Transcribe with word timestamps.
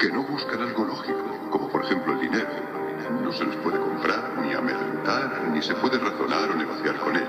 que 0.00 0.10
no 0.10 0.22
buscan 0.22 0.62
algo 0.62 0.86
lógico, 0.86 1.50
como 1.50 1.68
por 1.68 1.84
ejemplo 1.84 2.14
el 2.14 2.20
dinero. 2.20 2.48
No 3.22 3.30
se 3.32 3.44
les 3.44 3.56
puede 3.56 3.78
comprar, 3.78 4.32
ni 4.42 4.54
amedrentar, 4.54 5.50
ni 5.52 5.60
se 5.60 5.74
puede 5.74 5.98
razonar 5.98 6.50
o 6.50 6.54
negociar 6.54 6.96
con 7.00 7.16
ellas. 7.16 7.19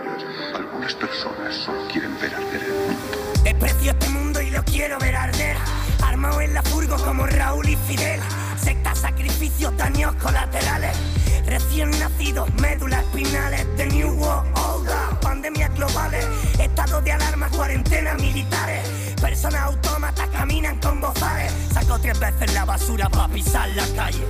La 23.76 23.86
calle. 23.96 24.26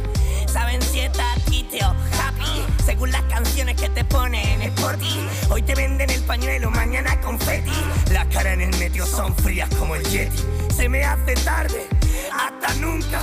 Saben 0.48 0.81
si 0.81 1.00
estás 1.00 1.44
triste 1.45 1.80
o 1.86 1.90
happy 1.90 2.66
Según 2.86 3.12
las 3.12 3.23
canciones 3.23 3.76
que 3.76 3.90
te 3.90 4.04
ponen 4.04 4.62
es 4.62 4.72
por 4.72 4.98
ti. 4.98 5.27
Hoy 5.50 5.62
te 5.62 5.76
venden 5.76 6.09
el 6.09 6.22
pañuelo, 6.23 6.70
mañana 6.72 7.20
confeti. 7.22 7.72
Las 8.12 8.27
caras 8.27 8.54
en 8.54 8.62
el 8.62 8.77
medio 8.77 9.05
son 9.05 9.36
frías 9.36 9.70
como 9.76 9.95
el 9.95 10.04
Yeti. 10.04 10.44
Se 10.76 10.90
me 10.90 11.04
hace 11.04 11.36
tarde, 11.36 11.88
hasta 12.34 12.73
nunca 12.76 13.22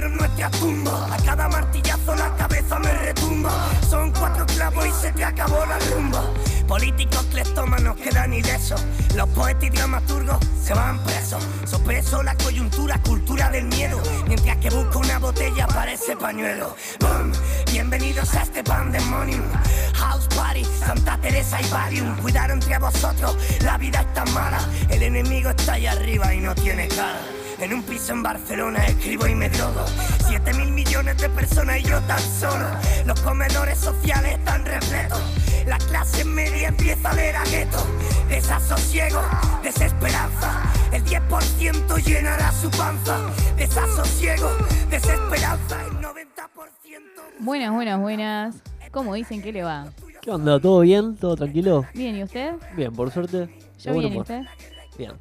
Nuestra 0.00 0.50
tumba. 0.52 1.14
A 1.14 1.16
cada 1.18 1.48
martillazo 1.50 2.14
la 2.14 2.34
cabeza 2.36 2.78
me 2.78 2.92
retumba. 2.92 3.52
Son 3.90 4.10
cuatro 4.10 4.46
clavos 4.46 4.86
y 4.86 4.90
se 4.90 5.12
te 5.12 5.22
acabó 5.22 5.66
la 5.66 5.78
rumba. 5.94 6.24
Políticos 6.66 7.26
cleptómanos 7.30 7.96
quedan 7.96 8.32
ilesos 8.32 8.82
Los 9.14 9.28
poetas 9.28 9.64
y 9.64 9.70
dramaturgos 9.70 10.38
se 10.64 10.72
van 10.72 10.98
presos. 11.04 11.46
Sopeso 11.66 12.22
la 12.22 12.34
coyuntura, 12.36 12.98
cultura 13.02 13.50
del 13.50 13.66
miedo. 13.66 14.00
Mientras 14.26 14.56
que 14.56 14.70
busco 14.70 14.98
una 14.98 15.18
botella 15.18 15.66
para 15.66 15.92
ese 15.92 16.16
pañuelo. 16.16 16.74
Boom. 16.98 17.32
Bienvenidos 17.70 18.34
a 18.34 18.42
este 18.42 18.64
pandemonium. 18.64 19.42
House 19.94 20.26
Party, 20.34 20.64
Santa 20.64 21.18
Teresa 21.18 21.60
y 21.60 21.68
Valium 21.68 22.16
Cuidado 22.16 22.54
entre 22.54 22.78
vosotros, 22.78 23.36
la 23.60 23.76
vida 23.76 24.00
está 24.00 24.24
mala. 24.32 24.66
El 24.88 25.02
enemigo 25.02 25.50
está 25.50 25.74
ahí 25.74 25.86
arriba 25.86 26.32
y 26.32 26.40
no 26.40 26.54
tiene 26.54 26.88
cara 26.88 27.20
en 27.62 27.72
un 27.74 27.82
piso 27.82 28.12
en 28.12 28.22
Barcelona 28.22 28.84
escribo 28.86 29.26
y 29.26 29.34
me 29.34 29.48
drogo. 29.48 29.84
Siete 30.26 30.52
mil 30.54 30.72
millones 30.72 31.16
de 31.18 31.28
personas 31.28 31.78
y 31.78 31.84
yo 31.84 32.00
tan 32.02 32.18
solo. 32.18 32.66
Los 33.06 33.20
comedores 33.20 33.78
sociales 33.78 34.38
están 34.38 34.64
repletos. 34.66 35.22
La 35.66 35.78
clase 35.78 36.24
media 36.24 36.68
empieza 36.68 37.10
a 37.10 37.14
leer 37.14 37.36
a 37.36 37.44
gueto. 37.44 37.78
Desasosiego, 38.28 39.20
desesperanza. 39.62 40.72
El 40.92 41.04
10% 41.04 42.04
llenará 42.04 42.50
su 42.50 42.68
panza. 42.70 43.18
Desasosiego, 43.56 44.50
desesperanza. 44.90 45.86
El 45.86 45.98
90%. 45.98 46.12
Buenas, 47.38 47.72
buenas, 47.72 48.00
buenas. 48.00 48.56
¿Cómo 48.90 49.14
dicen 49.14 49.40
que 49.40 49.52
le 49.52 49.62
va? 49.62 49.86
¿Qué 50.20 50.30
onda? 50.30 50.58
¿Todo 50.60 50.80
bien? 50.80 51.16
¿Todo 51.16 51.36
tranquilo? 51.36 51.86
Bien, 51.94 52.16
¿y 52.16 52.24
usted? 52.24 52.54
Bien, 52.76 52.92
por 52.92 53.10
suerte. 53.12 53.48
Yo 53.78 53.92
bien, 53.94 54.12
¿y 54.12 54.18
usted? 54.18 54.42
Bien, 54.98 55.12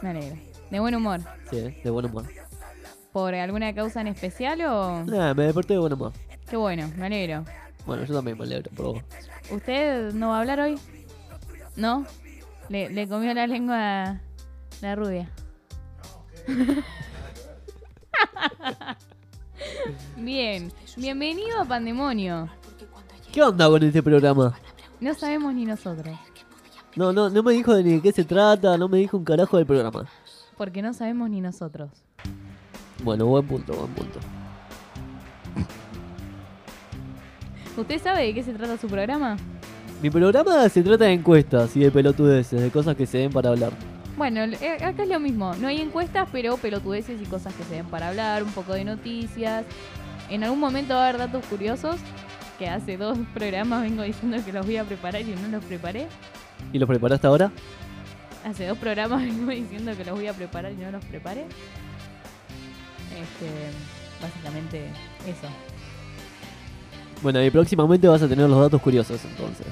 Me 0.00 0.10
alegro. 0.10 0.51
De 0.72 0.80
buen 0.80 0.94
humor. 0.94 1.20
sí, 1.50 1.60
de 1.84 1.90
buen 1.90 2.06
humor. 2.06 2.24
¿Por 3.12 3.34
alguna 3.34 3.74
causa 3.74 4.00
en 4.00 4.06
especial 4.06 4.62
o...? 4.62 5.04
Nada, 5.04 5.34
me 5.34 5.42
desperté 5.44 5.74
de 5.74 5.80
buen 5.80 5.92
humor. 5.92 6.12
Qué 6.48 6.56
bueno, 6.56 6.90
me 6.96 7.04
alegro. 7.06 7.44
Bueno, 7.84 8.04
yo 8.04 8.14
también 8.14 8.38
me 8.38 8.44
alegro 8.44 8.70
por 8.74 8.86
vos. 8.86 9.02
¿Usted 9.50 10.14
no 10.14 10.28
va 10.30 10.38
a 10.38 10.40
hablar 10.40 10.60
hoy? 10.60 10.78
¿No? 11.76 12.06
Le, 12.70 12.88
le 12.88 13.06
comió 13.06 13.34
la 13.34 13.46
lengua 13.46 14.18
la 14.80 14.94
rubia. 14.96 15.30
Bien, 20.16 20.72
bienvenido 20.96 21.60
a 21.60 21.66
Pandemonio. 21.66 22.48
¿Qué 23.30 23.42
onda 23.42 23.68
con 23.68 23.82
este 23.82 24.02
programa? 24.02 24.58
No 25.00 25.12
sabemos 25.14 25.52
ni 25.54 25.66
nosotros, 25.66 26.16
No, 26.96 27.12
no, 27.12 27.28
no 27.28 27.42
me 27.42 27.52
dijo 27.52 27.74
de 27.74 27.84
ni 27.84 27.90
de 27.96 28.00
qué 28.00 28.12
se 28.12 28.24
trata, 28.24 28.78
no 28.78 28.88
me 28.88 28.96
dijo 28.98 29.18
un 29.18 29.24
carajo 29.24 29.56
del 29.58 29.66
programa. 29.66 30.08
Porque 30.56 30.82
no 30.82 30.92
sabemos 30.92 31.30
ni 31.30 31.40
nosotros. 31.40 31.90
Bueno, 33.02 33.26
buen 33.26 33.46
punto, 33.46 33.74
buen 33.74 33.92
punto. 33.92 34.20
¿Usted 37.76 38.00
sabe 38.00 38.26
de 38.26 38.34
qué 38.34 38.42
se 38.42 38.52
trata 38.52 38.76
su 38.76 38.86
programa? 38.86 39.36
Mi 40.02 40.10
programa 40.10 40.68
se 40.68 40.82
trata 40.82 41.04
de 41.04 41.12
encuestas 41.12 41.74
y 41.76 41.80
de 41.80 41.90
pelotudeces, 41.90 42.60
de 42.60 42.70
cosas 42.70 42.96
que 42.96 43.06
se 43.06 43.18
den 43.18 43.32
para 43.32 43.50
hablar. 43.50 43.72
Bueno, 44.16 44.40
eh, 44.42 44.78
acá 44.84 45.04
es 45.04 45.08
lo 45.08 45.18
mismo. 45.18 45.54
No 45.54 45.68
hay 45.68 45.80
encuestas, 45.80 46.28
pero 46.30 46.56
pelotudeces 46.56 47.20
y 47.20 47.24
cosas 47.24 47.54
que 47.54 47.64
se 47.64 47.76
den 47.76 47.86
para 47.86 48.08
hablar, 48.08 48.42
un 48.42 48.50
poco 48.50 48.74
de 48.74 48.84
noticias. 48.84 49.64
En 50.28 50.44
algún 50.44 50.60
momento 50.60 50.94
va 50.94 51.06
a 51.06 51.08
haber 51.08 51.18
datos 51.18 51.44
curiosos, 51.46 51.96
que 52.58 52.68
hace 52.68 52.96
dos 52.96 53.18
programas 53.32 53.82
vengo 53.82 54.02
diciendo 54.02 54.36
que 54.44 54.52
los 54.52 54.66
voy 54.66 54.76
a 54.76 54.84
preparar 54.84 55.22
y 55.22 55.34
no 55.34 55.48
los 55.48 55.64
preparé. 55.64 56.06
¿Y 56.72 56.78
lo 56.78 56.86
preparaste 56.86 57.26
ahora? 57.26 57.50
Hace 58.44 58.66
dos 58.66 58.78
programas 58.78 59.22
vengo 59.24 59.50
diciendo 59.50 59.96
que 59.96 60.04
los 60.04 60.14
voy 60.14 60.26
a 60.26 60.32
preparar 60.32 60.72
y 60.72 60.76
no 60.76 60.90
los 60.90 61.04
preparé. 61.04 61.42
Este, 63.10 63.50
básicamente 64.20 64.86
eso. 65.26 65.48
Bueno, 67.22 67.42
y 67.42 67.50
próximamente 67.50 68.08
vas 68.08 68.22
a 68.22 68.28
tener 68.28 68.48
los 68.48 68.60
datos 68.60 68.80
curiosos 68.82 69.20
entonces. 69.24 69.66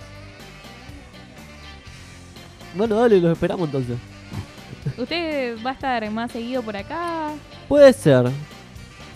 Bueno, 2.75 2.97
dale, 2.97 3.21
los 3.21 3.33
esperamos 3.33 3.67
entonces. 3.67 3.99
¿Usted 4.97 5.59
va 5.65 5.71
a 5.71 5.75
estar 5.75 6.11
más 6.11 6.31
seguido 6.31 6.63
por 6.63 6.77
acá? 6.77 7.33
Puede 7.69 7.93
ser. 7.93 8.31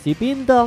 Si 0.02 0.14
pinta, 0.14 0.66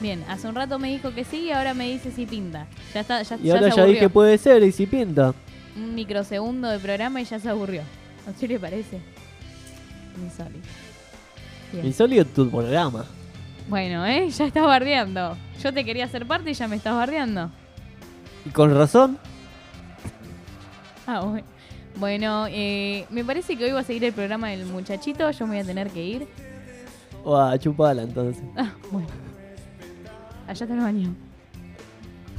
Bien, 0.00 0.24
hace 0.28 0.48
un 0.48 0.54
rato 0.54 0.78
me 0.78 0.88
dijo 0.88 1.12
que 1.14 1.24
sí 1.24 1.46
y 1.46 1.50
ahora 1.50 1.74
me 1.74 1.86
dice 1.86 2.10
si 2.10 2.24
pinta. 2.24 2.66
Ya 2.94 3.00
está, 3.00 3.22
ya, 3.22 3.36
y 3.36 3.48
ya 3.48 3.54
ahora 3.54 3.70
se 3.70 3.76
ya 3.76 3.84
dije 3.84 4.08
puede 4.08 4.38
ser, 4.38 4.62
y 4.62 4.72
si 4.72 4.86
pinta. 4.86 5.34
Un 5.80 5.94
microsegundo 5.94 6.68
de 6.68 6.78
programa 6.78 7.20
y 7.20 7.24
ya 7.24 7.38
se 7.38 7.48
aburrió. 7.48 7.82
¿A 8.26 8.30
usted 8.30 8.48
le 8.48 8.58
parece? 8.58 9.00
Insólito. 10.22 10.68
Bien. 11.72 11.86
Insólito 11.86 12.24
tu 12.26 12.50
programa. 12.50 13.04
Bueno, 13.68 14.04
¿eh? 14.06 14.28
Ya 14.36 14.46
estás 14.46 14.64
bardeando. 14.64 15.36
Yo 15.62 15.72
te 15.72 15.84
quería 15.84 16.04
hacer 16.04 16.26
parte 16.26 16.50
y 16.50 16.54
ya 16.54 16.68
me 16.68 16.76
estás 16.76 16.94
bardeando. 16.94 17.50
Y 18.44 18.50
con 18.50 18.74
razón. 18.74 19.18
Ah, 21.06 21.20
bueno. 21.20 21.46
Bueno, 21.96 22.46
eh, 22.48 23.04
me 23.10 23.24
parece 23.24 23.56
que 23.56 23.64
hoy 23.64 23.72
va 23.72 23.80
a 23.80 23.84
seguir 23.84 24.04
el 24.04 24.12
programa 24.12 24.48
del 24.48 24.64
muchachito. 24.66 25.30
Yo 25.30 25.46
me 25.46 25.56
voy 25.56 25.62
a 25.62 25.66
tener 25.66 25.90
que 25.90 26.04
ir. 26.04 26.28
O 27.24 27.36
a 27.36 27.58
chupala 27.58 28.02
entonces. 28.02 28.42
Ah, 28.56 28.72
bueno. 28.90 29.08
Allá 30.46 30.64
está 30.64 30.74
el 30.74 30.80
baño. 30.80 31.14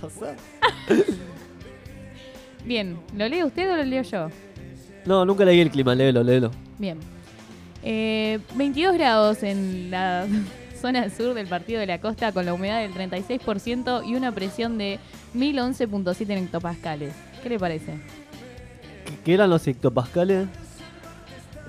Bien, 2.65 2.97
¿lo 3.15 3.27
lee 3.27 3.43
usted 3.43 3.71
o 3.71 3.75
lo 3.75 3.83
leo 3.83 4.03
yo? 4.03 4.29
No, 5.05 5.25
nunca 5.25 5.45
leí 5.45 5.59
el 5.59 5.71
clima, 5.71 5.95
léelo, 5.95 6.23
léelo. 6.23 6.51
Bien. 6.77 6.97
Eh, 7.83 8.39
22 8.55 8.93
grados 8.93 9.43
en 9.43 9.89
la 9.89 10.27
zona 10.81 11.09
sur 11.09 11.33
del 11.33 11.47
partido 11.47 11.79
de 11.79 11.87
la 11.87 11.99
costa 11.99 12.31
con 12.31 12.45
la 12.45 12.53
humedad 12.53 12.81
del 12.81 12.93
36% 12.93 14.07
y 14.07 14.15
una 14.15 14.31
presión 14.31 14.77
de 14.77 14.99
1011.7 15.35 16.29
hectopascales. 16.29 17.13
¿Qué 17.41 17.49
le 17.49 17.59
parece? 17.59 17.93
¿Qué, 19.25 19.33
eran 19.33 19.49
los 19.49 19.67
hectopascales? 19.67 20.47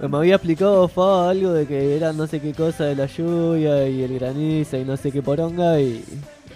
Me 0.01 0.17
había 0.17 0.35
explicado 0.35 0.89
Fa 0.89 1.31
algo 1.31 1.53
de 1.53 1.67
que 1.67 1.97
eran 1.97 2.17
no 2.17 2.27
sé 2.27 2.41
qué 2.41 2.53
cosa 2.53 2.85
de 2.85 2.97
la 2.97 3.07
lluvia 3.07 3.87
y 3.89 4.03
el 4.03 4.19
granizo 4.19 4.77
y 4.77 4.85
no 4.85 4.97
sé 4.97 5.13
qué 5.13 5.23
poronga 5.23 5.81
y, 5.81 6.05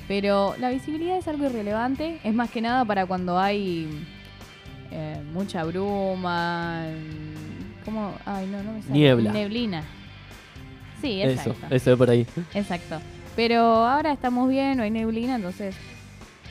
Pero 0.09 0.55
la 0.59 0.71
visibilidad 0.71 1.17
es 1.19 1.29
algo 1.29 1.47
irrelevante. 1.47 2.21
Es 2.25 2.35
más 2.35 2.51
que 2.51 2.61
nada 2.61 2.85
para 2.85 3.07
cuando 3.07 3.39
hay 3.39 3.89
eh, 4.91 5.21
mucha 5.33 5.65
bruma. 5.65 6.85
¿Cómo? 7.85 8.15
Ay, 8.25 8.47
no, 8.47 8.63
no 8.63 8.73
me 8.73 8.83
sale. 8.83 8.95
Niebla. 8.95 9.33
Neblina. 9.33 9.85
Sí, 11.01 11.21
Eso, 11.21 11.51
exacto. 11.51 11.75
eso 11.75 11.93
es 11.93 11.99
por 11.99 12.11
ahí. 12.11 12.27
Exacto. 12.55 13.01
Pero 13.35 13.61
ahora 13.61 14.13
estamos 14.13 14.49
bien, 14.49 14.77
no 14.77 14.83
hay 14.85 14.91
neblina, 14.91 15.37
entonces 15.37 15.75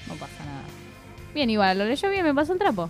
no 0.08 0.16
pasa 0.16 0.44
nada. 0.46 0.64
Bien, 1.34 1.50
igual, 1.50 1.78
lo 1.78 1.86
leyó 1.86 2.10
bien, 2.10 2.26
me 2.26 2.34
pasó 2.34 2.54
el 2.54 2.60
trapo. 2.60 2.90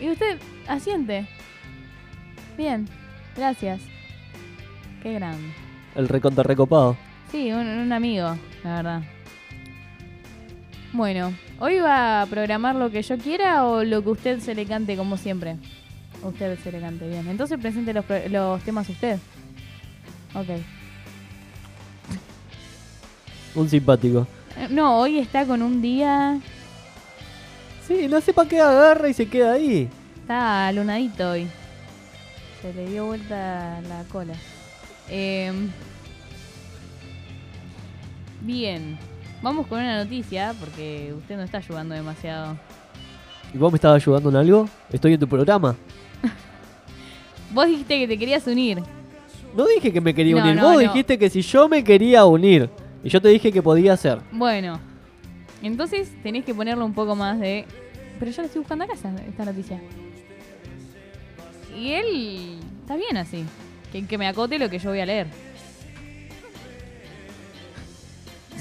Y 0.00 0.08
usted 0.10 0.38
asiente. 0.66 1.26
Bien, 2.56 2.88
gracias. 3.36 3.80
Qué 5.02 5.12
grande. 5.14 5.48
El 5.94 6.08
recontra 6.08 6.42
recopado. 6.42 6.96
Sí, 7.30 7.52
un, 7.52 7.66
un 7.66 7.92
amigo, 7.92 8.36
la 8.64 8.74
verdad. 8.76 9.02
Bueno, 10.92 11.32
¿hoy 11.60 11.78
va 11.78 12.22
a 12.22 12.26
programar 12.26 12.74
lo 12.74 12.90
que 12.90 13.02
yo 13.02 13.16
quiera 13.18 13.64
o 13.66 13.84
lo 13.84 14.02
que 14.02 14.10
usted 14.10 14.40
se 14.40 14.54
le 14.54 14.66
cante 14.66 14.96
como 14.96 15.16
siempre? 15.16 15.56
Usted 16.22 16.58
se 16.58 16.72
le 16.72 16.80
cante 16.80 17.08
bien. 17.08 17.28
Entonces 17.28 17.58
presente 17.60 17.92
los, 17.94 18.04
los 18.30 18.60
temas 18.62 18.88
usted. 18.88 19.18
Ok. 20.34 20.48
Un 23.54 23.68
simpático. 23.68 24.26
Eh, 24.56 24.68
No, 24.70 24.98
hoy 24.98 25.18
está 25.18 25.46
con 25.46 25.62
un 25.62 25.80
día. 25.80 26.38
Sí, 27.90 28.06
no 28.06 28.20
sé 28.20 28.32
para 28.32 28.48
qué 28.48 28.60
agarra 28.60 29.08
y 29.08 29.14
se 29.14 29.26
queda 29.26 29.54
ahí. 29.54 29.88
Está 30.20 30.70
lunadito 30.70 31.28
hoy. 31.32 31.48
Se 32.62 32.72
le 32.72 32.86
dio 32.88 33.06
vuelta 33.06 33.80
la 33.88 34.04
cola. 34.12 34.34
Em, 35.08 35.68
bien. 38.42 38.96
Vamos 39.42 39.66
con 39.66 39.80
una 39.80 40.04
noticia 40.04 40.54
porque 40.60 41.12
usted 41.18 41.36
no 41.36 41.42
está 41.42 41.58
ayudando 41.58 41.96
demasiado. 41.96 42.56
¿Y 43.52 43.58
vos 43.58 43.72
me 43.72 43.76
estabas 43.76 44.00
ayudando 44.00 44.28
en 44.30 44.36
algo? 44.36 44.68
Estoy 44.92 45.14
en 45.14 45.20
tu 45.20 45.26
programa. 45.26 45.74
Vos 47.52 47.66
dijiste 47.66 47.98
que 47.98 48.06
te 48.06 48.16
querías 48.16 48.46
unir. 48.46 48.80
No 49.56 49.66
dije 49.66 49.92
que 49.92 50.00
me 50.00 50.14
quería 50.14 50.36
No, 50.36 50.42
unir. 50.44 50.54
no, 50.54 50.62
vos 50.62 50.74
no. 50.74 50.78
dijiste 50.80 51.18
que 51.18 51.28
si 51.28 51.42
yo 51.42 51.68
me 51.68 51.82
quería 51.82 52.24
unir. 52.24 52.70
Y 53.02 53.08
yo 53.08 53.20
te 53.20 53.26
dije 53.30 53.50
que 53.50 53.60
podía 53.60 53.94
hacer. 53.94 54.20
Bueno. 54.30 54.78
Entonces 55.60 56.12
tenés 56.22 56.44
que 56.44 56.54
ponerle 56.54 56.84
un 56.84 56.94
poco 56.94 57.16
más 57.16 57.40
de... 57.40 57.64
Pero 58.20 58.30
yo 58.30 58.42
le 58.42 58.46
estoy 58.46 58.60
buscando 58.60 58.84
acá 58.84 58.92
esa- 58.94 59.14
esta 59.26 59.44
noticia. 59.44 59.80
Y 61.76 61.92
él... 61.92 62.60
Está 62.82 62.94
bien 62.96 63.16
así. 63.16 63.44
Que, 63.90 64.06
que 64.06 64.18
me 64.18 64.28
acote 64.28 64.58
lo 64.58 64.68
que 64.70 64.78
yo 64.78 64.90
voy 64.90 65.00
a 65.00 65.06
leer. 65.06 65.26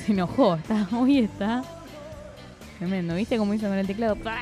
Se 0.06 0.12
enojó. 0.14 0.56
Está, 0.56 0.88
hoy 0.96 1.20
está... 1.20 1.64
Tremendo. 2.78 3.14
¿Viste 3.16 3.38
cómo 3.38 3.54
hizo 3.54 3.68
con 3.68 3.78
el 3.78 3.86
teclado? 3.86 4.16
¡Pah! 4.16 4.40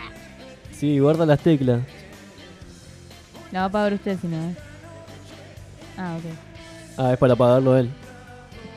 Sí, 0.72 1.00
guarda 1.00 1.26
las 1.26 1.40
teclas. 1.40 1.82
La 3.52 3.62
va 3.62 3.66
a 3.66 3.72
pagar 3.72 3.94
usted 3.94 4.20
si 4.20 4.28
no, 4.28 4.38
¿eh? 4.38 4.56
Ah, 5.98 6.18
ok. 6.18 7.00
Ah, 7.00 7.14
es 7.14 7.18
para 7.18 7.36
pagarlo 7.36 7.76
él. 7.76 7.90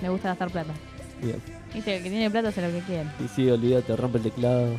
Le 0.01 0.09
gusta 0.09 0.29
gastar 0.31 0.51
plata. 0.51 0.73
Bien. 1.21 1.37
Viste, 1.75 1.97
el 1.99 2.03
que 2.03 2.09
tiene 2.09 2.31
plata 2.31 2.49
hace 2.49 2.63
lo 2.63 2.71
que 2.73 2.81
quiere. 2.87 3.09
Y 3.23 3.29
sí, 3.29 3.51
olvídate, 3.51 3.95
rompe 3.97 4.17
el 4.19 4.25
teclado. 4.25 4.79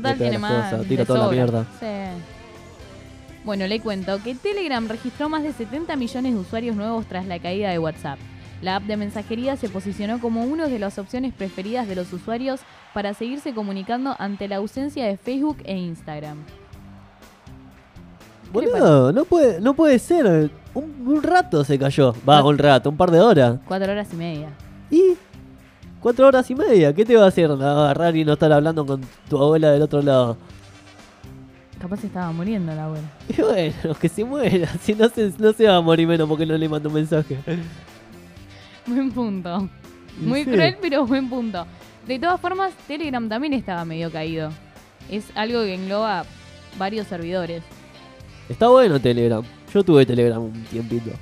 Total 0.00 0.18
tiene 0.18 0.38
más. 0.38 0.72
cosas, 0.72 0.86
tira 0.86 1.04
toda 1.04 1.26
la 1.26 1.28
mierda. 1.30 1.64
Sí. 1.78 1.86
Bueno, 3.44 3.66
le 3.66 3.78
cuento 3.80 4.22
que 4.22 4.34
Telegram 4.34 4.86
registró 4.88 5.28
más 5.28 5.42
de 5.42 5.52
70 5.52 5.94
millones 5.96 6.32
de 6.32 6.40
usuarios 6.40 6.76
nuevos 6.76 7.06
tras 7.06 7.26
la 7.26 7.38
caída 7.38 7.70
de 7.70 7.78
WhatsApp. 7.78 8.18
La 8.62 8.76
app 8.76 8.84
de 8.84 8.96
mensajería 8.96 9.56
se 9.56 9.68
posicionó 9.68 10.20
como 10.20 10.44
una 10.44 10.66
de 10.66 10.78
las 10.78 10.98
opciones 10.98 11.34
preferidas 11.34 11.86
de 11.86 11.94
los 11.94 12.12
usuarios 12.12 12.60
para 12.94 13.14
seguirse 13.14 13.52
comunicando 13.52 14.16
ante 14.18 14.48
la 14.48 14.56
ausencia 14.56 15.04
de 15.04 15.16
Facebook 15.16 15.58
e 15.64 15.76
Instagram. 15.76 16.38
¿Qué 18.52 18.60
le 18.60 18.70
Boludo, 18.70 19.12
no 19.12 19.24
puede, 19.24 19.60
no 19.60 19.74
puede 19.74 19.98
ser. 19.98 20.50
Un, 20.72 21.04
un 21.06 21.22
rato 21.22 21.64
se 21.64 21.78
cayó. 21.78 22.14
Va, 22.28 22.42
un 22.42 22.58
rato, 22.58 22.90
un 22.90 22.96
par 22.96 23.10
de 23.10 23.20
horas. 23.20 23.58
Cuatro 23.66 23.92
horas 23.92 24.08
y 24.12 24.16
media. 24.16 24.48
¿Y? 24.90 25.16
Cuatro 26.04 26.26
horas 26.26 26.50
y 26.50 26.54
media. 26.54 26.92
¿Qué 26.92 27.02
te 27.06 27.16
va 27.16 27.24
a 27.24 27.28
hacer? 27.28 27.50
Agarrar 27.50 28.14
y 28.14 28.26
no 28.26 28.34
estar 28.34 28.52
hablando 28.52 28.84
con 28.84 29.00
tu 29.26 29.38
abuela 29.42 29.70
del 29.70 29.80
otro 29.80 30.02
lado. 30.02 30.36
Capaz 31.80 32.00
se 32.00 32.08
estaba 32.08 32.30
muriendo 32.30 32.74
la 32.74 32.84
abuela. 32.84 33.08
Y 33.30 33.40
bueno, 33.40 33.94
que 33.98 34.10
se 34.10 34.22
muera. 34.22 34.68
Si 34.82 34.94
no 34.94 35.08
se, 35.08 35.32
no 35.38 35.54
se 35.54 35.66
va 35.66 35.76
a 35.76 35.80
morir 35.80 36.06
menos 36.06 36.28
porque 36.28 36.44
no 36.44 36.58
le 36.58 36.68
mando 36.68 36.90
un 36.90 36.96
mensaje. 36.96 37.38
Buen 38.84 39.12
punto. 39.12 39.66
Muy 40.20 40.44
sí. 40.44 40.50
cruel, 40.50 40.76
pero 40.78 41.06
buen 41.06 41.30
punto. 41.30 41.66
De 42.06 42.18
todas 42.18 42.38
formas, 42.38 42.74
Telegram 42.86 43.26
también 43.26 43.54
estaba 43.54 43.86
medio 43.86 44.12
caído. 44.12 44.50
Es 45.10 45.24
algo 45.34 45.62
que 45.62 45.72
engloba 45.72 46.26
varios 46.76 47.06
servidores. 47.06 47.62
Está 48.50 48.68
bueno 48.68 49.00
Telegram. 49.00 49.42
Yo 49.72 49.82
tuve 49.82 50.04
Telegram 50.04 50.42
un 50.42 50.64
tiempito. 50.64 51.12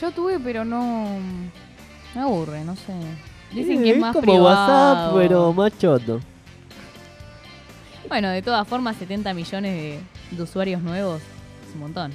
Yo 0.00 0.12
tuve, 0.12 0.38
pero 0.38 0.64
no. 0.64 1.08
Me 2.14 2.20
aburre, 2.20 2.62
no 2.62 2.76
sé. 2.76 2.92
Dicen 3.54 3.82
que 3.82 3.90
es 3.92 3.98
más 3.98 4.12
como 4.14 4.22
privado. 4.22 4.44
WhatsApp, 4.44 5.14
pero 5.16 5.52
más 5.52 5.78
choto. 5.78 6.20
Bueno, 8.08 8.28
de 8.30 8.42
todas 8.42 8.66
formas, 8.68 8.96
70 8.96 9.32
millones 9.34 9.72
de, 9.72 10.36
de 10.36 10.42
usuarios 10.42 10.82
nuevos 10.82 11.20
es 11.68 11.74
un 11.74 11.80
montón. 11.80 12.12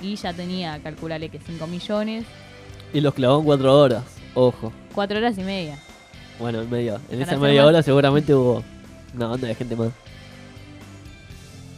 Y 0.00 0.16
ya 0.16 0.32
tenía, 0.32 0.78
calcularle 0.82 1.28
que 1.28 1.38
5 1.38 1.66
millones, 1.66 2.24
Y 2.92 3.00
los 3.00 3.14
clavó 3.14 3.38
en 3.38 3.44
cuatro 3.44 3.78
horas. 3.78 4.02
Ojo. 4.34 4.72
4 4.94 5.18
horas 5.18 5.36
y 5.38 5.42
media. 5.42 5.78
Bueno, 6.38 6.62
en 6.62 6.70
media. 6.70 6.98
En 7.10 7.20
esa 7.20 7.36
media 7.36 7.62
más- 7.62 7.68
hora 7.68 7.82
seguramente 7.82 8.34
hubo 8.34 8.62
una 9.14 9.26
banda 9.28 9.46
de 9.48 9.54
gente 9.54 9.76
más. 9.76 9.90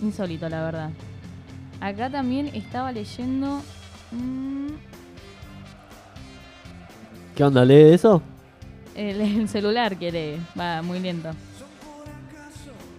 Insólito, 0.01 0.49
la 0.49 0.63
verdad. 0.65 0.91
Acá 1.81 2.09
también 2.11 2.47
estaba 2.55 2.93
leyendo. 2.93 3.61
mm, 4.13 4.69
¿Qué 7.37 7.45
onda? 7.45 7.65
¿Lee 7.65 7.93
eso? 7.95 8.23
El, 8.95 9.21
el 9.21 9.49
celular 9.49 9.97
que 9.97 10.13
lee. 10.13 10.41
Va 10.59 10.83
muy 10.83 11.01
lento. 11.01 11.31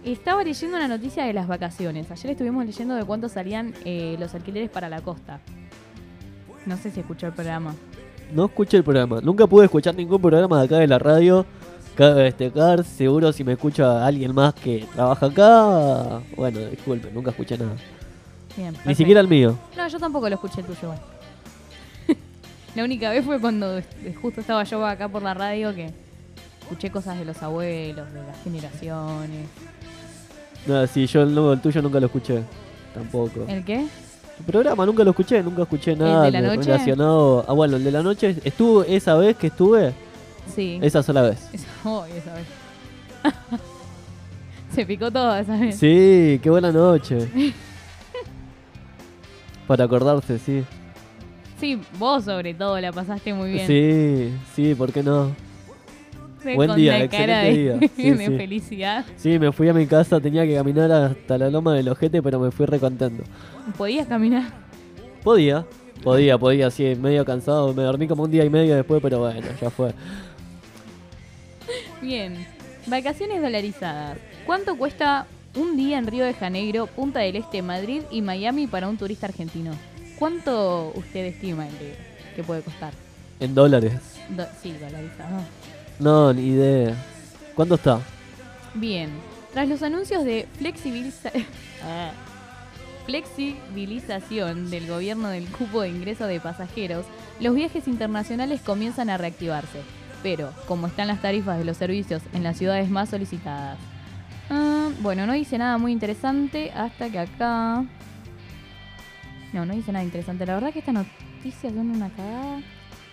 Estaba 0.04 0.44
leyendo 0.44 0.76
una 0.76 0.86
noticia 0.88 1.24
de 1.24 1.32
las 1.32 1.48
vacaciones. 1.48 2.10
Ayer 2.10 2.32
estuvimos 2.32 2.66
leyendo 2.66 2.94
de 2.94 3.04
cuánto 3.04 3.28
salían 3.28 3.74
eh, 3.86 4.16
los 4.18 4.34
alquileres 4.34 4.68
para 4.68 4.88
la 4.90 5.00
costa. 5.00 5.40
No 6.66 6.76
sé 6.76 6.90
si 6.90 7.00
escuchó 7.00 7.26
el 7.26 7.32
programa. 7.32 7.74
No 8.32 8.46
escuché 8.46 8.76
el 8.76 8.84
programa. 8.84 9.20
Nunca 9.22 9.46
pude 9.46 9.64
escuchar 9.64 9.94
ningún 9.94 10.20
programa 10.20 10.58
de 10.58 10.64
acá 10.66 10.76
de 10.78 10.86
la 10.86 10.98
radio. 10.98 11.46
Cabe 11.94 12.24
destacar, 12.24 12.84
seguro 12.84 13.32
si 13.32 13.44
me 13.44 13.52
escucha 13.52 14.04
alguien 14.04 14.34
más 14.34 14.52
que 14.54 14.84
trabaja 14.94 15.26
acá. 15.26 16.20
Bueno, 16.36 16.58
disculpe, 16.68 17.10
nunca 17.12 17.30
escuché 17.30 17.56
nada. 17.56 17.76
Bien, 18.56 18.74
Ni 18.84 18.94
siquiera 18.94 19.20
el 19.20 19.28
mío. 19.28 19.56
No, 19.76 19.86
yo 19.88 19.98
tampoco 19.98 20.28
lo 20.28 20.34
escuché 20.34 20.60
el 20.60 20.66
tuyo. 20.66 20.92
La 22.74 22.84
única 22.84 23.10
vez 23.10 23.24
fue 23.24 23.40
cuando 23.40 23.78
eh, 23.78 23.84
justo 24.20 24.40
estaba 24.40 24.64
yo 24.64 24.84
acá 24.84 25.08
por 25.08 25.22
la 25.22 25.34
radio 25.34 25.74
que 25.74 25.90
escuché 26.62 26.90
cosas 26.90 27.18
de 27.18 27.24
los 27.24 27.42
abuelos, 27.42 28.12
de 28.12 28.22
las 28.22 28.42
generaciones. 28.42 29.46
No, 30.66 30.86
sí, 30.86 31.06
yo 31.06 31.22
el, 31.22 31.34
no, 31.34 31.52
el 31.52 31.60
tuyo 31.60 31.82
nunca 31.82 32.00
lo 32.00 32.06
escuché. 32.06 32.42
Tampoco. 32.94 33.44
¿El 33.48 33.64
qué? 33.64 33.86
Tu 34.38 34.42
programa 34.44 34.84
nunca 34.86 35.04
lo 35.04 35.10
escuché, 35.10 35.42
nunca 35.42 35.62
escuché 35.62 35.94
nada 35.94 36.24
de 36.24 36.30
la 36.32 36.40
noche? 36.40 36.62
relacionado. 36.72 37.44
Ah, 37.46 37.52
bueno, 37.52 37.76
el 37.76 37.84
de 37.84 37.90
la 37.92 38.02
noche 38.02 38.36
estuve 38.42 38.94
esa 38.96 39.14
vez 39.14 39.36
que 39.36 39.48
estuve, 39.48 39.92
Sí. 40.54 40.78
esa 40.82 41.02
sola 41.02 41.22
vez. 41.22 41.38
Esa, 41.52 41.66
oh, 41.84 42.04
esa 42.06 42.34
vez. 42.34 42.46
Se 44.74 44.84
picó 44.84 45.10
todo 45.10 45.36
esa 45.36 45.56
vez. 45.56 45.76
Sí, 45.76 46.40
qué 46.42 46.50
buena 46.50 46.72
noche. 46.72 47.28
Para 49.68 49.84
acordarse, 49.84 50.38
sí. 50.38 50.64
Sí, 51.64 51.80
vos 51.98 52.24
sobre 52.24 52.52
todo 52.52 52.78
la 52.78 52.92
pasaste 52.92 53.32
muy 53.32 53.52
bien. 53.52 53.66
Sí, 53.66 54.34
sí, 54.54 54.74
¿por 54.74 54.92
qué 54.92 55.02
no? 55.02 55.34
Sí, 56.42 56.54
Buen 56.56 56.74
día, 56.74 57.08
cara 57.08 57.38
de, 57.38 57.48
excelente 57.48 57.78
día. 57.80 57.90
Sí, 57.96 58.10
de 58.10 58.26
sí. 58.26 58.36
felicidad. 58.36 59.04
Sí, 59.16 59.38
me 59.38 59.50
fui 59.50 59.70
a 59.70 59.72
mi 59.72 59.86
casa, 59.86 60.20
tenía 60.20 60.44
que 60.44 60.54
caminar 60.56 60.92
hasta 60.92 61.38
la 61.38 61.48
loma 61.48 61.72
del 61.72 61.88
ojete, 61.88 62.20
pero 62.20 62.38
me 62.38 62.50
fui 62.50 62.66
recontento. 62.66 63.24
¿Podías 63.78 64.06
caminar? 64.06 64.42
Podía, 65.22 65.64
podía, 66.02 66.36
podía, 66.36 66.70
sí, 66.70 66.94
medio 67.00 67.24
cansado, 67.24 67.72
me 67.72 67.82
dormí 67.82 68.08
como 68.08 68.24
un 68.24 68.30
día 68.30 68.44
y 68.44 68.50
medio 68.50 68.76
después, 68.76 69.00
pero 69.00 69.20
bueno, 69.20 69.40
ya 69.58 69.70
fue. 69.70 69.94
Bien. 72.02 72.46
Vacaciones 72.88 73.40
dolarizadas. 73.40 74.18
¿Cuánto 74.44 74.76
cuesta 74.76 75.26
un 75.56 75.78
día 75.78 75.96
en 75.96 76.08
Río 76.08 76.26
de 76.26 76.34
Janeiro, 76.34 76.88
Punta 76.88 77.20
del 77.20 77.36
Este, 77.36 77.62
Madrid 77.62 78.02
y 78.10 78.20
Miami 78.20 78.66
para 78.66 78.86
un 78.86 78.98
turista 78.98 79.28
argentino? 79.28 79.70
¿Cuánto 80.18 80.92
usted 80.94 81.24
estima 81.26 81.66
que 82.36 82.42
puede 82.44 82.62
costar? 82.62 82.92
En 83.40 83.54
dólares. 83.54 83.92
Do- 84.30 84.46
sí, 84.62 84.72
dolarizado. 84.72 85.40
No, 85.98 86.32
ni 86.32 86.46
idea. 86.48 86.94
¿Cuánto 87.54 87.74
está? 87.76 88.00
Bien, 88.74 89.10
tras 89.52 89.68
los 89.68 89.82
anuncios 89.82 90.24
de 90.24 90.46
flexibiliza- 90.60 91.32
Ah. 91.86 92.10
flexibilización 93.06 94.70
del 94.70 94.86
gobierno 94.88 95.28
del 95.28 95.46
cupo 95.48 95.82
de 95.82 95.90
ingreso 95.90 96.26
de 96.26 96.40
pasajeros, 96.40 97.04
los 97.40 97.54
viajes 97.54 97.86
internacionales 97.88 98.60
comienzan 98.64 99.10
a 99.10 99.18
reactivarse, 99.18 99.80
pero 100.22 100.50
como 100.66 100.86
están 100.86 101.08
las 101.08 101.20
tarifas 101.20 101.58
de 101.58 101.64
los 101.64 101.76
servicios 101.76 102.22
en 102.32 102.42
las 102.42 102.56
ciudades 102.56 102.88
más 102.88 103.10
solicitadas. 103.10 103.76
Ah, 104.50 104.88
bueno, 105.00 105.26
no 105.26 105.34
dice 105.34 105.58
nada 105.58 105.76
muy 105.78 105.92
interesante 105.92 106.70
hasta 106.72 107.10
que 107.10 107.18
acá... 107.18 107.84
No, 109.54 109.64
no 109.64 109.72
dice 109.72 109.92
nada 109.92 110.04
interesante. 110.04 110.44
La 110.44 110.54
verdad 110.54 110.72
que 110.72 110.80
estas 110.80 110.94
noticias 110.94 111.72
son 111.72 111.90
una 111.90 112.10
cagada. 112.10 112.60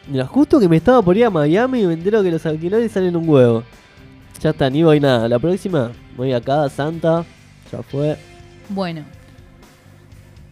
Mira, 0.08 0.26
justo 0.26 0.60
que 0.60 0.68
me 0.68 0.78
estaba 0.78 1.04
por 1.04 1.16
ir 1.16 1.26
a 1.26 1.30
Miami 1.30 1.84
y 1.84 1.86
me 1.86 1.94
entero 1.94 2.24
que 2.24 2.32
los 2.32 2.44
alquileres 2.48 2.92
salen 2.92 3.16
un 3.16 3.30
huevo. 3.30 3.64
Ya 4.42 4.50
está, 4.50 4.68
ni 4.68 4.82
voy 4.82 5.00
nada. 5.00 5.30
La 5.30 5.38
próxima 5.38 5.92
voy 6.18 6.34
acá, 6.34 6.68
Santa. 6.68 7.24
Ya 7.72 7.84
fue. 7.84 8.18
Bueno, 8.70 9.04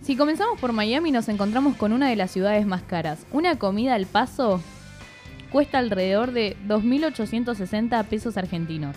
si 0.03 0.15
comenzamos 0.15 0.59
por 0.59 0.73
Miami 0.73 1.11
nos 1.11 1.27
encontramos 1.27 1.75
con 1.75 1.91
una 1.91 2.07
de 2.07 2.15
las 2.15 2.29
ciudades 2.29 2.67
más 2.67 2.83
caras. 2.83 3.25
Una 3.31 3.57
comida 3.57 3.95
al 3.95 4.05
paso 4.05 4.61
cuesta 5.51 5.79
alrededor 5.79 6.33
de 6.33 6.55
2.860 6.67 8.05
pesos 8.05 8.37
argentinos. 8.37 8.95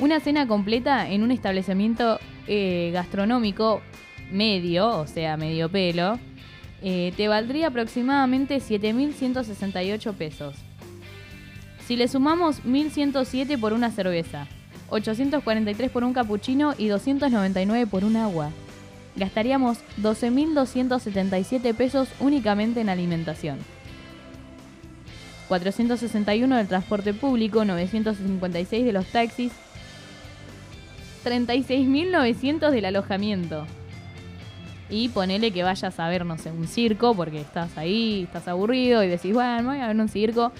Una 0.00 0.18
cena 0.18 0.48
completa 0.48 1.08
en 1.08 1.22
un 1.22 1.30
establecimiento 1.30 2.18
eh, 2.48 2.90
gastronómico 2.92 3.80
medio, 4.30 4.88
o 4.88 5.06
sea, 5.06 5.36
medio 5.36 5.68
pelo, 5.68 6.18
eh, 6.82 7.12
te 7.16 7.28
valdría 7.28 7.68
aproximadamente 7.68 8.58
7.168 8.58 10.14
pesos. 10.14 10.56
Si 11.86 11.96
le 11.96 12.06
sumamos 12.06 12.62
1.107 12.64 13.58
por 13.58 13.72
una 13.72 13.90
cerveza, 13.90 14.46
843 14.90 15.90
por 15.90 16.04
un 16.04 16.12
capuchino 16.12 16.74
y 16.76 16.88
299 16.88 17.86
por 17.86 18.04
un 18.04 18.16
agua. 18.16 18.50
Gastaríamos 19.16 19.78
12.277 20.00 21.74
pesos 21.74 22.08
únicamente 22.20 22.80
en 22.80 22.88
alimentación. 22.88 23.58
461 25.48 26.56
del 26.56 26.68
transporte 26.68 27.14
público, 27.14 27.64
956 27.64 28.84
de 28.84 28.92
los 28.92 29.06
taxis, 29.06 29.52
36.900 31.24 32.70
del 32.70 32.84
alojamiento. 32.84 33.66
Y 34.90 35.08
ponele 35.10 35.50
que 35.52 35.62
vayas 35.62 35.98
a 36.00 36.08
ver, 36.08 36.24
no 36.24 36.38
sé, 36.38 36.50
un 36.50 36.66
circo, 36.66 37.14
porque 37.14 37.40
estás 37.40 37.76
ahí, 37.76 38.22
estás 38.24 38.48
aburrido 38.48 39.04
y 39.04 39.08
decís, 39.08 39.34
bueno, 39.34 39.68
voy 39.70 39.78
a 39.80 39.86
ver 39.88 39.96
un 39.96 40.08
circo. 40.08 40.50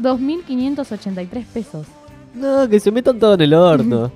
2.583 0.00 1.44
pesos. 1.46 1.86
No, 2.34 2.68
que 2.68 2.80
se 2.80 2.90
metan 2.90 3.18
todo 3.18 3.34
en 3.34 3.40
el 3.42 3.54
horno. 3.54 4.10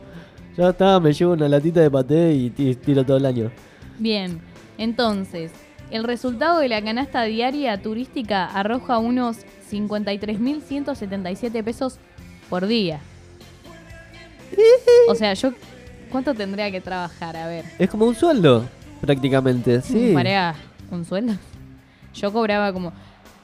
ya 0.57 0.71
está, 0.71 0.99
me 0.99 1.13
llevo 1.13 1.35
una 1.35 1.49
latita 1.49 1.81
de 1.81 1.91
paté 1.91 2.33
y 2.35 2.51
ti- 2.51 2.75
tiro 2.75 3.05
todo 3.05 3.17
el 3.19 3.27
año. 3.27 3.51
Bien, 3.99 4.41
entonces, 4.79 5.53
el 5.91 6.05
resultado 6.05 6.59
de 6.61 6.69
la 6.69 6.83
canasta 6.83 7.23
diaria 7.25 7.81
turística 7.81 8.47
arroja 8.47 8.99
unos 8.99 9.39
53.177 9.71 11.63
pesos 11.63 11.99
por 12.49 12.67
día. 12.67 13.01
O 15.09 15.15
sea, 15.15 15.35
yo, 15.35 15.53
¿cuánto 16.11 16.35
tendría 16.35 16.71
que 16.71 16.81
trabajar? 16.81 17.37
A 17.37 17.47
ver, 17.47 17.65
Es 17.79 17.89
como 17.91 18.07
un 18.07 18.15
sueldo, 18.15 18.65
prácticamente. 19.01 19.81
Sí. 19.83 20.13
¿Pareja 20.15 20.55
un 20.91 21.05
sueldo? 21.05 21.35
Yo 22.15 22.33
cobraba 22.33 22.73
como, 22.73 22.93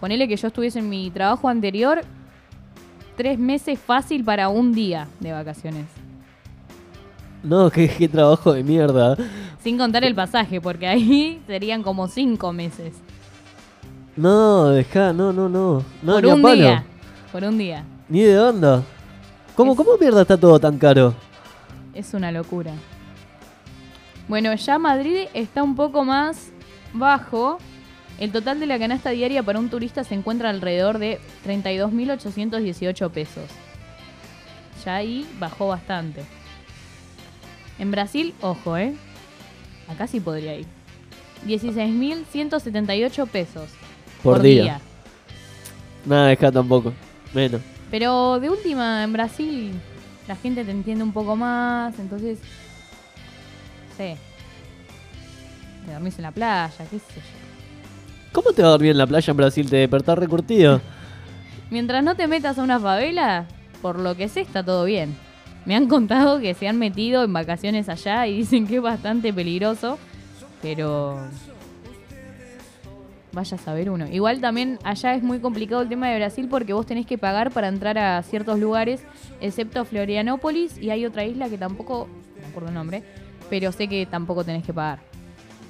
ponele 0.01 0.27
que 0.29 0.37
yo 0.37 0.49
estuviese 0.49 0.79
en 0.81 0.89
mi 0.89 1.11
trabajo 1.11 1.49
anterior, 1.49 2.01
tres 3.17 3.39
meses 3.39 3.79
fácil 3.79 4.25
para 4.25 4.49
un 4.49 4.73
día 4.73 5.07
de 5.21 5.33
vacaciones. 5.33 5.87
No, 7.43 7.71
qué, 7.71 7.89
qué 7.89 8.09
trabajo 8.09 8.53
de 8.55 8.63
mierda. 8.65 9.17
Sin 9.63 9.77
contar 9.77 10.03
el 10.05 10.15
pasaje, 10.15 10.61
porque 10.61 10.87
ahí 10.87 11.41
serían 11.47 11.83
como 11.83 12.09
cinco 12.09 12.53
meses. 12.53 12.95
No, 14.17 14.71
deja, 14.71 15.13
no, 15.13 15.33
no, 15.33 15.49
no. 15.49 15.85
No, 16.03 16.13
por 16.15 16.23
ni 16.25 16.31
a 16.31 16.35
un 16.35 16.43
palo. 16.43 16.55
día. 16.55 16.85
Por 17.33 17.45
un 17.45 17.59
día. 17.59 17.85
Ni 18.09 18.21
de 18.23 18.39
onda. 18.39 18.83
¿Cómo, 19.57 19.73
Es- 19.73 19.77
¿Cómo 19.79 19.99
mierda 19.99 20.23
está 20.23 20.37
todo 20.39 20.59
tan 20.59 20.79
caro? 20.79 21.15
Es 21.93 22.15
una 22.15 22.33
locura. 22.33 22.73
Bueno, 24.29 24.55
ya 24.55 24.79
Madrid 24.79 25.29
está 25.35 25.63
un 25.63 25.77
poco 25.77 26.05
más 26.05 26.51
bajo. 26.93 27.59
El 28.19 28.31
total 28.31 28.61
de 28.61 28.67
la 28.67 28.79
canasta 28.79 29.11
diaria 29.11 29.43
para 29.43 29.59
un 29.59 29.69
turista 29.69 30.05
se 30.05 30.15
encuentra 30.15 30.51
alrededor 30.51 30.99
de 30.99 31.19
32.818 31.47 33.11
pesos. 33.11 33.45
Ya 34.85 34.97
ahí 34.97 35.27
bajó 35.39 35.69
bastante. 35.69 36.23
En 37.79 37.91
Brasil, 37.91 38.35
ojo, 38.41 38.77
¿eh? 38.77 38.95
Acá 39.89 40.07
sí 40.07 40.21
podría 40.21 40.57
ir. 40.57 40.67
16.178 41.47 43.27
pesos. 43.29 43.69
Por, 44.23 44.41
día. 44.41 44.81
Nada, 46.07 46.29
deja 46.29 46.51
tampoco. 46.53 46.93
Menos. 47.35 47.61
Pero 47.91 48.41
de 48.41 48.49
última, 48.49 49.03
en 49.03 49.13
Brasil 49.13 49.73
la 50.27 50.37
gente 50.37 50.65
te 50.65 50.71
entiende 50.71 51.05
un 51.05 51.13
poco 51.13 51.37
más, 51.37 51.99
entonces. 51.99 52.39
Sí. 53.97 54.15
Te 55.87 55.93
dormís 55.93 56.17
en 56.19 56.23
la 56.23 56.33
playa, 56.33 56.85
qué 56.91 56.99
sé 56.99 57.15
yo. 57.15 57.21
¿Cómo 58.33 58.53
te 58.53 58.63
va 58.63 58.69
a 58.69 58.71
dormir 58.73 58.91
en 58.91 58.99
la 58.99 59.07
playa 59.07 59.31
en 59.31 59.37
Brasil? 59.37 59.71
¿Te 59.71 59.77
despertás 59.77 60.19
recurtido? 60.19 60.81
Mientras 61.71 62.03
no 62.03 62.15
te 62.15 62.27
metas 62.27 62.59
a 62.59 62.63
una 62.63 62.81
favela, 62.81 63.47
por 63.81 63.99
lo 63.99 64.17
que 64.17 64.29
sé, 64.29 64.41
está 64.41 64.65
todo 64.65 64.85
bien. 64.85 65.15
Me 65.67 65.77
han 65.77 65.89
contado 65.89 66.41
que 66.41 66.55
se 66.55 66.69
han 66.69 66.79
metido 66.79 67.25
en 67.25 67.33
vacaciones 67.33 67.89
allá 67.89 68.27
y 68.27 68.39
dicen 68.39 68.67
que 68.67 68.77
es 68.77 68.83
bastante 68.83 69.33
peligroso, 69.33 69.99
pero. 70.61 71.19
Vaya 73.33 73.57
a 73.57 73.61
saber 73.61 73.91
uno. 73.91 74.07
Igual 74.07 74.41
también 74.41 74.79
allá 74.85 75.15
es 75.15 75.23
muy 75.23 75.41
complicado 75.41 75.83
el 75.83 75.89
tema 75.89 76.09
de 76.09 76.17
Brasil 76.17 76.47
porque 76.49 76.73
vos 76.73 76.87
tenés 76.87 77.07
que 77.07 77.19
pagar 77.19 77.51
para 77.51 77.69
entrar 77.69 77.99
a 77.99 78.23
ciertos 78.23 78.61
lugares, 78.61 79.03
excepto 79.41 79.85
Florianópolis 79.85 80.79
y 80.79 80.91
hay 80.91 81.05
otra 81.05 81.25
isla 81.25 81.49
que 81.49 81.59
tampoco, 81.59 82.09
no 82.37 82.43
me 82.43 82.47
acuerdo 82.49 82.69
el 82.69 82.75
nombre, 82.75 83.03
pero 83.51 83.73
sé 83.73 83.89
que 83.89 84.07
tampoco 84.07 84.45
tenés 84.45 84.65
que 84.65 84.73
pagar. 84.73 85.01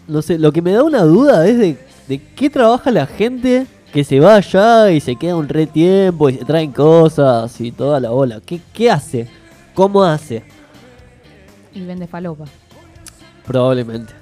No 0.07 0.23
sé, 0.23 0.39
lo 0.39 0.53
que 0.53 0.63
me 0.63 0.73
da 0.73 0.83
una 0.83 1.03
duda 1.03 1.47
es 1.47 1.59
de, 1.59 1.79
de 2.09 2.23
qué 2.35 2.51
trabaja 2.51 2.91
la 2.91 3.07
gente 3.07 3.67
que 3.93 4.03
se 4.05 4.19
va 4.19 4.35
allá 4.35 4.91
y 4.91 5.01
se 5.01 5.17
queda 5.17 5.37
un 5.37 5.49
re 5.49 5.67
tiempo 5.67 6.29
y 6.29 6.39
se 6.39 6.45
traen 6.45 6.73
cosas 6.73 7.61
y 7.61 7.71
toda 7.71 8.01
la 8.01 8.11
bola. 8.11 8.41
¿Qué, 8.45 8.61
qué 8.73 8.91
hace? 8.91 9.29
¿Cómo 9.73 10.03
hace? 10.03 10.43
Y 11.73 11.81
vende 11.83 12.07
falopa. 12.07 12.45
Probablemente. 13.47 14.13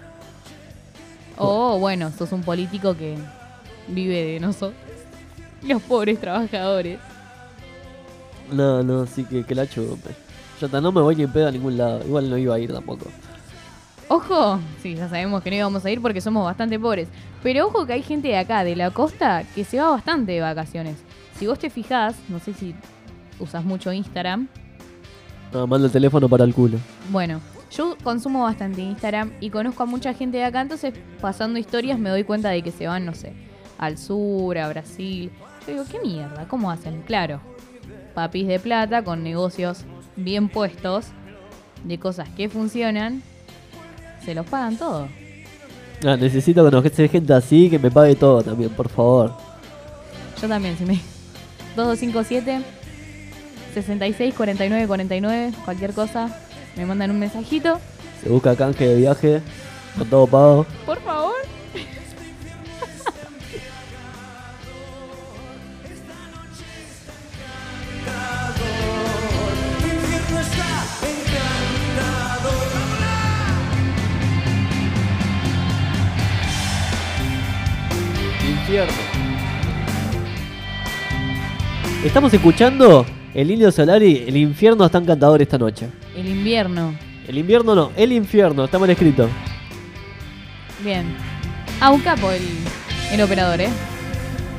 O 1.37 1.79
bueno, 1.79 2.13
sos 2.17 2.33
un 2.33 2.43
político 2.43 2.97
que 2.97 3.17
vive 3.89 4.33
de 4.35 4.41
nosotros, 4.41 4.79
los 5.63 5.81
pobres 5.83 6.21
trabajadores. 6.21 6.99
No, 8.53 8.83
no, 8.83 9.07
sí 9.07 9.25
que, 9.25 9.45
que 9.45 9.55
la 9.55 9.67
chupe. 9.67 10.11
Ya 10.61 10.67
está, 10.67 10.81
no 10.81 10.93
me 10.93 11.01
voy 11.01 11.17
ni 11.17 11.23
en 11.23 11.33
pedo 11.33 11.49
a 11.49 11.51
ningún 11.51 11.77
lado. 11.79 12.05
Igual 12.07 12.29
no 12.29 12.37
iba 12.37 12.55
a 12.55 12.59
ir 12.59 12.73
tampoco. 12.73 13.07
Ojo, 14.15 14.61
sí, 14.83 14.95
ya 14.95 15.09
sabemos 15.09 15.43
que 15.43 15.49
no 15.49 15.57
íbamos 15.57 15.87
a 15.87 15.91
ir 15.91 16.03
porque 16.03 16.21
somos 16.21 16.45
bastante 16.45 16.79
pobres. 16.79 17.09
Pero 17.43 17.69
ojo 17.69 17.87
que 17.87 17.95
hay 17.95 18.03
gente 18.03 18.29
de 18.29 18.37
acá, 18.37 18.63
de 18.63 18.77
la 18.77 18.91
costa, 18.91 19.43
que 19.55 19.65
se 19.65 19.79
va 19.79 19.89
bastante 19.89 20.33
de 20.33 20.43
vacaciones. 20.43 20.97
Si 21.39 21.47
vos 21.47 21.59
te 21.59 21.71
fijás, 21.71 22.15
no 22.29 22.39
sé 22.39 22.53
si 22.53 22.75
usas 23.39 23.65
mucho 23.65 23.91
Instagram. 23.91 24.49
No, 25.51 25.67
mando 25.67 25.87
el 25.87 25.93
teléfono 25.93 26.29
para 26.29 26.45
el 26.45 26.53
culo. 26.53 26.77
Bueno, 27.09 27.41
yo 27.75 27.97
consumo 28.05 28.43
bastante 28.43 28.83
Instagram 28.83 29.33
y 29.41 29.49
conozco 29.49 29.83
a 29.83 29.87
mucha 29.87 30.13
gente 30.13 30.37
de 30.37 30.45
acá, 30.45 30.61
entonces 30.61 30.93
pasando 31.23 31.59
historias 31.59 31.99
me 31.99 32.11
doy 32.11 32.25
cuenta 32.25 32.51
de 32.51 32.61
que 32.61 32.71
se 32.71 32.87
van, 32.87 33.07
no 33.07 33.15
sé, 33.15 33.33
al 33.79 33.97
sur, 33.97 34.59
a 34.59 34.69
Brasil. 34.69 35.31
Yo 35.67 35.73
digo, 35.73 35.85
¿qué 35.91 35.99
mierda? 36.07 36.47
¿Cómo 36.49 36.71
hacen? 36.71 37.01
Claro, 37.07 37.41
papis 38.15 38.47
de 38.47 38.61
plata 38.61 39.03
con 39.05 39.23
negocios 39.23 39.87
bien 40.17 40.51
puestos, 40.51 41.07
de 41.85 41.99
cosas 41.99 42.29
que 42.29 42.51
funcionan, 42.51 43.23
se 44.25 44.35
los 44.35 44.47
pagan 44.47 44.77
todo. 44.77 45.09
Ah, 46.05 46.17
necesito 46.17 46.65
conocer 46.65 47.09
gente 47.09 47.33
así 47.33 47.71
que 47.71 47.79
me 47.79 47.91
pague 47.91 48.15
todo 48.17 48.43
también, 48.43 48.71
por 48.71 48.89
favor. 48.89 49.35
Yo 50.41 50.49
también, 50.49 50.77
si 50.77 50.85
me... 50.85 51.01
2257 51.77 52.63
66 53.75 54.35
49 54.35 54.87
49, 54.87 55.53
cualquier 55.65 55.93
cosa, 55.93 56.29
me 56.77 56.85
mandan 56.85 57.11
un 57.11 57.19
mensajito. 57.19 57.81
Se 58.23 58.29
busca 58.29 58.55
canje 58.55 58.87
de 58.87 58.97
viaje, 58.97 59.41
con 59.97 60.09
todo 60.09 60.27
pago. 60.27 60.67
Por 60.85 61.01
favor. 61.01 61.35
Estamos 82.05 82.33
escuchando 82.33 83.05
el 83.35 83.51
Indio 83.51 83.73
Solari, 83.73 84.25
el 84.27 84.37
infierno 84.37 84.87
está 84.87 84.99
encantador 84.99 85.43
esta 85.43 85.59
noche. 85.59 85.89
El 86.17 86.29
invierno. 86.29 86.95
El 87.27 87.39
invierno 87.39 87.75
no, 87.75 87.93
el 87.97 88.13
infierno, 88.13 88.65
está 88.65 88.79
mal 88.79 88.91
escrito. 88.91 89.29
Bien. 90.85 91.05
Ah, 91.81 91.91
un 91.91 92.01
capo 92.01 92.31
el, 92.31 92.43
el 93.13 93.21
operador, 93.23 93.61
¿eh? 93.61 93.69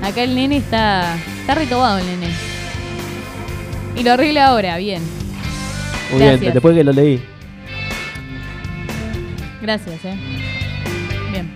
Acá 0.02 0.24
el 0.24 0.36
nene 0.36 0.58
está, 0.58 1.16
está 1.40 1.56
retobado 1.56 1.98
el 2.00 2.06
nene. 2.06 2.28
Y 3.96 4.04
lo 4.04 4.14
arregla 4.14 4.48
ahora, 4.48 4.78
bien. 4.78 5.02
Muy 6.12 6.20
Gracias. 6.20 6.40
bien, 6.42 6.54
después 6.54 6.76
que 6.76 6.84
lo 6.84 6.92
leí. 6.92 7.22
Gracias, 9.62 10.04
eh. 10.06 10.16
Bien. 11.32 11.52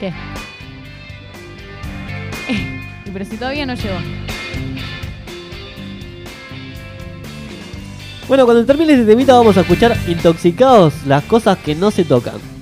¿Qué? 0.00 0.12
Y 2.48 3.10
Pero 3.12 3.24
si 3.24 3.36
todavía 3.36 3.66
no 3.66 3.74
llegó. 3.74 3.96
Bueno, 8.26 8.44
cuando 8.44 8.66
termine 8.66 8.92
este 8.92 9.06
temita 9.06 9.34
vamos 9.34 9.56
a 9.56 9.62
escuchar 9.62 9.96
Intoxicados, 10.06 11.06
las 11.06 11.24
cosas 11.24 11.56
que 11.58 11.74
no 11.74 11.90
se 11.90 12.04
tocan. 12.04 12.57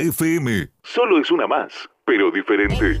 FM. 0.00 0.70
Solo 0.82 1.20
es 1.20 1.30
una 1.30 1.46
más, 1.46 1.72
pero 2.04 2.30
diferente. 2.30 3.00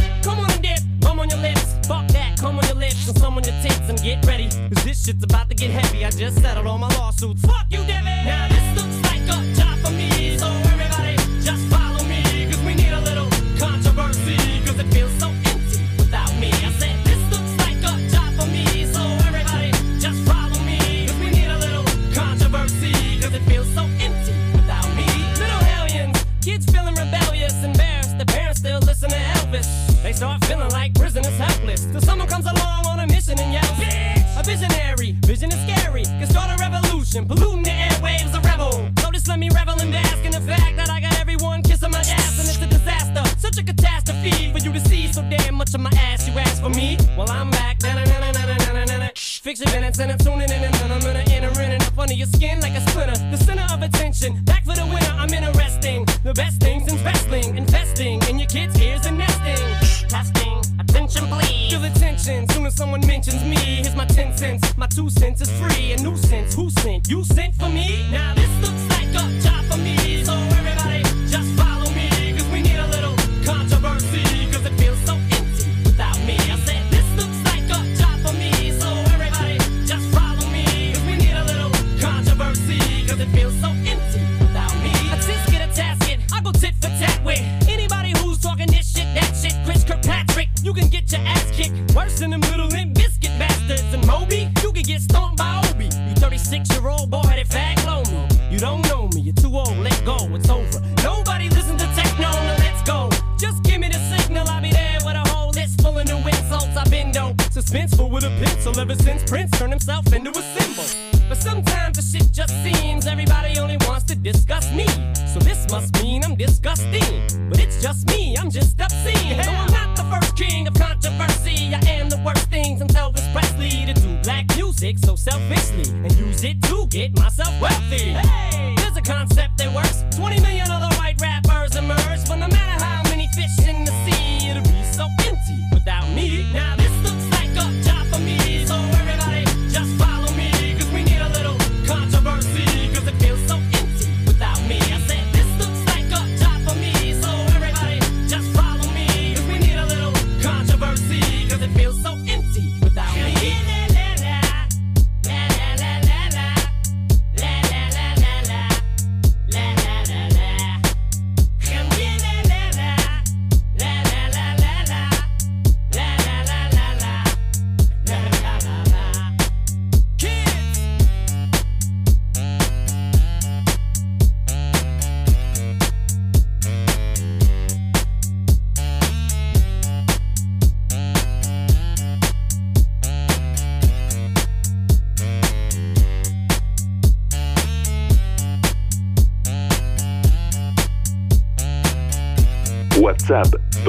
so 3.13 3.19
someone 3.19 3.43
your 3.43 3.53
tits 3.61 3.89
and 3.89 4.01
get 4.01 4.25
ready. 4.25 4.49
Cause 4.73 4.83
this 4.83 5.05
shit's 5.05 5.23
about 5.23 5.49
to 5.49 5.55
get 5.55 5.71
heavy. 5.71 6.05
I 6.05 6.09
just 6.09 6.41
settled 6.41 6.67
all 6.67 6.77
my 6.77 6.89
lawsuits. 6.95 7.41
Fuck 7.41 7.67
you, 7.69 7.79
Devin! 7.85 8.25
Now 8.25 8.47
this 8.47 8.81
looks 8.81 8.97
like 9.09 9.21
a 9.23 9.53
job 9.55 9.79
for 9.79 9.91
me. 9.91 10.20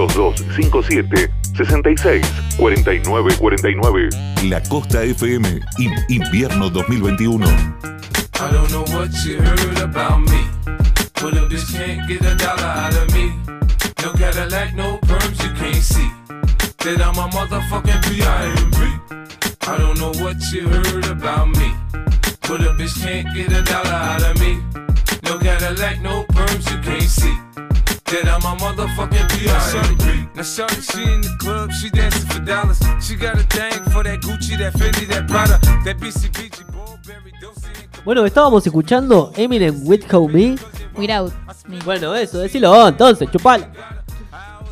2257 0.09 1.31
66 1.55 2.57
49 2.57 3.03
49. 3.37 4.09
La 4.49 4.61
Costa 4.69 5.05
FM, 5.05 5.45
in- 5.79 6.05
invierno 6.09 6.71
2021. 6.71 7.45
I 8.41 8.51
don't 8.51 8.71
know 8.73 8.85
what 8.97 9.11
you 9.25 9.41
heard 9.41 9.79
about 9.79 10.21
me. 10.21 10.47
But 11.15 11.35
a 11.37 11.47
bitch 11.47 11.73
can't 11.73 12.09
get 12.09 12.23
a 12.25 12.35
dollar 12.35 12.65
out 12.65 12.95
of 12.97 13.13
me. 13.15 13.31
No 14.03 14.13
Cadillac, 14.15 14.75
no 14.75 14.99
perms, 14.99 15.41
you 15.45 15.55
can't 15.55 15.77
see. 15.77 16.11
That 16.83 17.01
I'm 17.01 17.17
a 17.19 17.29
motherfucking 17.29 18.03
B.I.M.B. 18.09 18.79
I 19.69 19.79
don't 19.79 19.99
know 20.01 20.11
what 20.25 20.43
you 20.53 20.69
heard 20.69 21.07
about 21.07 21.49
me. 21.51 21.73
But 22.49 22.63
a 22.63 22.75
bitch 22.75 23.01
can't 23.01 23.33
get 23.35 23.53
a 23.53 23.63
dollar 23.63 23.95
out 23.95 24.23
of 24.25 24.41
me. 24.41 24.59
No 25.23 25.39
Cadillac, 25.39 26.01
no 26.01 26.25
perms, 26.25 26.69
you 26.73 26.79
can't 26.83 27.03
see. 27.09 27.37
That 28.13 28.29
I'm 28.29 28.45
a 28.45 28.55
motherfucking 28.61 29.27
B.I.M.B. 29.33 30.29
Now 30.37 30.43
shorty, 30.43 30.81
she 30.83 31.03
in 31.03 31.21
the 31.23 31.35
club, 31.39 31.71
she 31.73 31.89
dancing 31.91 32.27
for 32.29 32.41
dollars. 32.45 32.79
She 33.01 33.17
got 33.17 33.37
a 33.37 33.43
thing 33.45 33.73
for 33.91 34.03
that 34.05 34.21
Gucci, 34.21 34.59
that 34.59 34.75
Fendi, 34.75 35.07
that 35.09 35.27
Prada, 35.29 35.59
that 35.85 35.97
BCBG, 35.97 36.61
Burberry, 36.73 37.33
Dolce 37.41 37.69
and 37.69 38.05
Bueno, 38.05 38.27
estábamos 38.27 38.67
escuchando 38.67 39.33
Eminem 39.37 39.81
with 39.87 40.03
How 40.13 40.29
Me. 40.29 40.57
Without 40.97 41.33
me. 41.67 41.79
Bueno, 41.85 42.15
eso, 42.15 42.39
decilo 42.41 42.87
entonces, 42.87 43.31
chupala. 43.31 43.69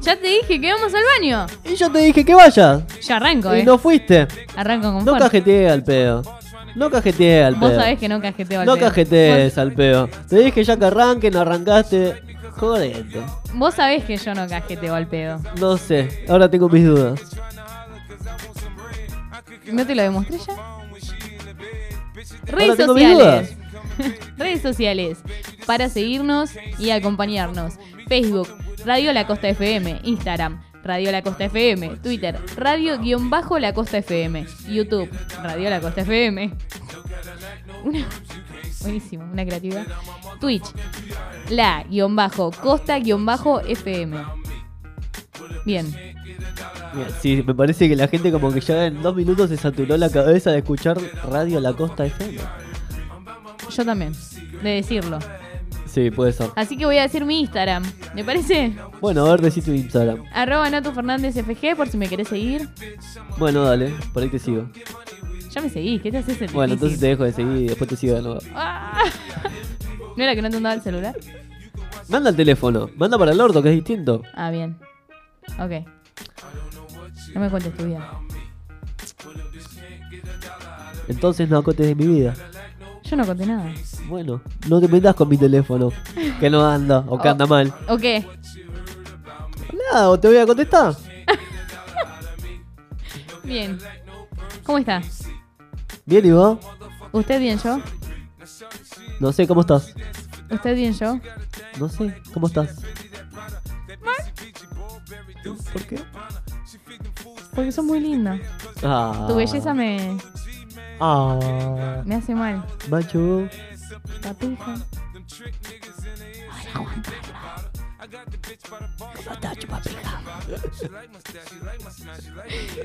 Ya 0.02 0.16
te 0.16 0.26
dije 0.28 0.60
que 0.60 0.72
vamos 0.72 0.92
al 0.94 1.02
baño. 1.18 1.46
Y 1.64 1.76
yo 1.76 1.90
te 1.90 1.98
dije 1.98 2.24
que 2.24 2.34
vayas. 2.34 2.82
Ya 3.00 3.16
arranco, 3.16 3.54
Y 3.56 3.60
eh. 3.60 3.64
no 3.64 3.78
fuiste. 3.78 4.28
Arranco 4.56 4.92
con 4.92 5.04
No 5.04 5.12
fuerza. 5.12 5.26
cajeteé 5.26 5.70
al 5.70 5.82
pedo. 5.82 6.22
No 6.74 6.90
cajeteé 6.90 7.44
al 7.44 7.54
Vos 7.54 7.70
pedo. 7.70 7.80
sabés 7.80 7.98
que 7.98 8.08
no 8.08 8.20
cajeteo 8.20 8.60
al 8.60 8.66
No 8.66 8.74
pedo. 8.76 8.86
cajetees 8.88 9.56
al 9.58 9.72
pedo. 9.72 10.08
Te 10.28 10.36
dije 10.38 10.62
ya 10.62 10.76
que 10.76 10.84
arranque, 10.84 11.30
no 11.30 11.40
arrancaste. 11.40 12.22
Jodete. 12.56 13.22
Vos, 13.54 13.74
sabés 13.74 14.04
que 14.04 14.16
yo 14.16 14.34
no 14.34 14.46
cajeteo 14.46 14.94
al 14.94 15.06
pedo. 15.06 15.40
No 15.58 15.76
sé, 15.76 16.24
ahora 16.28 16.50
tengo 16.50 16.68
mis 16.68 16.84
dudas. 16.84 17.20
¿No 19.72 19.86
te 19.86 19.94
lo 19.94 20.02
demostré 20.02 20.38
ya? 20.38 20.54
Redes 22.44 22.76
sociales. 22.76 23.56
Redes 24.36 24.62
sociales 24.62 25.18
para 25.66 25.88
seguirnos 25.88 26.50
y 26.78 26.90
acompañarnos. 26.90 27.74
Facebook, 28.08 28.48
Radio 28.84 29.12
La 29.12 29.26
Costa 29.26 29.48
FM, 29.48 30.00
Instagram, 30.02 30.60
Radio 30.82 31.12
La 31.12 31.22
Costa 31.22 31.44
FM, 31.44 31.96
Twitter, 32.02 32.38
Radio-La 32.56 33.72
Costa 33.72 33.98
FM, 33.98 34.46
YouTube, 34.68 35.10
Radio 35.42 35.70
La 35.70 35.80
Costa 35.80 36.00
FM. 36.00 36.50
Una, 37.84 38.06
buenísimo, 38.82 39.24
una 39.24 39.44
creatividad. 39.44 39.86
Twitch, 40.40 40.64
La-Costa-FM. 41.50 44.16
Bien, 45.66 45.94
Mira, 46.94 47.08
sí, 47.20 47.44
me 47.46 47.54
parece 47.54 47.88
que 47.88 47.94
la 47.94 48.08
gente 48.08 48.32
como 48.32 48.52
que 48.52 48.60
ya 48.60 48.86
en 48.86 49.00
dos 49.00 49.14
minutos 49.14 49.50
se 49.50 49.56
saturó 49.56 49.96
la 49.96 50.10
cabeza 50.10 50.50
de 50.50 50.58
escuchar 50.58 50.98
Radio 51.28 51.60
La 51.60 51.72
Costa 51.72 52.04
FM. 52.04 52.38
yo 53.70 53.84
también, 53.84 54.12
de 54.62 54.70
decirlo. 54.70 55.18
Sí, 55.86 56.10
puede 56.10 56.32
ser. 56.32 56.50
Así 56.56 56.76
que 56.76 56.86
voy 56.86 56.98
a 56.98 57.02
decir 57.02 57.24
mi 57.24 57.40
Instagram, 57.40 57.84
¿me 58.14 58.24
parece? 58.24 58.74
Bueno, 59.00 59.26
a 59.26 59.32
ver, 59.32 59.40
decí 59.40 59.60
tu 59.60 59.72
Instagram. 59.72 60.24
Arroba 60.32 60.70
Nato 60.70 60.92
Fernández 60.92 61.34
FG 61.34 61.76
por 61.76 61.88
si 61.88 61.96
me 61.96 62.08
querés 62.08 62.28
seguir. 62.28 62.68
Bueno, 63.38 63.64
dale, 63.64 63.92
por 64.12 64.22
ahí 64.22 64.28
te 64.28 64.38
sigo. 64.38 64.68
Ya 65.50 65.60
me 65.60 65.68
seguís, 65.70 66.02
¿qué 66.02 66.10
te 66.10 66.18
haces 66.18 66.40
el 66.42 66.50
Bueno, 66.52 66.74
entonces 66.74 66.98
te 67.00 67.06
difícil? 67.06 67.10
dejo 67.10 67.24
de 67.24 67.32
seguir 67.32 67.62
y 67.64 67.68
después 67.68 67.88
te 67.90 67.96
sigo 67.96 68.14
de 68.16 68.22
nuevo. 68.22 68.40
Ah. 68.54 69.02
¿No 70.16 70.22
era 70.24 70.34
que 70.34 70.42
no 70.42 70.50
te 70.50 70.56
andaba 70.56 70.74
el 70.74 70.82
celular? 70.82 71.16
Manda 72.08 72.30
el 72.30 72.36
teléfono, 72.36 72.90
manda 72.96 73.18
para 73.18 73.32
el 73.32 73.40
orto, 73.40 73.62
que 73.62 73.68
es 73.70 73.74
distinto. 73.76 74.22
Ah, 74.34 74.50
bien. 74.50 74.78
Ok. 75.58 75.86
No 77.34 77.40
me 77.40 77.48
cuentes 77.50 77.74
tu 77.76 77.84
vida. 77.84 78.08
Entonces 81.08 81.48
no 81.48 81.58
acotes 81.58 81.86
de 81.86 81.94
mi 81.94 82.06
vida. 82.06 82.34
Yo 83.04 83.16
no 83.16 83.26
conté 83.26 83.46
nada. 83.46 83.72
Bueno, 84.08 84.40
no 84.68 84.80
te 84.80 84.88
metas 84.88 85.14
con 85.14 85.28
mi 85.28 85.36
teléfono, 85.36 85.92
que 86.38 86.50
no 86.50 86.66
anda 86.68 87.04
o 87.08 87.18
que 87.20 87.28
Oh. 87.28 87.30
anda 87.32 87.46
mal. 87.46 87.72
¿O 87.88 87.96
qué? 87.96 88.24
Nada, 89.92 90.10
o 90.10 90.18
te 90.20 90.28
voy 90.28 90.36
a 90.36 90.46
contestar. 90.46 90.94
Bien. 93.44 93.78
¿Cómo 94.64 94.78
está? 94.78 95.00
Bien, 96.10 96.26
¿y 96.26 96.32
vos? 96.32 96.58
¿Usted 97.12 97.38
bien 97.38 97.56
yo? 97.60 97.78
No 99.20 99.30
sé, 99.32 99.46
¿cómo 99.46 99.60
estás? 99.60 99.94
¿Usted 100.50 100.74
bien 100.74 100.92
yo? 100.92 101.20
No 101.78 101.88
sé, 101.88 102.20
¿cómo 102.34 102.48
estás? 102.48 102.74
¿Por 105.72 105.82
qué? 105.86 106.02
Porque 107.54 107.70
sos 107.70 107.84
muy 107.84 108.00
linda. 108.00 108.40
Ah. 108.82 109.24
Tu 109.28 109.36
belleza 109.36 109.72
me, 109.72 110.18
Ah. 111.00 112.02
me 112.04 112.16
hace 112.16 112.34
mal. 112.34 112.64
Macho. 112.88 113.48
La 114.24 114.34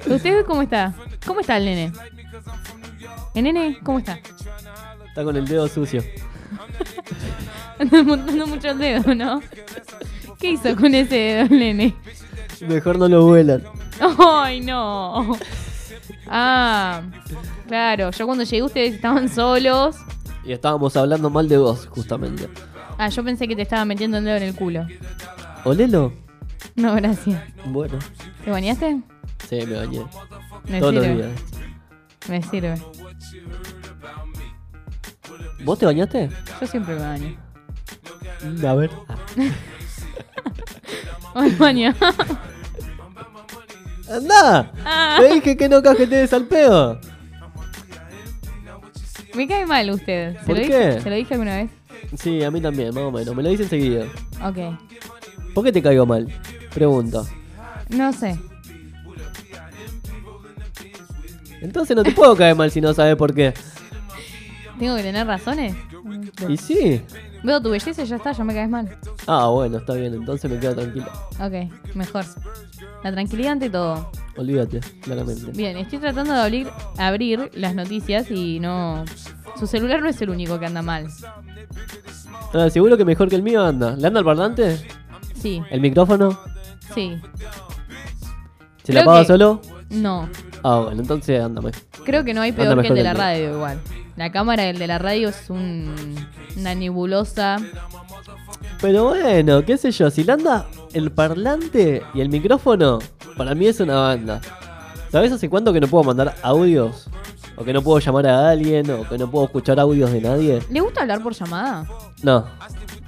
¿Usted 0.07 0.45
cómo 0.45 0.61
está? 0.61 0.93
¿Cómo 1.25 1.39
está 1.39 1.57
el 1.57 1.65
nene? 1.65 1.91
¿El 3.33 3.43
nene 3.43 3.79
cómo 3.83 3.99
está? 3.99 4.19
Está 5.07 5.23
con 5.23 5.35
el 5.35 5.47
dedo 5.47 5.67
sucio. 5.67 6.03
Montando 7.91 8.47
mucho 8.47 8.69
el 8.69 8.77
dedo, 8.77 9.15
¿no? 9.15 9.41
¿Qué 10.39 10.51
hizo 10.51 10.75
con 10.75 10.93
ese 10.93 11.15
dedo 11.15 11.41
el 11.43 11.59
nene? 11.59 11.95
Mejor 12.61 12.99
no 12.99 13.07
lo 13.07 13.25
vuelan. 13.25 13.63
¡Ay, 14.19 14.61
no! 14.61 15.37
Ah, 16.27 17.01
claro. 17.67 18.11
Yo 18.11 18.25
cuando 18.25 18.43
llegué 18.43 18.63
ustedes 18.63 18.95
estaban 18.95 19.29
solos. 19.29 19.95
Y 20.43 20.53
estábamos 20.53 20.95
hablando 20.95 21.29
mal 21.29 21.47
de 21.47 21.57
vos, 21.57 21.87
justamente. 21.87 22.47
Ah, 22.97 23.09
yo 23.09 23.23
pensé 23.23 23.47
que 23.47 23.55
te 23.55 23.61
estaba 23.63 23.85
metiendo 23.85 24.17
el 24.17 24.25
dedo 24.25 24.37
en 24.37 24.43
el 24.43 24.55
culo. 24.55 24.85
¿Olelo? 25.63 26.13
No, 26.75 26.93
gracias. 26.95 27.41
Bueno, 27.65 27.97
¿Te 28.43 28.51
bañaste? 28.51 29.01
sí, 29.49 29.65
me 29.65 29.75
bañé. 29.77 30.05
Me 30.67 30.79
Todos 30.79 30.93
los 30.95 31.03
días. 31.05 31.31
Me 32.29 32.41
sirve. 32.41 32.75
¿Vos 35.63 35.79
te 35.79 35.85
bañaste? 35.85 36.29
Yo 36.61 36.67
siempre 36.67 36.95
me 36.95 37.01
baño. 37.01 37.37
A 38.67 38.73
ver. 38.75 38.91
Me 41.35 41.49
baño. 41.57 41.93
¡Anda! 44.09 44.71
Ah. 44.85 45.17
Te 45.19 45.33
dije 45.33 45.57
que 45.57 45.67
no 45.67 45.81
cajetees 45.81 46.31
al 46.31 46.45
pedo. 46.45 46.99
Me 49.33 49.45
cae 49.47 49.65
mal 49.65 49.89
usted. 49.89 50.37
¿Se 50.39 50.45
¿Por 50.45 50.57
lo 50.57 50.61
qué? 50.65 50.67
Dije, 50.87 51.01
¿Se 51.01 51.09
lo 51.09 51.15
dije 51.17 51.33
alguna 51.33 51.57
vez? 51.57 51.69
Sí, 52.17 52.43
a 52.43 52.51
mí 52.51 52.61
también, 52.61 52.93
más 52.93 53.03
o 53.03 53.11
menos. 53.11 53.35
Me 53.35 53.43
lo 53.43 53.49
dicen 53.49 53.69
seguido. 53.69 54.05
Ok. 54.43 54.57
¿Por 55.53 55.63
qué 55.63 55.71
te 55.71 55.81
caigo 55.81 56.05
mal? 56.05 56.27
Pregunta. 56.73 57.23
No 57.89 58.11
sé. 58.13 58.37
Entonces 61.61 61.95
no 61.95 62.03
te 62.03 62.11
puedo 62.11 62.35
caer 62.35 62.55
mal 62.55 62.69
si 62.69 62.81
no 62.81 62.93
sabes 62.93 63.15
por 63.15 63.33
qué. 63.33 63.53
¿Tengo 64.77 64.95
que 64.95 65.03
tener 65.03 65.25
razones? 65.25 65.75
Y 66.47 66.57
sí. 66.57 67.01
Veo 67.43 67.61
tu 67.61 67.69
belleza 67.69 68.01
y 68.03 68.05
ya 68.05 68.15
está, 68.17 68.31
ya 68.31 68.43
me 68.43 68.53
caes 68.53 68.69
mal. 68.69 68.97
Ah, 69.27 69.47
bueno, 69.47 69.77
está 69.77 69.93
bien, 69.93 70.13
entonces 70.13 70.49
me 70.49 70.59
quedo 70.59 70.75
tranquilo. 70.75 71.07
Ok, 71.39 71.95
mejor. 71.95 72.25
La 73.03 73.11
tranquilidad 73.11 73.53
ante 73.53 73.69
todo. 73.69 74.11
Olvídate, 74.37 74.81
claramente. 75.01 75.51
Bien, 75.53 75.77
estoy 75.77 75.99
tratando 75.99 76.33
de 76.33 76.39
abrir, 76.41 76.67
abrir 76.97 77.51
las 77.53 77.73
noticias 77.75 78.29
y 78.29 78.59
no... 78.59 79.05
Su 79.57 79.67
celular 79.67 80.01
no 80.01 80.09
es 80.09 80.21
el 80.21 80.29
único 80.29 80.59
que 80.59 80.65
anda 80.65 80.81
mal. 80.81 81.07
Ah, 82.53 82.69
seguro 82.69 82.97
que 82.97 83.05
mejor 83.05 83.29
que 83.29 83.35
el 83.35 83.41
mío 83.43 83.63
anda. 83.63 83.95
¿Le 83.95 84.07
anda 84.07 84.19
el 84.19 84.25
parlante? 84.25 84.85
Sí, 85.41 85.61
¿El 85.69 85.79
micrófono? 85.81 86.37
sí. 86.93 87.15
¿Se 88.83 88.93
la 88.93 89.01
apaga 89.01 89.21
que- 89.21 89.27
solo? 89.27 89.61
No, 89.89 90.29
Ah, 90.63 90.79
bueno, 90.83 91.01
entonces 91.01 91.41
anda 91.41 91.61
mejor. 91.61 91.79
creo 92.03 92.23
que 92.23 92.33
no 92.33 92.41
hay 92.41 92.51
peor 92.51 92.81
que 92.81 92.87
el 92.89 92.95
de 92.95 93.03
la 93.03 93.13
mío. 93.13 93.21
radio 93.21 93.53
igual. 93.55 93.79
La 94.15 94.31
cámara 94.31 94.63
del 94.63 94.77
de 94.79 94.87
la 94.87 94.97
radio 94.99 95.29
es 95.29 95.49
un, 95.49 96.15
una 96.57 96.75
nebulosa. 96.75 97.57
Pero 98.81 99.05
bueno, 99.05 99.63
qué 99.65 99.77
sé 99.77 99.91
yo, 99.91 100.09
si 100.09 100.23
le 100.23 100.33
anda 100.33 100.65
el 100.95 101.11
parlante 101.11 102.03
y 102.13 102.21
el 102.21 102.29
micrófono, 102.29 102.99
para 103.35 103.53
mí 103.53 103.67
es 103.67 103.81
una 103.81 103.99
banda. 103.99 104.39
¿Sabes 105.11 105.29
hace 105.33 105.49
cuánto 105.49 105.73
que 105.73 105.81
no 105.81 105.87
puedo 105.87 106.05
mandar 106.05 106.33
audios? 106.41 107.07
O 107.57 107.65
que 107.65 107.73
no 107.73 107.81
puedo 107.81 107.99
llamar 107.99 108.27
a 108.27 108.49
alguien, 108.49 108.89
o 108.91 109.07
que 109.07 109.17
no 109.17 109.29
puedo 109.29 109.45
escuchar 109.45 109.77
audios 109.77 110.11
de 110.13 110.21
nadie. 110.21 110.61
¿Le 110.69 110.79
gusta 110.79 111.01
hablar 111.01 111.21
por 111.21 111.33
llamada? 111.33 111.85
No, 112.23 112.45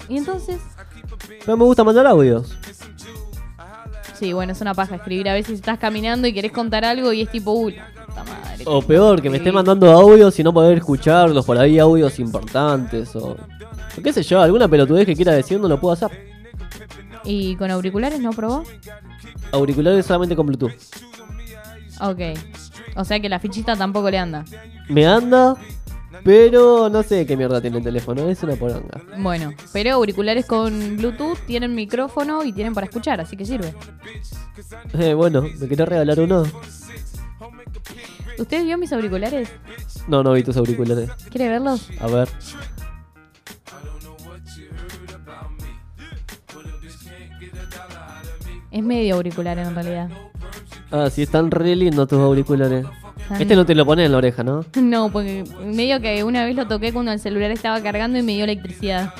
Y 0.06 0.18
entonces... 0.18 0.60
pero 1.44 1.56
me 1.56 1.64
gusta 1.64 1.82
mandar 1.82 2.06
audios. 2.06 2.54
Sí, 4.12 4.34
bueno, 4.34 4.52
es 4.52 4.60
una 4.60 4.74
paja 4.74 4.96
escribir. 4.96 5.28
A 5.30 5.32
veces 5.32 5.54
estás 5.54 5.78
caminando 5.78 6.28
y 6.28 6.34
querés 6.34 6.52
contar 6.52 6.84
algo 6.84 7.12
y 7.14 7.22
es 7.22 7.30
tipo, 7.30 7.52
uy, 7.52 7.76
la 7.76 8.04
puta 8.06 8.24
madre. 8.24 8.64
O 8.66 8.82
peor, 8.82 9.22
que 9.22 9.30
me 9.30 9.38
esté 9.38 9.50
mandando 9.50 9.90
audios 9.92 10.38
y 10.38 10.42
no 10.44 10.52
poder 10.52 10.76
escucharlos, 10.76 11.46
por 11.46 11.56
ahí 11.56 11.78
audios 11.78 12.18
importantes, 12.18 13.16
o... 13.16 13.30
o 13.30 14.02
qué 14.02 14.12
sé 14.12 14.22
yo, 14.22 14.42
alguna 14.42 14.68
pelotudez 14.68 15.06
que 15.06 15.16
quiera 15.16 15.32
decir 15.32 15.58
no 15.58 15.68
lo 15.68 15.80
puedo 15.80 15.94
hacer. 15.94 16.37
¿Y 17.24 17.56
con 17.56 17.70
auriculares 17.70 18.20
no 18.20 18.30
probó? 18.30 18.64
Auriculares 19.52 20.06
solamente 20.06 20.36
con 20.36 20.46
Bluetooth. 20.46 20.72
Ok. 22.00 22.20
O 22.96 23.04
sea 23.04 23.20
que 23.20 23.28
la 23.28 23.38
fichita 23.38 23.76
tampoco 23.76 24.10
le 24.10 24.18
anda. 24.18 24.44
Me 24.88 25.06
anda, 25.06 25.56
pero 26.24 26.88
no 26.88 27.02
sé 27.02 27.26
qué 27.26 27.36
mierda 27.36 27.60
tiene 27.60 27.78
el 27.78 27.84
teléfono, 27.84 28.28
es 28.28 28.42
una 28.42 28.56
poronga. 28.56 29.00
Bueno, 29.18 29.52
pero 29.72 29.94
auriculares 29.94 30.46
con 30.46 30.96
Bluetooth 30.96 31.38
tienen 31.46 31.74
micrófono 31.74 32.44
y 32.44 32.52
tienen 32.52 32.74
para 32.74 32.86
escuchar, 32.86 33.20
así 33.20 33.36
que 33.36 33.44
sirve. 33.44 33.74
Eh, 34.98 35.14
bueno, 35.14 35.42
¿me 35.42 35.68
querés 35.68 35.88
regalar 35.88 36.20
uno? 36.20 36.44
¿Usted 38.38 38.64
vio 38.64 38.78
mis 38.78 38.92
auriculares? 38.92 39.48
No, 40.06 40.22
no 40.22 40.32
vi 40.32 40.42
tus 40.42 40.56
auriculares. 40.56 41.10
¿Quiere 41.30 41.48
verlos? 41.48 41.90
A 42.00 42.06
ver. 42.06 42.28
Es 48.78 48.84
medio 48.84 49.16
auricular 49.16 49.58
en 49.58 49.74
realidad. 49.74 50.08
Ah, 50.92 51.10
sí, 51.10 51.22
están 51.22 51.50
re 51.50 51.74
lindos 51.74 52.06
tus 52.06 52.20
auriculares. 52.20 52.86
Este 53.40 53.56
no 53.56 53.66
te 53.66 53.74
lo 53.74 53.84
pones 53.84 54.06
en 54.06 54.12
la 54.12 54.18
oreja, 54.18 54.44
¿no? 54.44 54.64
No, 54.80 55.10
porque 55.10 55.42
medio 55.64 56.00
que 56.00 56.22
una 56.22 56.44
vez 56.44 56.54
lo 56.54 56.68
toqué 56.68 56.92
cuando 56.92 57.10
el 57.10 57.18
celular 57.18 57.50
estaba 57.50 57.82
cargando 57.82 58.18
y 58.18 58.22
me 58.22 58.34
dio 58.34 58.44
electricidad. 58.44 59.12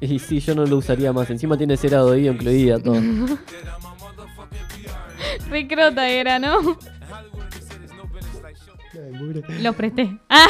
Y 0.00 0.20
sí, 0.20 0.38
yo 0.38 0.54
no 0.54 0.64
lo 0.66 0.76
usaría 0.76 1.12
más. 1.12 1.28
Encima 1.30 1.58
tiene 1.58 1.76
cera 1.76 1.96
de 1.98 2.04
oído 2.04 2.32
incluida, 2.32 2.78
todo. 2.78 3.00
Re 5.50 5.66
crota 5.66 6.08
era, 6.08 6.38
¿no? 6.38 6.78
Los 9.62 9.74
presté. 9.74 10.16
¡Ah! 10.28 10.46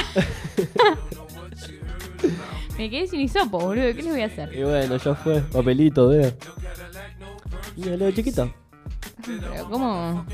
me 2.77 2.91
quedé 2.91 3.07
sin 3.07 3.23
hisopo, 3.23 3.61
boludo. 3.61 3.95
¿Qué 3.95 4.03
les 4.03 4.09
voy 4.09 4.21
a 4.21 4.27
hacer? 4.27 4.55
y 4.55 4.63
bueno, 4.63 4.99
ya 4.99 5.15
fue. 5.15 5.41
Papelito, 5.41 6.11
chiquito. 8.15 8.53
Pero, 9.25 9.69
¿cómo? 9.71 10.27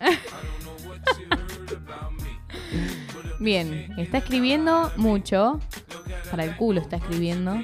Bien, 3.40 3.92
está 3.98 4.18
escribiendo 4.18 4.90
mucho. 4.96 5.60
Para 6.30 6.44
el 6.44 6.56
culo 6.56 6.80
está 6.80 6.96
escribiendo. 6.96 7.54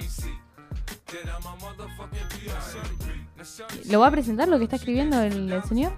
¿Lo 3.91 4.01
va 4.01 4.07
a 4.07 4.11
presentar 4.11 4.49
lo 4.49 4.57
que 4.59 4.64
está 4.64 4.76
escribiendo 4.76 5.20
el, 5.20 5.53
el 5.53 5.62
señor? 5.64 5.93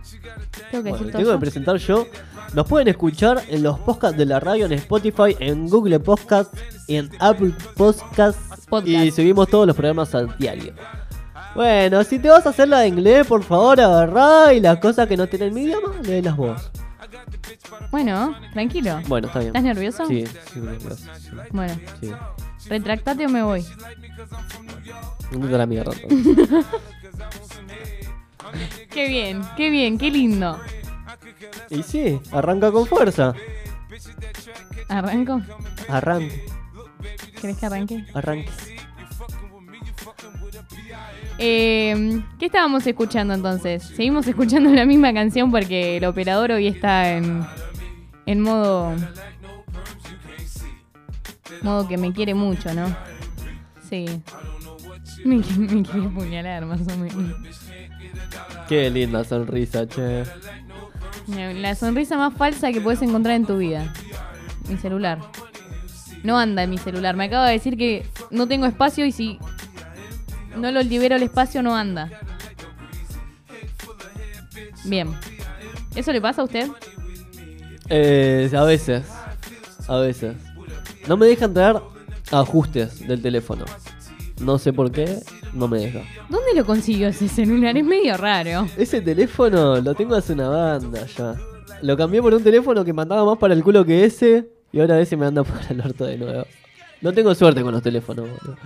Tengo 0.70 0.84
que 0.84 0.90
Bueno, 0.90 0.96
decir 0.98 1.12
todo. 1.12 1.18
tengo 1.22 1.32
que 1.32 1.38
presentar 1.38 1.76
yo. 1.76 2.06
Nos 2.54 2.66
pueden 2.66 2.88
escuchar 2.88 3.42
en 3.48 3.62
los 3.62 3.78
podcasts 3.78 4.18
de 4.18 4.26
la 4.26 4.40
radio, 4.40 4.66
en 4.66 4.72
Spotify, 4.72 5.36
en 5.38 5.68
Google 5.68 6.00
Podcasts 6.00 6.58
y 6.88 6.96
en 6.96 7.10
Apple 7.20 7.52
Podcasts. 7.76 8.66
Podcast. 8.66 8.88
Y 8.88 9.10
subimos 9.12 9.48
todos 9.48 9.66
los 9.66 9.76
programas 9.76 10.12
al 10.14 10.36
diario. 10.38 10.74
Bueno, 11.56 12.04
si 12.04 12.18
te 12.18 12.28
vas 12.28 12.46
a 12.46 12.50
hacer 12.50 12.68
la 12.68 12.80
de 12.80 12.88
inglés, 12.88 13.26
por 13.26 13.42
favor, 13.42 13.80
agarrá 13.80 14.52
y 14.52 14.60
las 14.60 14.78
cosas 14.78 15.08
que 15.08 15.16
no 15.16 15.26
tienen 15.26 15.54
mi 15.54 15.62
idioma, 15.62 15.94
léelas 16.02 16.36
vos. 16.36 16.70
Bueno, 17.90 18.36
tranquilo. 18.52 19.00
Bueno, 19.08 19.26
está 19.28 19.38
bien. 19.38 19.48
¿Estás 19.48 19.62
nervioso? 19.62 20.06
Sí, 20.06 20.24
sí, 20.52 20.60
nervioso. 20.60 21.04
Bueno, 21.52 21.74
Sí. 22.00 22.12
retractate 22.68 23.24
o 23.26 23.28
me 23.30 23.42
voy. 23.42 23.64
No 25.32 25.46
la 25.56 25.66
mierda. 25.66 25.92
Qué 28.90 29.08
bien, 29.08 29.42
qué 29.56 29.70
bien, 29.70 29.98
qué 29.98 30.10
lindo. 30.10 30.58
y 31.68 31.82
sí, 31.82 32.20
arranca 32.32 32.70
con 32.72 32.86
fuerza. 32.86 33.34
¿Arranco? 34.88 35.42
Arranque, 35.88 36.44
¿Querés 37.40 37.58
que 37.58 37.66
arranque? 37.66 38.04
arranque. 38.14 38.75
Eh, 41.38 42.22
¿Qué 42.38 42.46
estábamos 42.46 42.86
escuchando 42.86 43.34
entonces? 43.34 43.82
Seguimos 43.82 44.26
escuchando 44.26 44.70
la 44.70 44.84
misma 44.86 45.12
canción 45.12 45.50
porque 45.50 45.98
el 45.98 46.04
operador 46.04 46.52
hoy 46.52 46.66
está 46.66 47.12
en, 47.12 47.44
en 48.24 48.40
modo. 48.40 48.94
Modo 51.62 51.88
que 51.88 51.96
me 51.98 52.12
quiere 52.12 52.34
mucho, 52.34 52.72
¿no? 52.74 52.94
Sí. 53.88 54.06
Me, 55.24 55.36
me 55.36 55.82
quiere 55.82 56.06
apuñalar, 56.06 56.66
más 56.66 56.80
o 56.82 56.96
menos. 56.98 57.34
Qué 58.68 58.90
linda 58.90 59.24
sonrisa, 59.24 59.88
che. 59.88 60.24
La 61.26 61.74
sonrisa 61.74 62.16
más 62.16 62.34
falsa 62.34 62.70
que 62.70 62.80
puedes 62.80 63.02
encontrar 63.02 63.34
en 63.34 63.46
tu 63.46 63.56
vida. 63.58 63.92
Mi 64.68 64.76
celular. 64.76 65.18
No 66.22 66.38
anda 66.38 66.62
en 66.62 66.70
mi 66.70 66.78
celular. 66.78 67.16
Me 67.16 67.24
acaba 67.24 67.46
de 67.46 67.54
decir 67.54 67.76
que 67.76 68.06
no 68.30 68.46
tengo 68.46 68.66
espacio 68.66 69.04
y 69.04 69.10
si 69.10 69.38
no 70.56 70.70
lo 70.70 70.82
libero 70.82 71.16
el 71.16 71.22
espacio 71.22 71.62
no 71.62 71.74
anda. 71.74 72.10
Bien. 74.84 75.08
¿Eso 75.94 76.12
le 76.12 76.20
pasa 76.20 76.42
a 76.42 76.44
usted? 76.44 76.68
Eh, 77.88 78.50
a 78.56 78.64
veces, 78.64 79.04
a 79.88 79.98
veces. 79.98 80.36
No 81.08 81.16
me 81.16 81.26
deja 81.26 81.46
entrar 81.46 81.82
a 82.32 82.40
ajustes 82.40 83.06
del 83.06 83.22
teléfono. 83.22 83.64
No 84.40 84.58
sé 84.58 84.72
por 84.72 84.90
qué, 84.90 85.20
no 85.54 85.68
me 85.68 85.78
deja. 85.78 86.02
¿Dónde 86.28 86.54
lo 86.54 86.66
consiguió 86.66 87.08
ese 87.08 87.28
celular? 87.28 87.76
Es 87.76 87.84
medio 87.84 88.16
raro. 88.16 88.66
Ese 88.76 89.00
teléfono 89.00 89.80
lo 89.80 89.94
tengo 89.94 90.14
hace 90.14 90.34
una 90.34 90.48
banda 90.48 91.06
ya. 91.06 91.36
Lo 91.82 91.96
cambié 91.96 92.20
por 92.20 92.34
un 92.34 92.42
teléfono 92.42 92.84
que 92.84 92.92
mandaba 92.92 93.24
más 93.24 93.38
para 93.38 93.54
el 93.54 93.62
culo 93.62 93.84
que 93.84 94.04
ese. 94.04 94.50
Y 94.72 94.80
ahora 94.80 95.00
ese 95.00 95.16
me 95.16 95.26
anda 95.26 95.42
para 95.44 95.68
el 95.70 95.80
orto 95.80 96.04
de 96.04 96.18
nuevo. 96.18 96.44
No 97.00 97.12
tengo 97.12 97.34
suerte 97.34 97.62
con 97.62 97.72
los 97.72 97.82
teléfonos, 97.82 98.28
boludo. 98.28 98.58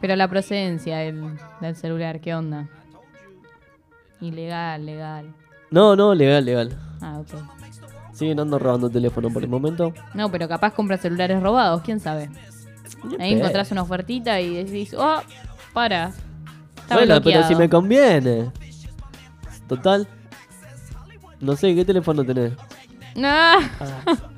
Pero 0.00 0.16
la 0.16 0.28
procedencia 0.28 0.98
del, 0.98 1.38
del 1.60 1.76
celular, 1.76 2.20
¿qué 2.20 2.34
onda? 2.34 2.68
Ilegal, 4.20 4.86
legal. 4.86 5.34
No, 5.70 5.96
no, 5.96 6.14
legal, 6.14 6.44
legal. 6.44 6.78
Ah, 7.00 7.18
ok. 7.18 7.28
Siguen 8.12 8.40
ando 8.40 8.58
robando 8.58 8.88
teléfono 8.88 9.30
por 9.30 9.42
el 9.42 9.48
momento. 9.48 9.92
No, 10.14 10.30
pero 10.30 10.48
capaz 10.48 10.72
compra 10.72 10.96
celulares 10.96 11.42
robados, 11.42 11.82
quién 11.82 12.00
sabe. 12.00 12.30
Ahí 13.18 13.34
encontrás 13.34 13.70
una 13.72 13.82
ofertita 13.82 14.40
y 14.40 14.64
decís, 14.64 14.94
oh, 14.94 15.20
para. 15.72 16.12
Está 16.76 16.96
bueno, 16.96 17.20
pero 17.22 17.46
si 17.46 17.54
me 17.54 17.68
conviene. 17.68 18.50
Total. 19.68 20.08
No 21.40 21.56
sé, 21.56 21.74
¿qué 21.74 21.84
teléfono 21.84 22.24
tenés? 22.24 22.52
Ah. 23.18 23.60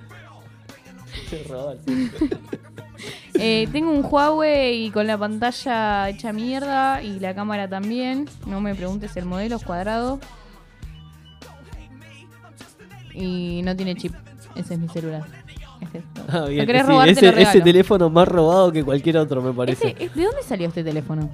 Eh, 3.40 3.68
tengo 3.70 3.92
un 3.92 4.04
Huawei 4.04 4.90
con 4.90 5.06
la 5.06 5.16
pantalla 5.16 6.08
hecha 6.08 6.32
mierda 6.32 7.02
y 7.02 7.20
la 7.20 7.34
cámara 7.34 7.68
también. 7.68 8.28
No 8.46 8.60
me 8.60 8.74
preguntes 8.74 9.16
el 9.16 9.26
modelo, 9.26 9.56
es 9.56 9.64
cuadrado. 9.64 10.18
Y 13.14 13.62
no 13.64 13.76
tiene 13.76 13.94
chip. 13.94 14.12
Ese 14.56 14.74
es 14.74 14.80
mi 14.80 14.88
celular. 14.88 15.24
Este 15.80 15.98
es. 15.98 16.04
Ah, 16.30 16.44
bien, 16.46 16.68
ese, 17.08 17.60
teléfono 17.62 18.10
más 18.10 18.28
robado 18.28 18.70
que 18.70 18.84
cualquier 18.84 19.16
otro, 19.16 19.40
me 19.40 19.52
parece. 19.52 19.94
¿De 19.94 20.08
dónde 20.22 20.42
salió 20.42 20.68
este 20.68 20.84
teléfono? 20.84 21.30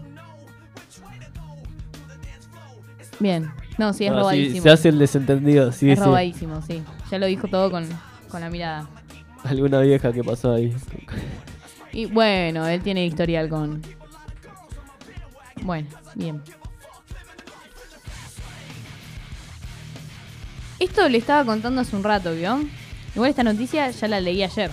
Bien. 3.19 3.51
No, 3.77 3.93
sí, 3.93 4.05
es 4.05 4.13
Ah, 4.13 4.15
sí, 4.15 4.21
robadísimo. 4.21 4.63
se 4.63 4.71
hace 4.71 4.89
el 4.91 4.99
desentendido, 4.99 5.73
sí, 5.73 5.91
es 5.91 5.99
sí. 5.99 6.05
robadísimo, 6.05 6.63
sí. 6.63 6.83
Ya 7.11 7.19
lo 7.19 7.27
dijo 7.27 7.49
todo 7.49 7.71
con, 7.71 7.89
con 8.31 8.41
la 8.41 8.51
mirada. 8.51 8.89
Alguna 9.43 9.81
vieja 9.81 10.13
que 10.13 10.23
pasó 10.23 10.53
ahí. 10.53 10.73
Y 11.95 12.07
bueno, 12.07 12.67
él 12.67 12.83
tiene 12.83 13.07
historial 13.07 13.49
con. 13.49 13.81
Bueno, 15.63 15.89
bien. 16.17 16.43
Esto 20.81 21.09
le 21.09 21.19
estaba 21.19 21.45
contando 21.45 21.81
hace 21.81 21.95
un 21.95 22.03
rato, 22.03 22.35
¿vio? 22.35 22.59
Igual 23.15 23.31
esta 23.31 23.45
noticia 23.45 23.89
ya 23.91 24.09
la 24.09 24.21
leí 24.21 24.43
ayer. 24.43 24.73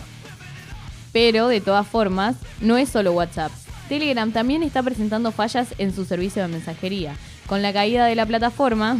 Pero 1.13 1.47
de 1.47 1.61
todas 1.61 1.87
formas, 1.87 2.37
no 2.59 2.75
es 2.77 2.89
solo 2.89 3.11
WhatsApp. 3.11 3.51
Telegram 3.87 4.31
también 4.31 4.63
está 4.63 4.81
presentando 4.81 5.31
fallas 5.31 5.75
en 5.77 5.93
su 5.93 6.05
servicio 6.05 6.41
de 6.41 6.47
mensajería. 6.47 7.15
Con 7.45 7.61
la 7.61 7.71
caída 7.71 8.07
de 8.07 8.15
la 8.15 8.25
plataforma 8.25 8.97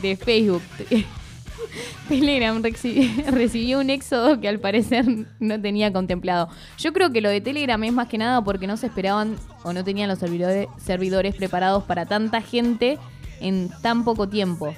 de 0.00 0.16
Facebook, 0.16 0.62
Telegram 2.08 2.62
reci- 2.62 3.24
recibió 3.26 3.80
un 3.80 3.90
éxodo 3.90 4.40
que 4.40 4.48
al 4.48 4.60
parecer 4.60 5.04
no 5.40 5.60
tenía 5.60 5.92
contemplado. 5.92 6.48
Yo 6.78 6.92
creo 6.92 7.10
que 7.10 7.20
lo 7.20 7.28
de 7.28 7.40
Telegram 7.40 7.82
es 7.84 7.92
más 7.92 8.08
que 8.08 8.18
nada 8.18 8.42
porque 8.42 8.66
no 8.66 8.76
se 8.76 8.86
esperaban 8.86 9.36
o 9.62 9.72
no 9.72 9.84
tenían 9.84 10.08
los 10.08 10.18
servidores, 10.18 11.34
preparados 11.34 11.84
para 11.84 12.06
tanta 12.06 12.40
gente 12.40 12.98
en 13.40 13.70
tan 13.82 14.04
poco 14.04 14.28
tiempo. 14.28 14.74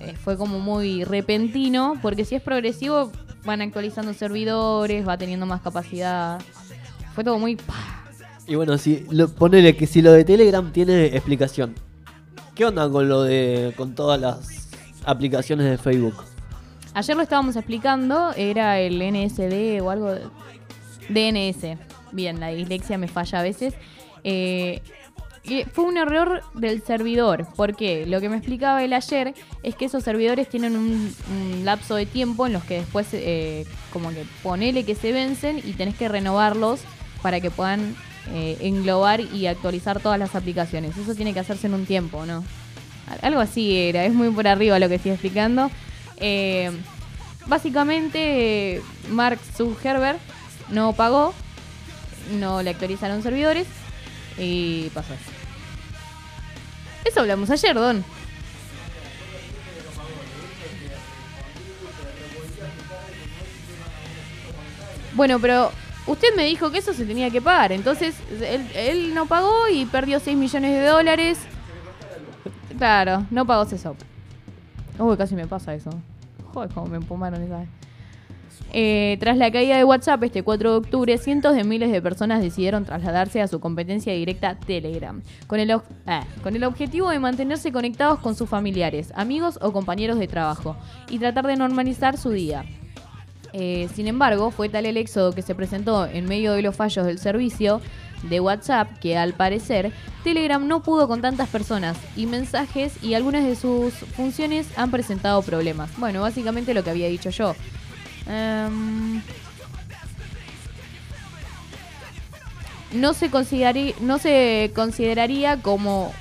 Eh, 0.00 0.14
fue 0.22 0.36
como 0.36 0.58
muy 0.58 1.04
repentino 1.04 1.94
porque 2.02 2.24
si 2.24 2.34
es 2.34 2.42
progresivo 2.42 3.10
van 3.44 3.62
actualizando 3.62 4.12
servidores, 4.12 5.06
va 5.06 5.16
teniendo 5.16 5.46
más 5.46 5.62
capacidad. 5.62 6.40
Fue 7.14 7.24
todo 7.24 7.38
muy... 7.38 7.56
Y 8.48 8.54
bueno, 8.54 8.78
si 8.78 9.04
lo, 9.10 9.28
ponele 9.28 9.76
que 9.76 9.86
si 9.86 10.02
lo 10.02 10.12
de 10.12 10.24
Telegram 10.24 10.70
tiene 10.70 11.06
explicación. 11.06 11.74
¿Qué 12.54 12.64
onda 12.64 12.88
con 12.88 13.08
lo 13.08 13.22
de 13.22 13.74
con 13.76 13.94
todas 13.94 14.20
las 14.20 14.65
aplicaciones 15.06 15.70
de 15.70 15.78
Facebook? 15.78 16.14
Ayer 16.94 17.16
lo 17.16 17.22
estábamos 17.22 17.56
explicando, 17.56 18.32
era 18.36 18.78
el 18.80 18.98
NSD 18.98 19.82
o 19.82 19.90
algo 19.90 20.12
de 20.12 20.22
DNS. 21.08 21.78
Bien, 22.12 22.40
la 22.40 22.48
dislexia 22.48 22.98
me 22.98 23.08
falla 23.08 23.40
a 23.40 23.42
veces. 23.42 23.74
Eh, 24.24 24.82
fue 25.72 25.84
un 25.84 25.96
error 25.96 26.42
del 26.54 26.82
servidor, 26.82 27.46
porque 27.54 28.04
lo 28.06 28.20
que 28.20 28.28
me 28.28 28.36
explicaba 28.36 28.82
él 28.82 28.92
ayer 28.92 29.34
es 29.62 29.76
que 29.76 29.84
esos 29.84 30.02
servidores 30.02 30.48
tienen 30.48 30.76
un, 30.76 31.14
un 31.30 31.64
lapso 31.64 31.94
de 31.94 32.06
tiempo 32.06 32.46
en 32.46 32.52
los 32.52 32.64
que 32.64 32.78
después, 32.78 33.06
eh, 33.12 33.64
como 33.92 34.10
que 34.10 34.24
ponele 34.42 34.84
que 34.84 34.94
se 34.94 35.12
vencen 35.12 35.58
y 35.58 35.74
tenés 35.74 35.94
que 35.96 36.08
renovarlos 36.08 36.80
para 37.22 37.40
que 37.40 37.50
puedan 37.50 37.94
eh, 38.32 38.56
englobar 38.60 39.20
y 39.20 39.46
actualizar 39.46 40.00
todas 40.00 40.18
las 40.18 40.34
aplicaciones. 40.34 40.96
Eso 40.96 41.14
tiene 41.14 41.32
que 41.32 41.40
hacerse 41.40 41.68
en 41.68 41.74
un 41.74 41.86
tiempo, 41.86 42.26
¿no? 42.26 42.42
Al- 43.08 43.18
Algo 43.22 43.40
así 43.40 43.76
era, 43.76 44.04
es 44.04 44.12
muy 44.12 44.30
por 44.30 44.46
arriba 44.48 44.78
lo 44.78 44.88
que 44.88 44.96
estoy 44.96 45.12
explicando. 45.12 45.70
Eh, 46.18 46.70
básicamente, 47.46 48.82
Mark 49.10 49.38
Zuckerberg 49.56 50.18
no 50.70 50.92
pagó, 50.92 51.34
no 52.38 52.62
le 52.62 52.70
actualizaron 52.70 53.22
servidores 53.22 53.66
y 54.38 54.88
pasó 54.94 55.14
eso. 55.14 55.30
Eso 57.04 57.20
hablamos 57.20 57.50
ayer, 57.50 57.74
Don. 57.74 58.04
Bueno, 65.14 65.38
pero 65.40 65.72
usted 66.06 66.28
me 66.36 66.44
dijo 66.44 66.70
que 66.70 66.78
eso 66.78 66.92
se 66.92 67.04
tenía 67.04 67.30
que 67.30 67.40
pagar. 67.40 67.72
Entonces, 67.72 68.14
él, 68.42 68.66
él 68.74 69.14
no 69.14 69.26
pagó 69.26 69.68
y 69.68 69.86
perdió 69.86 70.20
6 70.20 70.36
millones 70.36 70.72
de 70.72 70.84
dólares. 70.86 71.38
Claro, 72.78 73.26
no 73.30 73.46
pagó 73.46 73.64
CESOP. 73.64 73.96
Uy, 74.98 75.16
casi 75.16 75.34
me 75.34 75.46
pasa 75.46 75.74
eso. 75.74 75.90
Joder, 76.52 76.70
cómo 76.70 76.86
me 76.86 76.96
empumaron 76.96 77.42
esa 77.42 77.58
vez. 77.58 77.68
Eh, 78.72 79.16
tras 79.20 79.36
la 79.36 79.50
caída 79.50 79.76
de 79.76 79.84
WhatsApp 79.84 80.22
este 80.24 80.42
4 80.42 80.70
de 80.70 80.76
octubre, 80.76 81.18
cientos 81.18 81.54
de 81.54 81.64
miles 81.64 81.92
de 81.92 82.02
personas 82.02 82.42
decidieron 82.42 82.84
trasladarse 82.84 83.40
a 83.40 83.48
su 83.48 83.60
competencia 83.60 84.12
directa 84.12 84.56
Telegram, 84.56 85.22
con 85.46 85.60
el, 85.60 85.70
ah, 86.06 86.24
con 86.42 86.56
el 86.56 86.64
objetivo 86.64 87.10
de 87.10 87.18
mantenerse 87.18 87.72
conectados 87.72 88.18
con 88.18 88.34
sus 88.34 88.48
familiares, 88.48 89.12
amigos 89.14 89.58
o 89.62 89.72
compañeros 89.72 90.18
de 90.18 90.26
trabajo 90.26 90.76
y 91.08 91.18
tratar 91.18 91.46
de 91.46 91.56
normalizar 91.56 92.16
su 92.16 92.30
día. 92.30 92.64
Eh, 93.52 93.88
sin 93.94 94.08
embargo, 94.08 94.50
fue 94.50 94.68
tal 94.68 94.84
el 94.84 94.98
éxodo 94.98 95.32
que 95.32 95.40
se 95.40 95.54
presentó 95.54 96.04
en 96.06 96.26
medio 96.26 96.52
de 96.52 96.62
los 96.62 96.76
fallos 96.76 97.06
del 97.06 97.18
servicio 97.18 97.80
de 98.28 98.40
WhatsApp 98.40 98.98
que 98.98 99.16
al 99.16 99.34
parecer 99.34 99.92
Telegram 100.24 100.66
no 100.66 100.82
pudo 100.82 101.08
con 101.08 101.20
tantas 101.20 101.48
personas 101.48 101.96
y 102.16 102.26
mensajes 102.26 102.92
y 103.02 103.14
algunas 103.14 103.44
de 103.44 103.56
sus 103.56 103.94
funciones 103.94 104.66
han 104.76 104.90
presentado 104.90 105.42
problemas. 105.42 105.90
Bueno, 105.98 106.22
básicamente 106.22 106.74
lo 106.74 106.82
que 106.82 106.90
había 106.90 107.08
dicho 107.08 107.30
yo. 107.30 107.54
Em, 108.28 109.22
no, 112.92 113.14
se 113.14 113.30
no 114.00 114.18
se 114.18 114.72
consideraría 114.74 115.62
como 115.62 116.12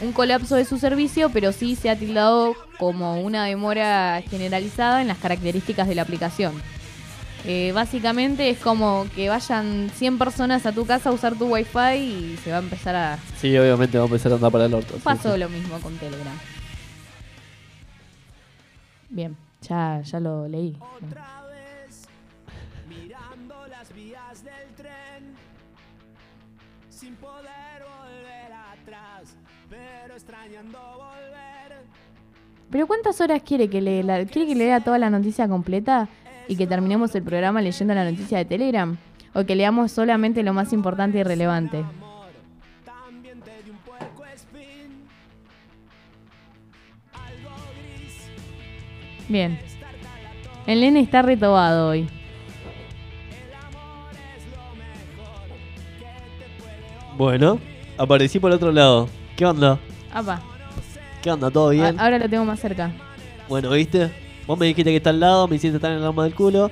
un 0.00 0.12
colapso 0.12 0.56
de 0.56 0.64
su 0.64 0.78
servicio, 0.78 1.30
pero 1.30 1.52
sí 1.52 1.76
se 1.76 1.90
ha 1.90 1.96
tildado 1.96 2.54
como 2.78 3.20
una 3.20 3.44
demora 3.44 4.22
generalizada 4.28 5.00
en 5.00 5.08
las 5.08 5.18
características 5.18 5.88
de 5.88 5.94
la 5.94 6.02
aplicación. 6.02 6.54
Eh, 7.46 7.72
básicamente 7.72 8.48
es 8.48 8.58
como 8.58 9.06
que 9.14 9.28
vayan 9.28 9.90
100 9.94 10.16
personas 10.18 10.64
a 10.64 10.72
tu 10.72 10.86
casa 10.86 11.10
a 11.10 11.12
usar 11.12 11.34
tu 11.36 11.46
wifi 11.52 11.78
y 11.96 12.38
se 12.42 12.50
va 12.50 12.56
a 12.56 12.60
empezar 12.60 12.96
a... 12.96 13.18
Sí, 13.38 13.56
obviamente 13.58 13.98
va 13.98 14.04
a 14.04 14.06
empezar 14.06 14.32
a 14.32 14.36
andar 14.36 14.50
para 14.50 14.64
el 14.64 14.72
orto. 14.74 14.94
Pasó 15.02 15.34
sí. 15.34 15.38
lo 15.40 15.48
mismo 15.50 15.78
con 15.80 15.94
Telegram. 15.98 16.34
Bien. 19.10 19.36
Ya, 19.68 20.00
ya 20.02 20.20
lo 20.20 20.48
leí. 20.48 20.76
Mirando 22.88 23.66
las 23.70 23.94
vías 23.94 24.42
del 24.44 24.68
tren, 24.76 25.34
sin 26.90 27.14
poder 27.16 27.82
volver 27.82 28.52
atrás, 28.52 29.36
pero 29.70 30.14
extrañando 30.14 30.78
volver. 30.96 31.84
¿Pero 32.70 32.86
cuántas 32.86 33.20
horas 33.20 33.42
quiere 33.42 33.68
que 33.68 33.80
lea? 33.80 34.02
la- 34.02 34.24
¿Quiere 34.24 34.48
que 34.48 34.54
lea 34.54 34.80
toda 34.80 34.98
la 34.98 35.10
noticia 35.10 35.46
completa 35.48 36.08
y 36.48 36.56
que 36.56 36.66
terminemos 36.66 37.14
el 37.14 37.22
programa 37.22 37.60
leyendo 37.62 37.94
la 37.94 38.04
noticia 38.10 38.38
de 38.38 38.44
Telegram? 38.44 38.96
¿O 39.34 39.44
que 39.44 39.56
leamos 39.56 39.90
solamente 39.92 40.42
lo 40.42 40.52
más 40.52 40.72
importante 40.72 41.18
y 41.18 41.22
relevante? 41.22 41.84
Bien. 49.28 49.58
El 50.66 50.80
nene 50.80 51.00
está 51.00 51.22
retobado 51.22 51.88
hoy. 51.88 52.08
Bueno, 57.16 57.58
aparecí 57.96 58.38
por 58.38 58.50
otro 58.50 58.72
lado. 58.72 59.08
¿Qué 59.36 59.46
onda? 59.46 59.78
Apa, 60.12 60.40
¿Qué 61.22 61.30
onda? 61.30 61.50
¿Todo 61.50 61.70
bien? 61.70 61.98
a- 61.98 62.04
ahora 62.04 62.18
lo 62.18 62.28
tengo 62.28 62.44
más 62.44 62.60
cerca. 62.60 62.90
Bueno, 63.48 63.70
¿viste? 63.70 64.10
Vos 64.46 64.58
me 64.58 64.66
dijiste 64.66 64.90
que 64.90 64.96
está 64.96 65.10
al 65.10 65.20
lado, 65.20 65.48
me 65.48 65.56
hiciste 65.56 65.76
estar 65.76 65.90
en 65.92 65.98
el 65.98 66.04
arma 66.04 66.24
del 66.24 66.34
culo. 66.34 66.70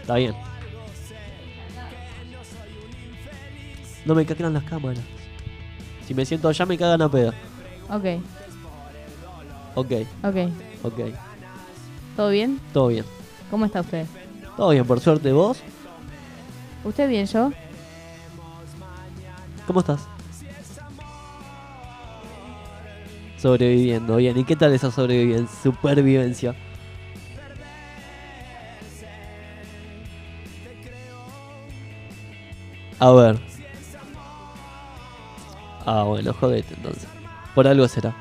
Está 0.00 0.14
bien. 0.16 0.34
No 4.04 4.14
me 4.14 4.24
cagan 4.24 4.54
las 4.54 4.64
cámaras. 4.64 5.02
Si 6.06 6.14
me 6.14 6.24
siento 6.24 6.48
allá 6.48 6.64
me 6.66 6.78
cagan 6.78 7.02
a 7.02 7.08
pedo. 7.10 7.32
Ok, 7.90 8.04
Ok, 9.74 9.92
ok. 10.24 10.36
ok. 10.82 11.00
¿Todo 12.16 12.30
bien? 12.30 12.60
Todo 12.72 12.88
bien. 12.88 13.04
¿Cómo 13.50 13.66
está 13.66 13.80
usted? 13.82 14.06
Todo 14.56 14.70
bien, 14.70 14.84
por 14.86 15.00
suerte. 15.00 15.32
¿Vos? 15.32 15.60
¿Usted 16.84 17.08
bien, 17.08 17.26
yo? 17.26 17.52
¿Cómo 19.66 19.80
estás? 19.80 20.00
Sobreviviendo, 23.38 24.16
bien. 24.16 24.36
¿Y 24.38 24.44
qué 24.44 24.56
tal 24.56 24.72
esa 24.74 24.90
sobrevivencia? 24.90 25.56
Supervivencia. 25.62 26.54
A 33.00 33.10
ver. 33.12 33.38
Ah, 35.86 36.04
bueno, 36.04 36.32
jodete 36.34 36.74
entonces. 36.74 37.08
Por 37.54 37.66
algo 37.66 37.88
será. 37.88 38.14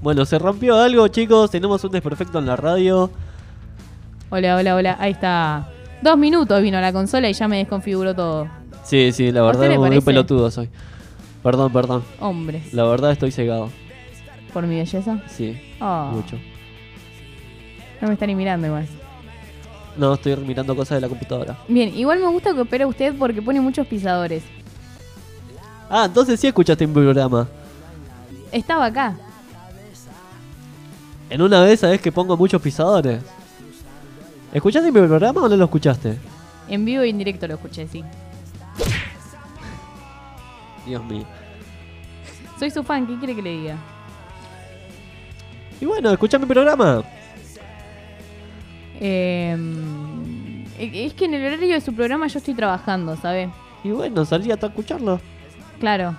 Bueno, 0.00 0.24
se 0.24 0.38
rompió 0.38 0.76
algo, 0.80 1.08
chicos. 1.08 1.50
Tenemos 1.50 1.82
un 1.84 1.90
desperfecto 1.90 2.38
en 2.38 2.46
la 2.46 2.56
radio. 2.56 3.10
Hola, 4.30 4.56
hola, 4.56 4.74
hola. 4.76 4.96
Ahí 4.98 5.12
está. 5.12 5.68
Dos 6.02 6.16
minutos 6.16 6.62
vino 6.62 6.80
la 6.80 6.92
consola 6.92 7.28
y 7.28 7.32
ya 7.32 7.48
me 7.48 7.58
desconfiguró 7.58 8.14
todo. 8.14 8.48
Sí, 8.84 9.10
sí, 9.12 9.32
la 9.32 9.40
¿A 9.40 9.44
verdad 9.44 9.76
muy 9.76 10.00
pelotudo 10.00 10.50
soy. 10.50 10.68
Perdón, 11.42 11.72
perdón. 11.72 12.04
Hombre, 12.20 12.62
La 12.72 12.84
verdad 12.84 13.12
estoy 13.12 13.30
cegado. 13.32 13.70
Por 14.52 14.66
mi 14.66 14.76
belleza. 14.76 15.22
Sí, 15.28 15.58
Oh, 15.80 16.10
mucho. 16.12 16.38
No 18.00 18.08
me 18.08 18.14
está 18.14 18.26
ni 18.26 18.34
mirando 18.34 18.66
igual. 18.66 18.86
No, 19.96 20.14
estoy 20.14 20.36
mirando 20.36 20.76
cosas 20.76 20.96
de 20.96 21.00
la 21.00 21.08
computadora. 21.08 21.56
Bien, 21.68 21.88
igual 21.96 22.18
me 22.20 22.26
gusta 22.26 22.52
que 22.52 22.60
opere 22.60 22.84
usted 22.84 23.14
porque 23.18 23.40
pone 23.40 23.60
muchos 23.60 23.86
pisadores. 23.86 24.42
Ah, 25.88 26.04
entonces 26.06 26.38
sí 26.38 26.46
escuchaste 26.46 26.86
mi 26.86 26.92
programa. 26.92 27.48
Estaba 28.52 28.86
acá. 28.86 29.16
En 31.30 31.42
una 31.42 31.60
vez 31.62 31.80
sabés 31.80 32.00
que 32.00 32.12
pongo 32.12 32.36
muchos 32.36 32.60
pisadores. 32.60 33.22
¿Escuchaste 34.52 34.92
mi 34.92 35.00
programa 35.00 35.42
o 35.42 35.48
no 35.48 35.56
lo 35.56 35.64
escuchaste? 35.64 36.18
En 36.68 36.84
vivo 36.84 37.04
y 37.04 37.10
en 37.10 37.18
directo 37.18 37.46
lo 37.48 37.54
escuché, 37.54 37.86
sí. 37.88 38.04
Dios 40.86 41.04
mío. 41.04 41.24
Soy 42.58 42.70
su 42.70 42.82
fan, 42.82 43.06
¿qué 43.06 43.16
quiere 43.18 43.34
que 43.34 43.42
le 43.42 43.50
diga? 43.50 43.76
Y 45.80 45.84
bueno, 45.84 46.10
escuchá 46.10 46.38
mi 46.38 46.46
programa. 46.46 47.04
Eh, 49.00 49.56
es 50.78 51.14
que 51.14 51.24
en 51.26 51.34
el 51.34 51.46
horario 51.46 51.74
de 51.74 51.80
su 51.80 51.94
programa 51.94 52.26
yo 52.28 52.38
estoy 52.38 52.54
trabajando, 52.54 53.16
¿sabe? 53.16 53.50
Y 53.84 53.90
bueno, 53.90 54.24
salí 54.24 54.50
hasta 54.50 54.68
escucharlo. 54.68 55.20
Claro. 55.80 56.14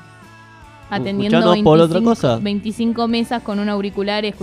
Atendiendo 0.90 1.38
Escuchanos 1.40 1.64
por 1.64 1.80
otra 1.80 2.02
cosa. 2.02 2.38
25 2.38 3.08
mesas 3.08 3.44
con 3.44 3.60
un 3.60 3.68
auricular, 3.68 4.24
eh, 4.24 4.34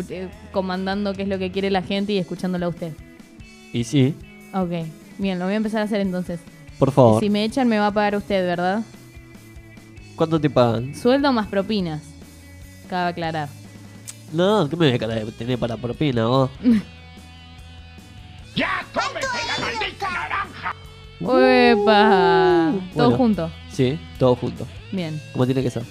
comandando 0.52 1.14
qué 1.14 1.22
es 1.22 1.28
lo 1.28 1.38
que 1.38 1.50
quiere 1.50 1.70
la 1.70 1.80
gente 1.82 2.12
y 2.12 2.18
escuchándolo 2.18 2.66
a 2.66 2.68
usted. 2.68 2.92
Y 3.72 3.84
sí, 3.84 4.14
Ok, 4.52 4.70
bien, 5.18 5.38
lo 5.40 5.46
voy 5.46 5.54
a 5.54 5.56
empezar 5.56 5.80
a 5.80 5.84
hacer 5.84 6.00
entonces. 6.00 6.38
por 6.78 6.92
favor. 6.92 7.20
Si 7.20 7.28
me 7.28 7.42
echan 7.44 7.66
me 7.66 7.78
va 7.78 7.88
a 7.88 7.90
pagar 7.92 8.14
usted, 8.14 8.46
¿verdad? 8.46 8.82
¿Cuánto 10.14 10.40
te 10.40 10.48
pagan? 10.48 10.94
Sueldo 10.94 11.32
más 11.32 11.48
propinas. 11.48 12.02
Cabe 12.88 13.10
aclarar. 13.10 13.48
No, 14.34 14.68
¿qué 14.68 14.76
me 14.76 14.90
voy 14.98 15.08
a 15.24 15.24
tener 15.38 15.58
para 15.58 15.76
propina 15.76 16.26
vos? 16.26 16.50
¡Uepa! 21.20 22.72
Todo 22.94 23.04
Bueno. 23.10 23.16
junto. 23.16 23.50
Sí, 23.70 23.98
todo 24.18 24.34
junto. 24.36 24.66
Bien. 24.92 25.20
Como 25.32 25.46
tiene 25.46 25.62
que 25.62 25.70
ser. 25.70 25.82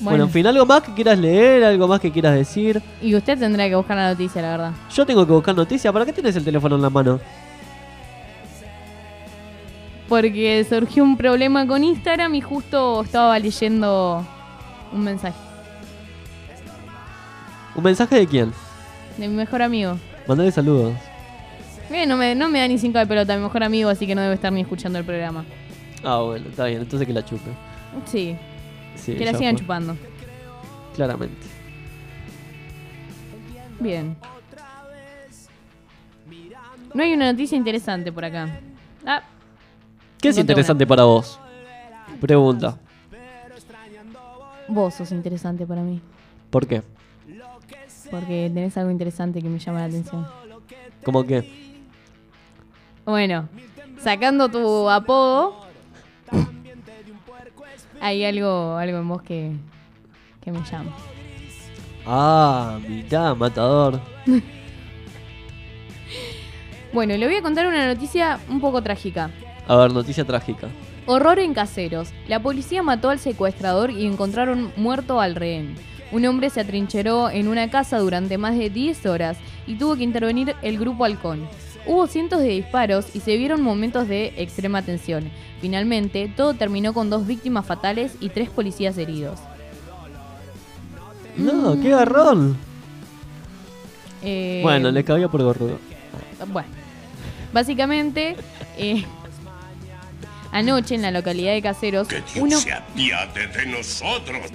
Bueno, 0.00 0.10
Bueno, 0.10 0.24
en 0.24 0.30
fin, 0.30 0.46
algo 0.46 0.66
más 0.66 0.82
que 0.82 0.92
quieras 0.94 1.18
leer, 1.18 1.62
algo 1.64 1.86
más 1.86 2.00
que 2.00 2.10
quieras 2.10 2.34
decir. 2.34 2.82
y 3.00 3.14
usted 3.14 3.38
tendrá 3.38 3.68
que 3.68 3.76
buscar 3.76 3.96
la 3.96 4.10
noticia, 4.10 4.42
la 4.42 4.50
verdad. 4.50 4.72
Yo 4.92 5.06
tengo 5.06 5.24
que 5.26 5.32
buscar 5.32 5.54
noticias. 5.54 5.92
¿Para 5.92 6.04
qué 6.04 6.12
tienes 6.12 6.34
el 6.34 6.44
teléfono 6.44 6.74
en 6.76 6.82
la 6.82 6.90
mano? 6.90 7.20
Porque 10.08 10.66
surgió 10.68 11.04
un 11.04 11.16
problema 11.16 11.66
con 11.66 11.84
Instagram 11.84 12.34
y 12.34 12.40
justo 12.40 13.02
estaba 13.02 13.38
leyendo 13.38 14.26
un 14.92 15.04
mensaje 15.04 15.36
¿Un 17.74 17.82
mensaje 17.84 18.16
de 18.16 18.26
quién? 18.26 18.52
de 19.18 19.28
mi 19.28 19.34
mejor 19.34 19.60
amigo. 19.62 19.98
Mandale 20.26 20.50
saludos. 20.52 20.94
Eh, 21.90 22.06
no, 22.06 22.16
me, 22.16 22.34
no 22.34 22.48
me 22.48 22.58
da 22.60 22.68
ni 22.68 22.78
cinco 22.78 22.98
de 22.98 23.06
pelota, 23.06 23.36
mi 23.36 23.42
mejor 23.42 23.62
amigo, 23.62 23.90
así 23.90 24.06
que 24.06 24.14
no 24.14 24.22
debe 24.22 24.34
estar 24.34 24.50
ni 24.52 24.62
escuchando 24.62 24.98
el 24.98 25.04
programa. 25.04 25.44
Ah, 26.02 26.20
bueno, 26.22 26.48
está 26.48 26.64
bien. 26.66 26.80
Entonces 26.80 27.06
que 27.06 27.12
la 27.12 27.24
chupe. 27.24 27.50
Sí, 28.06 28.36
Sí, 28.96 29.14
que 29.14 29.24
la 29.24 29.34
sigan 29.34 29.54
fue. 29.54 29.60
chupando. 29.62 29.96
Claramente. 30.94 31.46
Bien. 33.80 34.16
No 36.94 37.02
hay 37.02 37.12
una 37.14 37.30
noticia 37.32 37.56
interesante 37.56 38.12
por 38.12 38.24
acá. 38.24 38.60
Ah, 39.06 39.22
¿Qué 40.20 40.28
es 40.28 40.38
interesante 40.38 40.86
para 40.86 41.04
vos? 41.04 41.38
Pregunta. 42.20 42.78
vos 44.68 44.94
sos 44.94 45.10
interesante 45.12 45.66
para 45.66 45.82
mí. 45.82 46.00
¿Por 46.50 46.66
qué? 46.66 46.82
Porque 48.12 48.50
tenés 48.52 48.76
algo 48.76 48.90
interesante 48.90 49.40
que 49.40 49.48
me 49.48 49.58
llama 49.58 49.80
la 49.80 49.86
atención. 49.86 50.26
¿Cómo 51.02 51.24
qué? 51.24 51.50
Bueno, 53.06 53.48
sacando 53.98 54.50
tu 54.50 54.90
apodo, 54.90 55.56
hay 58.02 58.22
algo, 58.26 58.76
algo 58.76 58.98
en 58.98 59.08
vos 59.08 59.22
que, 59.22 59.52
que 60.42 60.52
me 60.52 60.62
llama. 60.62 60.94
Ah, 62.06 62.78
mirá, 62.86 63.34
matador. 63.34 63.98
Bueno, 66.92 67.16
le 67.16 67.24
voy 67.24 67.36
a 67.36 67.40
contar 67.40 67.66
una 67.66 67.86
noticia 67.86 68.38
un 68.50 68.60
poco 68.60 68.82
trágica. 68.82 69.30
A 69.66 69.76
ver, 69.76 69.94
noticia 69.94 70.26
trágica. 70.26 70.68
Horror 71.06 71.38
en 71.38 71.54
caseros. 71.54 72.12
La 72.28 72.42
policía 72.42 72.82
mató 72.82 73.08
al 73.08 73.18
secuestrador 73.18 73.90
y 73.90 74.04
encontraron 74.04 74.70
muerto 74.76 75.18
al 75.18 75.34
rehén. 75.34 75.74
Un 76.12 76.26
hombre 76.26 76.50
se 76.50 76.60
atrincheró 76.60 77.30
en 77.30 77.48
una 77.48 77.70
casa 77.70 77.98
durante 77.98 78.36
más 78.38 78.56
de 78.56 78.68
10 78.70 79.06
horas 79.06 79.38
y 79.66 79.76
tuvo 79.76 79.96
que 79.96 80.04
intervenir 80.04 80.54
el 80.62 80.78
grupo 80.78 81.04
Halcón. 81.04 81.48
Hubo 81.86 82.06
cientos 82.06 82.40
de 82.40 82.48
disparos 82.48 83.06
y 83.14 83.20
se 83.20 83.36
vieron 83.36 83.62
momentos 83.62 84.06
de 84.06 84.34
extrema 84.36 84.82
tensión. 84.82 85.30
Finalmente, 85.60 86.32
todo 86.36 86.54
terminó 86.54 86.92
con 86.92 87.10
dos 87.10 87.26
víctimas 87.26 87.66
fatales 87.66 88.12
y 88.20 88.28
tres 88.28 88.50
policías 88.50 88.96
heridos. 88.98 89.40
No, 91.36 91.80
qué 91.80 91.90
garrón. 91.90 92.56
Eh, 94.22 94.60
Bueno, 94.62 94.90
le 94.90 95.02
cabía 95.02 95.28
por 95.28 95.42
gorrudo. 95.42 95.78
Bueno, 96.48 96.68
básicamente, 97.52 98.36
eh, 98.76 99.04
anoche 100.52 100.94
en 100.94 101.02
la 101.02 101.10
localidad 101.10 101.52
de 101.52 101.62
Caseros, 101.62 102.08
uno, 102.36 102.58
se 102.58 102.72
apiade 102.72 103.46
de 103.46 103.66
nosotros. 103.66 104.50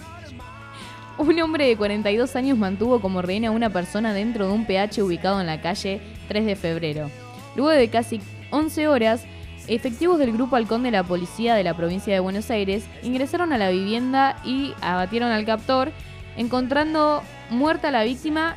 Un 1.18 1.40
hombre 1.40 1.68
de 1.68 1.78
42 1.78 2.36
años 2.36 2.58
mantuvo 2.58 3.00
como 3.02 3.22
rehén 3.22 3.46
a 3.46 3.52
una 3.52 3.70
persona 3.70 4.14
dentro 4.14 4.48
de 4.48 4.54
un 4.54 4.66
PH 4.66 5.02
ubicado 5.02 5.40
en 5.40 5.48
la 5.48 5.62
calle 5.62 6.02
3 6.28 6.46
de 6.46 6.56
febrero. 6.56 7.10
Luego 7.56 7.72
de 7.72 7.90
casi 7.90 8.22
11 8.52 8.88
horas, 8.88 9.26
efectivos 9.68 10.20
del 10.20 10.32
Grupo 10.32 10.56
Halcón 10.56 10.84
de 10.84 10.92
la 10.92 11.04
Policía 11.04 11.56
de 11.56 11.64
la 11.64 11.76
provincia 11.76 12.14
de 12.14 12.20
Buenos 12.20 12.50
Aires 12.52 12.86
ingresaron 13.04 13.52
a 13.52 13.58
la 13.58 13.70
vivienda 13.70 14.38
y 14.44 14.74
abatieron 14.82 15.32
al 15.32 15.46
captor, 15.46 15.92
encontrando 16.36 17.24
muerta 17.50 17.88
a 17.88 17.92
la 17.92 18.04
víctima, 18.04 18.56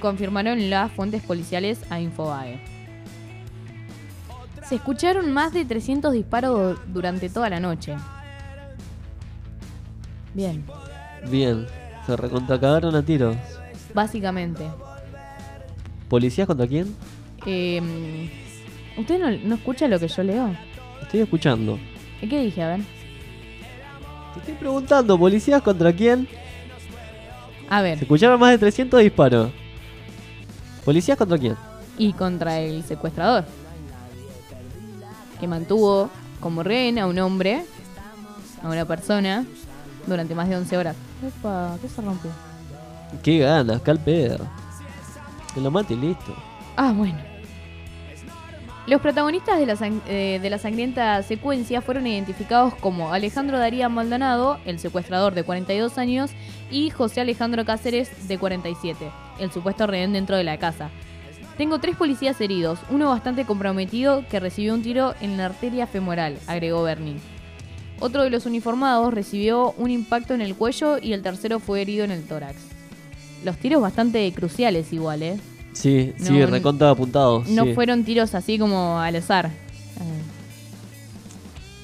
confirmaron 0.00 0.70
las 0.70 0.92
fuentes 0.92 1.22
policiales 1.22 1.80
a 1.90 2.00
Infobae. 2.00 2.60
Se 4.68 4.76
escucharon 4.76 5.32
más 5.32 5.52
de 5.52 5.64
300 5.64 6.12
disparos 6.12 6.78
durante 6.88 7.28
toda 7.28 7.50
la 7.50 7.60
noche. 7.60 7.94
Bien, 10.34 10.64
Bien, 11.30 11.66
se 12.06 12.16
recontracagaron 12.16 12.94
a 12.94 13.02
tiros. 13.02 13.36
básicamente. 13.94 14.64
¿Policías 16.08 16.46
contra 16.46 16.66
quién? 16.66 16.94
Eh, 17.46 18.30
¿Usted 18.96 19.18
no, 19.18 19.30
no 19.30 19.54
escucha 19.56 19.88
lo 19.88 19.98
que 19.98 20.08
yo 20.08 20.22
leo? 20.22 20.56
Estoy 21.02 21.20
escuchando. 21.20 21.78
¿Qué 22.20 22.40
dije? 22.40 22.62
A 22.62 22.68
ver. 22.68 22.80
Te 24.34 24.40
estoy 24.40 24.54
preguntando, 24.54 25.18
¿policías 25.18 25.62
contra 25.62 25.92
quién? 25.92 26.28
A 27.68 27.82
ver. 27.82 27.98
Se 27.98 28.04
escucharon 28.04 28.38
más 28.38 28.52
de 28.52 28.58
300 28.58 29.00
disparos. 29.00 29.50
¿Policías 30.84 31.18
contra 31.18 31.36
quién? 31.38 31.56
y 31.98 32.12
contra 32.12 32.60
el 32.60 32.84
secuestrador, 32.84 33.46
que 35.40 35.48
mantuvo 35.48 36.10
como 36.40 36.62
rehén 36.62 36.98
a 36.98 37.06
un 37.06 37.18
hombre, 37.18 37.64
a 38.62 38.68
una 38.68 38.84
persona, 38.84 39.46
durante 40.06 40.34
más 40.34 40.46
de 40.48 40.56
11 40.56 40.76
horas. 40.76 40.96
Epa, 41.22 41.76
¿qué 41.80 41.88
se 41.88 42.02
rompió? 42.02 42.30
Qué 43.22 43.38
ganas, 43.38 43.80
Calpeder. 43.82 44.40
Que 45.54 45.60
lo 45.60 45.70
mate 45.70 45.94
y 45.94 45.96
listo. 45.96 46.34
Ah, 46.76 46.92
bueno. 46.92 47.18
Los 48.86 49.00
protagonistas 49.00 49.58
de 49.58 49.66
la, 49.66 49.76
eh, 50.06 50.38
de 50.40 50.50
la 50.50 50.58
sangrienta 50.58 51.20
secuencia 51.24 51.80
fueron 51.80 52.06
identificados 52.06 52.74
como 52.76 53.12
Alejandro 53.12 53.58
Daría 53.58 53.88
Maldonado, 53.88 54.58
el 54.64 54.78
secuestrador 54.78 55.34
de 55.34 55.42
42 55.42 55.98
años, 55.98 56.30
y 56.70 56.90
José 56.90 57.20
Alejandro 57.20 57.64
Cáceres, 57.64 58.28
de 58.28 58.38
47, 58.38 59.10
el 59.40 59.50
supuesto 59.50 59.88
rehén 59.88 60.12
dentro 60.12 60.36
de 60.36 60.44
la 60.44 60.58
casa. 60.58 60.90
Tengo 61.58 61.80
tres 61.80 61.96
policías 61.96 62.40
heridos, 62.40 62.78
uno 62.90 63.08
bastante 63.08 63.44
comprometido 63.44 64.24
que 64.28 64.38
recibió 64.38 64.74
un 64.74 64.82
tiro 64.82 65.14
en 65.20 65.36
la 65.36 65.46
arteria 65.46 65.86
femoral, 65.86 66.38
agregó 66.46 66.82
Berni. 66.84 67.16
Otro 68.00 68.22
de 68.24 68.30
los 68.30 68.44
uniformados 68.46 69.12
recibió 69.14 69.72
un 69.78 69.90
impacto 69.90 70.34
en 70.34 70.40
el 70.42 70.54
cuello 70.54 70.98
y 71.00 71.12
el 71.12 71.22
tercero 71.22 71.60
fue 71.60 71.80
herido 71.82 72.04
en 72.04 72.10
el 72.10 72.22
tórax. 72.24 72.56
Los 73.44 73.56
tiros 73.56 73.80
bastante 73.80 74.30
cruciales 74.32 74.92
igual, 74.92 75.22
¿eh? 75.22 75.38
Sí, 75.72 76.12
sí, 76.18 76.44
recontra 76.44 76.90
apuntados. 76.90 77.48
No 77.48 77.64
sí. 77.64 77.74
fueron 77.74 78.04
tiros 78.04 78.34
así 78.34 78.58
como 78.58 78.98
al 78.98 79.16
azar. 79.16 79.50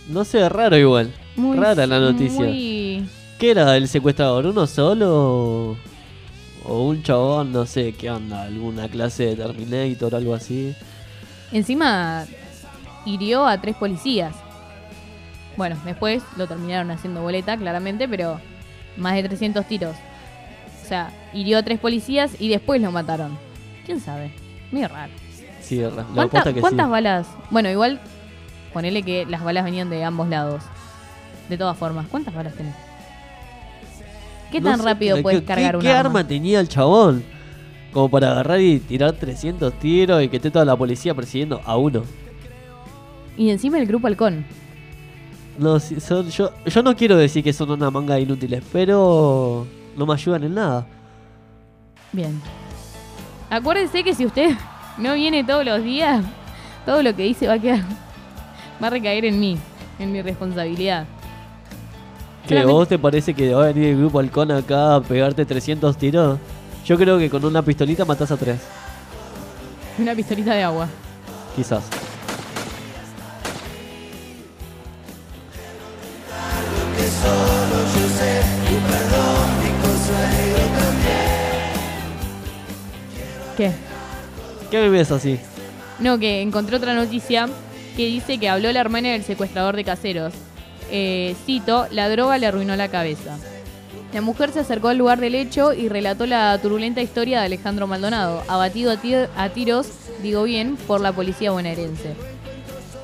No 0.08 0.24
sé, 0.24 0.48
raro 0.48 0.76
igual. 0.76 1.14
Muy- 1.36 1.56
Rara 1.56 1.86
la 1.86 2.00
noticia. 2.00 2.40
muy- 2.44 3.08
¿Qué 3.38 3.50
era 3.50 3.76
el 3.76 3.88
secuestrador? 3.88 4.46
¿Uno 4.46 4.66
solo? 4.66 5.76
¿O 6.64 6.88
un 6.88 7.02
chabón? 7.02 7.52
No 7.52 7.66
sé, 7.66 7.92
¿qué 7.92 8.10
onda? 8.10 8.42
¿Alguna 8.42 8.88
clase 8.88 9.26
de 9.26 9.36
Terminator 9.36 10.14
o 10.14 10.16
algo 10.16 10.34
así? 10.34 10.74
Encima 11.50 12.24
hirió 13.04 13.46
a 13.46 13.60
tres 13.60 13.76
policías. 13.76 14.34
Bueno, 15.56 15.76
después 15.84 16.22
lo 16.36 16.46
terminaron 16.46 16.90
haciendo 16.90 17.22
boleta, 17.22 17.56
claramente, 17.56 18.08
pero 18.08 18.40
más 18.96 19.14
de 19.14 19.24
300 19.24 19.66
tiros. 19.66 19.94
O 20.82 20.86
sea, 20.88 21.10
hirió 21.32 21.58
a 21.58 21.62
tres 21.62 21.78
policías 21.78 22.32
y 22.40 22.48
después 22.48 22.80
lo 22.80 22.90
mataron. 22.90 23.38
¿Quién 23.86 24.00
sabe? 24.00 24.32
Muy 24.70 24.84
raro. 24.86 25.12
Sí, 25.60 25.76
la 25.78 25.88
la 25.90 26.02
¿Cuánta- 26.04 26.22
aposta 26.38 26.52
que 26.52 26.60
¿Cuántas 26.60 26.86
sí. 26.86 26.90
balas? 26.90 27.26
Bueno, 27.50 27.70
igual 27.70 28.00
ponele 28.72 29.02
que 29.02 29.26
las 29.26 29.42
balas 29.44 29.64
venían 29.64 29.90
de 29.90 30.02
ambos 30.04 30.28
lados. 30.28 30.62
De 31.48 31.56
todas 31.58 31.76
formas, 31.76 32.06
¿cuántas 32.10 32.34
balas 32.34 32.54
tenés? 32.54 32.74
¿Qué 34.50 34.60
No 34.60 34.70
tan 34.70 34.80
sé, 34.80 34.84
rápido 34.84 35.16
¿qué- 35.16 35.22
puedes 35.22 35.40
qué- 35.40 35.46
cargar 35.46 35.76
un 35.76 35.82
¿Qué 35.82 35.88
arma? 35.90 36.00
arma 36.20 36.26
tenía 36.28 36.60
el 36.60 36.68
chabón? 36.68 37.24
Como 37.92 38.08
para 38.10 38.32
agarrar 38.32 38.60
y 38.60 38.80
tirar 38.80 39.12
300 39.12 39.72
tiros 39.74 40.22
y 40.22 40.28
que 40.28 40.36
esté 40.36 40.50
toda 40.50 40.64
la 40.64 40.76
policía 40.76 41.14
persiguiendo 41.14 41.60
a 41.64 41.76
uno. 41.76 42.04
Y 43.36 43.50
encima 43.50 43.78
el 43.78 43.86
grupo 43.86 44.06
halcón. 44.06 44.44
No, 45.58 45.78
son, 45.78 46.28
yo, 46.30 46.50
yo 46.64 46.82
no 46.82 46.96
quiero 46.96 47.16
decir 47.16 47.44
que 47.44 47.52
son 47.52 47.70
una 47.70 47.90
manga 47.90 48.14
de 48.14 48.22
inútiles, 48.22 48.62
pero 48.72 49.66
no 49.96 50.06
me 50.06 50.14
ayudan 50.14 50.44
en 50.44 50.54
nada. 50.54 50.86
Bien. 52.12 52.40
Acuérdense 53.50 54.02
que 54.02 54.14
si 54.14 54.24
usted 54.26 54.56
no 54.98 55.14
viene 55.14 55.44
todos 55.44 55.64
los 55.64 55.82
días, 55.82 56.24
todo 56.86 57.02
lo 57.02 57.14
que 57.14 57.24
dice 57.24 57.46
va 57.46 57.54
a 57.54 57.58
quedar. 57.58 57.82
Va 58.82 58.86
a 58.86 58.90
recaer 58.90 59.24
en 59.26 59.38
mí, 59.38 59.58
en 59.98 60.10
mi 60.10 60.22
responsabilidad. 60.22 61.06
¿Qué, 62.44 62.48
Solamente- 62.54 62.72
vos 62.72 62.88
te 62.88 62.98
parece 62.98 63.34
que 63.34 63.54
va 63.54 63.64
a 63.64 63.66
venir 63.72 63.90
el 63.90 63.98
grupo 63.98 64.18
halcón 64.18 64.50
acá 64.50 64.96
a 64.96 65.00
pegarte 65.02 65.44
300 65.44 65.96
tiros? 65.96 66.38
Yo 66.84 66.96
creo 66.98 67.18
que 67.18 67.30
con 67.30 67.44
una 67.44 67.62
pistolita 67.62 68.04
matás 68.04 68.32
a 68.32 68.36
tres, 68.36 68.60
Una 69.98 70.14
pistolita 70.14 70.54
de 70.54 70.62
agua. 70.64 70.88
quizás. 71.54 71.84
¿Qué? 83.56 83.70
¿Qué 84.70 84.78
me 84.80 84.88
ves 84.88 85.10
así? 85.10 85.38
No, 85.98 86.18
que 86.18 86.40
encontré 86.40 86.76
otra 86.76 86.94
noticia 86.94 87.48
que 87.96 88.06
dice 88.06 88.38
que 88.38 88.48
habló 88.48 88.72
la 88.72 88.80
hermana 88.80 89.10
del 89.10 89.24
secuestrador 89.24 89.76
de 89.76 89.84
caseros. 89.84 90.32
Eh, 90.90 91.34
cito, 91.46 91.86
la 91.90 92.08
droga 92.08 92.38
le 92.38 92.46
arruinó 92.46 92.74
la 92.76 92.88
cabeza. 92.88 93.36
La 94.12 94.20
mujer 94.20 94.50
se 94.52 94.60
acercó 94.60 94.88
al 94.88 94.98
lugar 94.98 95.20
del 95.20 95.34
hecho 95.34 95.72
y 95.72 95.88
relató 95.88 96.26
la 96.26 96.58
turbulenta 96.60 97.00
historia 97.02 97.40
de 97.40 97.46
Alejandro 97.46 97.86
Maldonado, 97.86 98.42
abatido 98.48 98.90
a, 98.92 98.96
ti- 98.96 99.14
a 99.14 99.48
tiros, 99.50 99.86
digo 100.22 100.42
bien, 100.42 100.76
por 100.86 101.00
la 101.00 101.12
policía 101.12 101.50
bonaerense. 101.50 102.14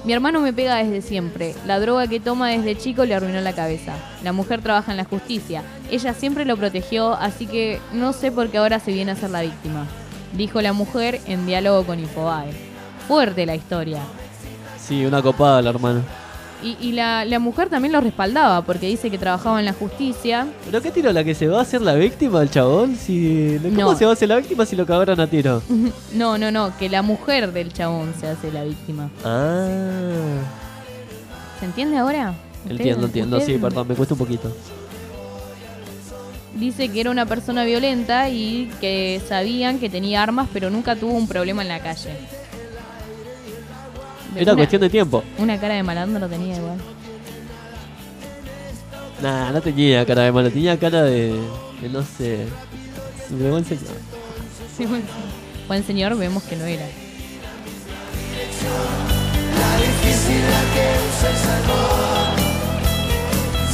Mi 0.08 0.14
hermano 0.14 0.40
me 0.40 0.54
pega 0.54 0.76
desde 0.76 1.02
siempre. 1.02 1.54
La 1.66 1.78
droga 1.78 2.06
que 2.06 2.18
toma 2.18 2.48
desde 2.48 2.78
chico 2.78 3.04
le 3.04 3.14
arruinó 3.14 3.42
la 3.42 3.52
cabeza. 3.52 3.92
La 4.24 4.32
mujer 4.32 4.62
trabaja 4.62 4.90
en 4.90 4.96
la 4.96 5.04
justicia. 5.04 5.62
Ella 5.90 6.14
siempre 6.14 6.46
lo 6.46 6.56
protegió, 6.56 7.12
así 7.12 7.46
que 7.46 7.78
no 7.92 8.14
sé 8.14 8.32
por 8.32 8.48
qué 8.48 8.56
ahora 8.56 8.80
se 8.80 8.90
viene 8.90 9.10
a 9.10 9.16
ser 9.16 9.28
la 9.28 9.42
víctima. 9.42 9.84
Dijo 10.32 10.62
la 10.62 10.72
mujer 10.72 11.20
en 11.26 11.44
diálogo 11.44 11.84
con 11.84 11.98
Infobae. 11.98 12.52
Fuerte 13.06 13.44
la 13.44 13.54
historia. 13.54 14.00
Sí, 14.78 15.04
una 15.04 15.20
copada 15.20 15.60
la 15.60 15.68
hermana. 15.68 16.00
Y, 16.62 16.76
y 16.80 16.92
la, 16.92 17.24
la 17.24 17.38
mujer 17.38 17.68
también 17.68 17.92
lo 17.92 18.00
respaldaba 18.00 18.62
porque 18.62 18.86
dice 18.88 19.10
que 19.10 19.18
trabajaba 19.18 19.60
en 19.60 19.64
la 19.66 19.72
justicia. 19.72 20.46
¿Pero 20.64 20.82
qué 20.82 20.90
tiro 20.90 21.12
la 21.12 21.22
que 21.22 21.34
se 21.34 21.46
va 21.46 21.58
a 21.60 21.62
hacer 21.62 21.80
la 21.82 21.94
víctima 21.94 22.42
el 22.42 22.50
chabón? 22.50 22.96
Si... 22.96 23.58
¿Cómo 23.62 23.92
No. 23.92 23.96
se 23.96 24.04
va 24.04 24.10
a 24.10 24.14
hacer 24.14 24.28
la 24.28 24.36
víctima 24.36 24.66
si 24.66 24.74
lo 24.74 24.84
cagaron 24.84 25.20
a 25.20 25.26
tiro? 25.28 25.62
No, 26.14 26.36
no, 26.36 26.50
no, 26.50 26.76
que 26.76 26.88
la 26.88 27.02
mujer 27.02 27.52
del 27.52 27.72
chabón 27.72 28.12
se 28.20 28.26
hace 28.26 28.50
la 28.50 28.64
víctima. 28.64 29.08
Ah. 29.24 29.68
¿Se 31.60 31.66
entiende 31.66 31.96
ahora? 31.96 32.34
¿Usted- 32.64 32.72
Entiendo, 32.72 33.06
entiendo. 33.06 33.40
Sí, 33.40 33.56
perdón, 33.58 33.86
me 33.88 33.94
cuesta 33.94 34.14
un 34.14 34.18
poquito. 34.18 34.52
Dice 36.56 36.88
que 36.88 37.00
era 37.00 37.10
una 37.12 37.24
persona 37.24 37.62
violenta 37.64 38.28
y 38.30 38.68
que 38.80 39.20
sabían 39.28 39.78
que 39.78 39.88
tenía 39.88 40.22
armas, 40.24 40.48
pero 40.52 40.70
nunca 40.70 40.96
tuvo 40.96 41.12
un 41.12 41.28
problema 41.28 41.62
en 41.62 41.68
la 41.68 41.78
calle. 41.78 42.10
Era 44.36 44.52
Una- 44.52 44.56
cuestión 44.60 44.80
de 44.82 44.90
tiempo. 44.90 45.24
Una 45.38 45.58
cara 45.58 45.74
de 45.74 45.82
malandro 45.82 46.28
tenía 46.28 46.56
igual. 46.56 46.76
Nah, 49.22 49.50
no 49.50 49.60
tenía 49.60 50.06
cara 50.06 50.22
de 50.22 50.32
malo, 50.32 50.50
tenía 50.50 50.78
cara 50.78 51.02
de. 51.02 51.32
de 51.80 51.88
no 51.88 52.02
sé. 52.02 52.46
De 53.30 53.50
buen 53.50 53.64
señor. 53.64 53.84
Sí, 54.76 54.86
buen, 54.86 55.02
buen 55.66 55.84
señor, 55.84 56.16
vemos 56.16 56.42
que 56.44 56.56
no 56.56 56.64
era. 56.64 56.86
La 59.58 59.76
difícil 59.76 60.40
la 60.40 60.62
que 60.72 60.86
usa 61.08 61.30
el 61.30 61.36
salvó. 61.36 61.84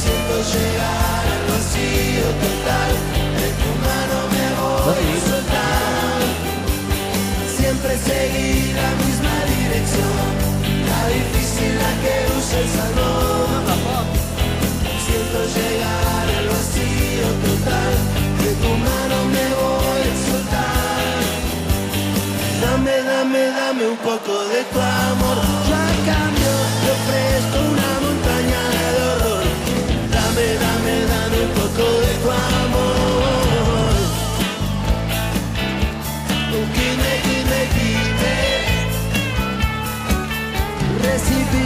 Siento 0.01 0.35
llegar 0.51 1.23
al 1.35 1.43
vacío 1.51 2.27
total. 2.41 2.91
De 3.37 3.49
tu 3.61 3.69
mano 3.85 4.17
me 4.33 4.45
voy 4.85 5.05
a 5.15 5.29
soltar. 5.29 6.19
Siempre 7.55 7.91
seguir 7.97 8.75
la 8.75 8.89
misma 9.05 9.35
dirección. 9.53 10.34
Difícil 11.07 11.75
la 11.77 11.91
que 12.01 12.15
usa 12.37 12.59
el 12.59 12.69
salvó. 12.69 13.13
Siento 15.05 15.39
llegar 15.55 16.25
al 16.39 16.47
vacío 16.49 17.27
total. 17.45 17.93
De 18.41 18.51
tu 18.61 18.71
mano 18.87 19.17
me 19.33 19.45
voy 19.59 20.03
a 20.11 20.15
soltar. 20.25 21.17
Dame, 22.61 22.95
dame, 23.03 23.41
dame 23.47 23.83
un 23.87 23.97
poco 23.97 24.33
de 24.45 24.63
tu 24.71 24.79
amor. 24.79 25.64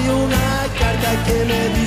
una 0.09 0.67
carta 0.79 1.23
que 1.25 1.45
me 1.45 1.78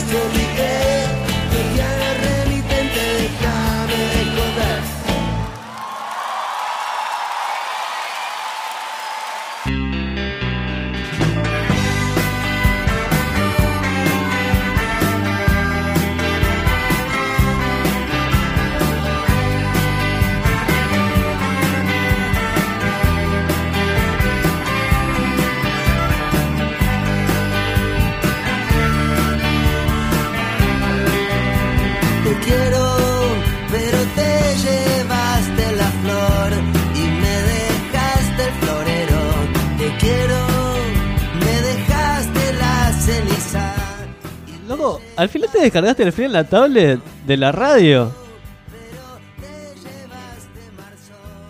Loco, 44.83 45.01
al 45.17 45.29
final 45.29 45.49
te 45.53 45.61
descargaste 45.61 46.03
el 46.03 46.13
free 46.13 46.25
en 46.27 46.33
la 46.33 46.45
tablet 46.45 47.01
de 47.27 47.37
la 47.37 47.53
radio. 47.53 48.11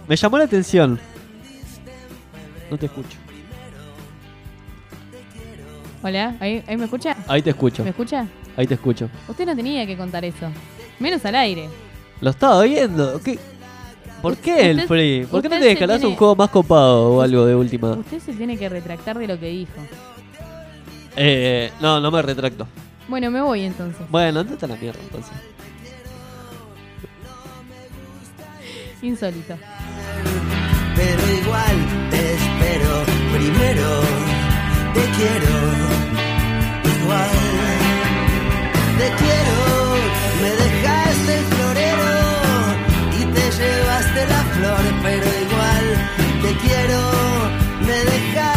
Me 0.07 0.17
llamó 0.17 0.37
la 0.39 0.45
atención. 0.45 1.01
No 2.71 2.77
te 2.79 2.87
escucho. 2.87 3.17
Hola, 6.03 6.37
¿ahí, 6.41 6.63
ahí 6.67 6.77
me 6.77 6.85
escucha? 6.85 7.17
Ahí 7.29 7.41
te 7.43 7.51
escucho. 7.51 7.85
¿Me 7.85 7.91
escucha? 7.91 8.27
Ahí 8.57 8.67
te 8.67 8.75
escucho. 8.75 9.09
Usted 9.29 9.47
no 9.47 9.55
tenía 9.57 9.87
que 9.87 9.97
contar 9.97 10.25
eso. 10.25 10.51
Menos 10.99 11.25
al 11.25 11.37
aire. 11.37 11.69
Lo 12.21 12.31
estaba 12.31 12.63
viendo. 12.65 13.21
¿Qué? 13.23 13.39
¿Por 14.21 14.37
qué 14.37 14.71
el 14.71 14.83
free? 14.87 15.25
¿Por 15.27 15.41
qué 15.43 15.49
no 15.49 15.59
te 15.59 15.65
descargas 15.65 15.99
tiene- 16.01 16.13
un 16.13 16.19
juego 16.19 16.37
más 16.37 16.51
copado 16.51 17.13
o 17.15 17.21
algo 17.23 17.47
de 17.47 17.55
última? 17.55 17.93
Usted 17.93 18.19
se 18.21 18.33
tiene 18.35 18.57
que 18.59 18.69
retractar 18.69 19.19
de 19.19 19.27
lo 19.27 19.39
que 19.39 19.47
dijo. 19.49 19.73
Eh, 21.17 21.71
no, 21.81 22.01
no 22.01 22.11
me 22.11 22.21
retracto. 22.23 22.67
Bueno, 23.09 23.31
me 23.31 23.41
voy 23.41 23.63
entonces. 23.65 24.09
Bueno, 24.11 24.41
andate 24.41 24.65
a 24.65 24.69
la 24.69 24.77
mierda 24.77 25.01
entonces. 25.03 25.33
Insólito. 29.03 29.55
pero 30.95 31.23
igual 31.43 31.77
te 32.11 32.35
espero. 32.35 33.05
Primero 33.33 33.89
te 34.95 35.05
quiero, 35.17 35.55
igual 36.95 37.31
te 38.99 39.09
quiero. 39.21 39.57
Me 40.43 40.51
dejaste 40.63 41.35
el 41.39 41.45
florero 41.53 42.13
y 43.19 43.25
te 43.35 43.45
llevaste 43.59 44.27
la 44.27 44.43
flor, 44.55 44.85
pero 45.03 45.27
igual 45.47 45.85
te 46.43 46.51
quiero. 46.67 47.01
Me 47.87 47.99
dejaste 48.13 48.52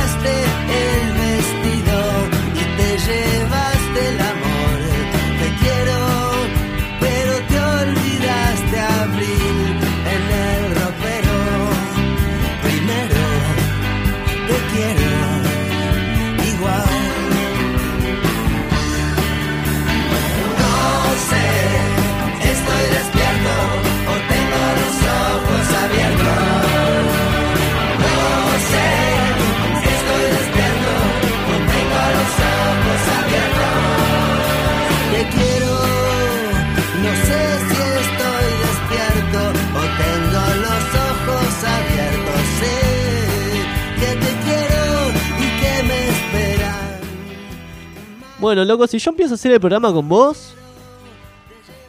Bueno, 48.46 48.64
loco, 48.64 48.86
si 48.86 49.00
yo 49.00 49.10
empiezo 49.10 49.34
a 49.34 49.38
hacer 49.38 49.54
el 49.54 49.60
programa 49.60 49.92
con 49.92 50.08
vos, 50.08 50.54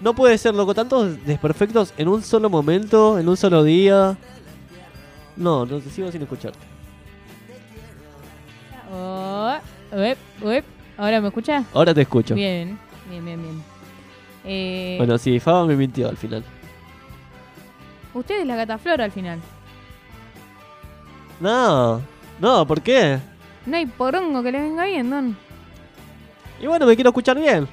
no 0.00 0.14
puede 0.14 0.38
ser, 0.38 0.54
loco, 0.54 0.74
tantos 0.74 1.22
desperfectos 1.26 1.92
en 1.98 2.08
un 2.08 2.22
solo 2.22 2.48
momento, 2.48 3.18
en 3.18 3.28
un 3.28 3.36
solo 3.36 3.62
día. 3.62 4.16
No, 5.36 5.66
no 5.66 5.78
te 5.80 5.90
sigo 5.90 6.10
sin 6.10 6.22
escucharte. 6.22 6.58
Oh, 8.90 9.54
uep, 9.92 10.16
uep. 10.40 10.64
¿Ahora 10.96 11.20
me 11.20 11.28
escucha? 11.28 11.62
Ahora 11.74 11.92
te 11.92 12.00
escucho. 12.00 12.34
Bien, 12.34 12.78
bien, 13.10 13.22
bien, 13.22 13.42
bien. 13.42 13.62
Eh, 14.46 14.94
Bueno, 14.96 15.18
sí, 15.18 15.38
Faba 15.38 15.66
me 15.66 15.76
mintió 15.76 16.08
al 16.08 16.16
final. 16.16 16.42
Usted 18.14 18.40
es 18.40 18.46
la 18.46 18.56
gata 18.56 18.78
flor 18.78 19.02
al 19.02 19.12
final. 19.12 19.40
No, 21.38 22.00
no, 22.40 22.66
¿por 22.66 22.80
qué? 22.80 23.18
No 23.66 23.76
hay 23.76 23.84
porongo 23.84 24.42
que 24.42 24.52
le 24.52 24.62
venga 24.62 24.86
bien, 24.86 25.10
Don. 25.10 25.45
Y 26.60 26.66
bueno, 26.66 26.86
me 26.86 26.94
quiero 26.94 27.10
escuchar 27.10 27.36
bien. 27.38 27.68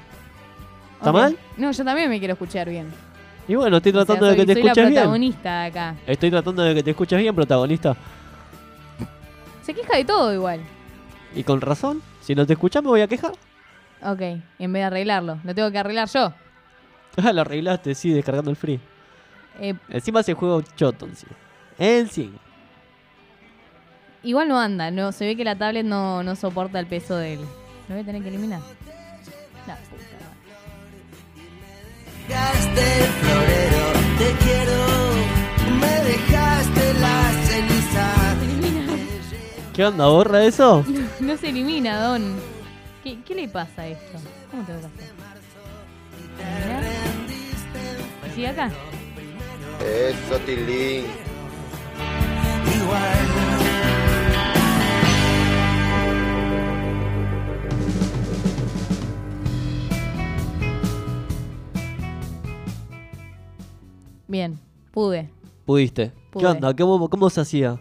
¿Está 0.98 1.10
Ok. 1.10 1.16
mal? 1.16 1.38
No, 1.56 1.70
yo 1.70 1.84
también 1.84 2.08
me 2.10 2.18
quiero 2.18 2.32
escuchar 2.34 2.68
bien. 2.68 2.88
Y 3.46 3.54
bueno, 3.56 3.76
estoy 3.76 3.92
O 3.92 3.96
sea, 3.96 4.04
tratando 4.04 4.26
soy, 4.26 4.36
de 4.36 4.40
que 4.42 4.46
te 4.46 4.52
soy 4.54 4.62
la 4.62 4.68
escuches 4.70 4.88
bien. 4.88 4.94
protagonista 5.02 5.64
acá. 5.64 5.94
Estoy 6.06 6.30
tratando 6.30 6.62
de 6.62 6.74
que 6.74 6.82
te 6.82 6.90
escuches 6.90 7.18
bien, 7.18 7.34
protagonista. 7.34 7.96
Se 9.62 9.74
queja 9.74 9.96
de 9.96 10.04
todo 10.04 10.32
igual. 10.32 10.60
Y 11.34 11.42
con 11.42 11.60
razón, 11.60 12.02
si 12.20 12.34
no 12.34 12.46
te 12.46 12.52
escuchas 12.54 12.82
me 12.82 12.88
voy 12.90 13.00
a 13.00 13.08
quejar. 13.08 13.32
Ok, 14.02 14.20
en 14.20 14.72
vez 14.72 14.80
de 14.80 14.82
arreglarlo. 14.84 15.38
Lo 15.44 15.54
tengo 15.54 15.70
que 15.70 15.78
arreglar 15.78 16.08
yo. 16.08 16.32
Ah, 17.22 17.32
lo 17.32 17.42
arreglaste, 17.42 17.94
sí, 17.94 18.10
descargando 18.12 18.50
el 18.50 18.56
free. 18.56 18.80
Eh, 19.60 19.74
Encima 19.88 20.22
se 20.22 20.34
juega 20.34 20.56
un 20.56 20.64
choto 20.76 21.06
encima. 21.06 21.32
Encima. 21.78 22.38
igual 24.22 24.48
no 24.48 24.58
anda. 24.58 24.90
No, 24.90 25.12
se 25.12 25.24
ve 25.26 25.36
que 25.36 25.44
la 25.44 25.54
tablet 25.56 25.84
no, 25.86 26.22
no 26.22 26.34
soporta 26.34 26.78
el 26.80 26.86
peso 26.86 27.16
del... 27.16 27.40
Lo 27.88 27.94
voy 27.94 28.02
a 28.02 28.06
tener 28.06 28.22
que 28.22 28.28
eliminar. 28.28 28.60
La 29.66 29.76
puta 29.76 30.04
madre. 30.20 30.34
dejaste 32.28 33.04
el 33.04 33.10
florero, 33.20 33.82
te 34.18 34.28
quiero, 34.44 34.78
me 35.80 35.94
dejaste 36.10 36.94
la 36.94 37.16
ceniza. 37.46 38.06
¿Qué 39.74 39.84
onda, 39.84 40.06
borra 40.06 40.44
eso? 40.44 40.84
No 41.20 41.36
se 41.36 41.48
elimina, 41.48 42.00
Don. 42.00 42.36
¿Qué, 43.02 43.18
qué 43.26 43.34
le 43.34 43.48
pasa 43.48 43.82
a 43.82 43.86
esto? 43.88 44.18
¿Cómo 44.50 44.64
tengo 44.64 44.80
que 44.80 44.86
hacer? 44.86 45.14
¿Sigue 48.34 48.48
acá? 48.48 48.70
Eso, 49.80 50.38
Tilín. 50.40 51.04
Bien, 64.28 64.58
pude. 64.92 65.28
Pudiste. 65.66 66.12
Pude. 66.30 66.42
¿Qué 66.42 66.46
onda? 66.46 66.74
¿Cómo, 66.74 67.08
cómo 67.08 67.30
se 67.30 67.40
hacía? 67.40 67.78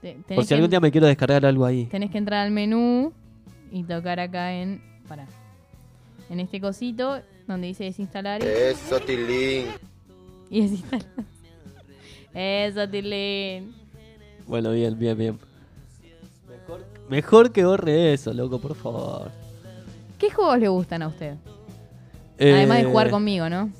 Te- 0.00 0.14
Por 0.34 0.44
si 0.44 0.48
que- 0.48 0.54
algún 0.54 0.70
día 0.70 0.80
me 0.80 0.90
quiero 0.90 1.06
descargar 1.06 1.44
algo 1.46 1.64
ahí. 1.64 1.86
Tenés 1.86 2.10
que 2.10 2.18
entrar 2.18 2.44
al 2.46 2.52
menú 2.52 3.12
y 3.70 3.82
tocar 3.84 4.20
acá 4.20 4.52
en. 4.52 4.80
Pará. 5.08 5.26
En 6.28 6.40
este 6.40 6.60
cosito 6.60 7.20
donde 7.46 7.68
dice 7.68 7.84
desinstalar 7.84 8.42
y, 8.42 8.46
Eso, 8.46 8.98
Tilín. 9.00 9.66
y 10.50 10.62
desinstalar. 10.62 11.06
Eso, 12.34 12.88
Tilín. 12.88 13.74
Bueno, 14.46 14.70
bien, 14.72 14.98
bien, 14.98 15.16
bien. 15.18 15.38
Mejor, 16.48 16.84
mejor 17.08 17.52
que 17.52 17.64
borre 17.64 18.12
eso, 18.12 18.32
loco, 18.32 18.60
por 18.60 18.74
favor. 18.74 19.30
¿Qué 20.18 20.30
juegos 20.30 20.58
le 20.58 20.68
gustan 20.68 21.02
a 21.02 21.08
usted? 21.08 21.34
Además 22.38 22.78
de 22.78 22.82
Eh, 22.82 22.86
jugar 22.86 23.10
conmigo, 23.10 23.48
¿no? 23.48 23.70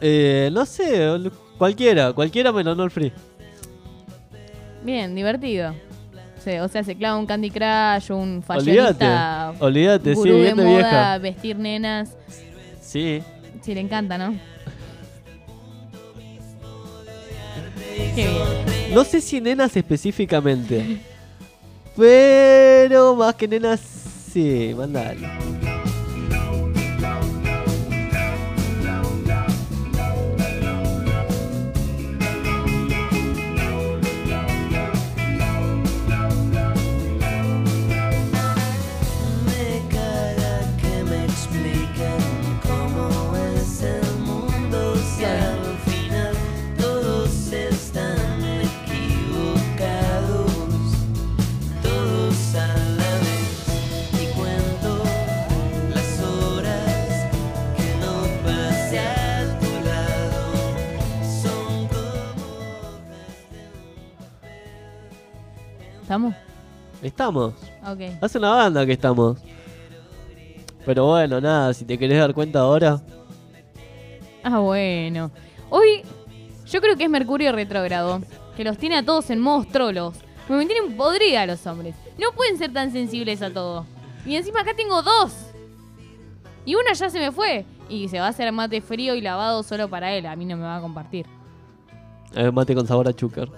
Eh, 0.00 0.50
no 0.52 0.64
sé, 0.64 1.08
cualquiera, 1.56 2.12
cualquiera 2.12 2.52
menos 2.52 2.76
no 2.76 2.84
el 2.84 2.90
free. 2.90 3.12
Bien, 4.82 5.14
divertido. 5.14 5.74
Sí, 6.44 6.52
o 6.58 6.68
sea, 6.68 6.84
se 6.84 6.96
clava 6.96 7.18
un 7.18 7.26
Candy 7.26 7.50
Crush, 7.50 8.12
un 8.12 8.44
Olvídate, 8.46 9.04
fashionista, 9.04 9.54
olvídate, 9.58 10.14
sí, 10.14 10.30
bien 10.30 10.56
de 10.56 10.64
moda, 10.64 10.76
vieja. 10.76 11.18
vestir 11.18 11.58
nenas. 11.58 12.16
Sí. 12.80 13.22
Sí, 13.60 13.74
le 13.74 13.80
encanta, 13.80 14.16
¿no? 14.16 14.34
Qué 18.14 18.28
bien. 18.28 18.94
No 18.94 19.04
sé 19.04 19.20
si 19.20 19.40
nenas 19.40 19.76
específicamente. 19.76 21.00
pero 21.96 23.16
más 23.16 23.34
que 23.34 23.48
nenas, 23.48 23.80
sí, 24.32 24.72
mandale. 24.76 25.57
¿Estamos? 66.08 66.34
Estamos. 67.02 67.54
Ok. 67.86 68.00
Hace 68.22 68.38
una 68.38 68.48
banda 68.48 68.86
que 68.86 68.92
estamos. 68.92 69.38
Pero 70.86 71.04
bueno, 71.04 71.38
nada, 71.38 71.74
si 71.74 71.84
te 71.84 71.98
querés 71.98 72.18
dar 72.18 72.32
cuenta 72.32 72.60
ahora. 72.60 73.02
Ah, 74.42 74.58
bueno. 74.60 75.30
Hoy 75.68 76.00
yo 76.64 76.80
creo 76.80 76.96
que 76.96 77.04
es 77.04 77.10
Mercurio 77.10 77.52
retrógrado, 77.52 78.22
que 78.56 78.64
los 78.64 78.78
tiene 78.78 78.96
a 78.96 79.04
todos 79.04 79.28
en 79.28 79.40
modos 79.40 79.68
trolos. 79.68 80.14
Me 80.48 80.64
tienen 80.64 80.96
podrida 80.96 81.42
a 81.42 81.46
los 81.46 81.66
hombres. 81.66 81.94
No 82.18 82.32
pueden 82.32 82.56
ser 82.56 82.72
tan 82.72 82.90
sensibles 82.90 83.42
a 83.42 83.52
todo. 83.52 83.84
Y 84.24 84.36
encima 84.36 84.62
acá 84.62 84.74
tengo 84.74 85.02
dos. 85.02 85.34
Y 86.64 86.74
una 86.74 86.94
ya 86.94 87.10
se 87.10 87.18
me 87.18 87.32
fue. 87.32 87.66
Y 87.90 88.08
se 88.08 88.18
va 88.18 88.24
a 88.24 88.30
hacer 88.30 88.50
mate 88.50 88.80
frío 88.80 89.14
y 89.14 89.20
lavado 89.20 89.62
solo 89.62 89.90
para 89.90 90.10
él. 90.14 90.24
A 90.24 90.34
mí 90.36 90.46
no 90.46 90.56
me 90.56 90.62
va 90.62 90.76
a 90.78 90.80
compartir. 90.80 91.26
Mate 92.54 92.74
con 92.74 92.86
sabor 92.86 93.08
a 93.08 93.12
chúcar. 93.12 93.50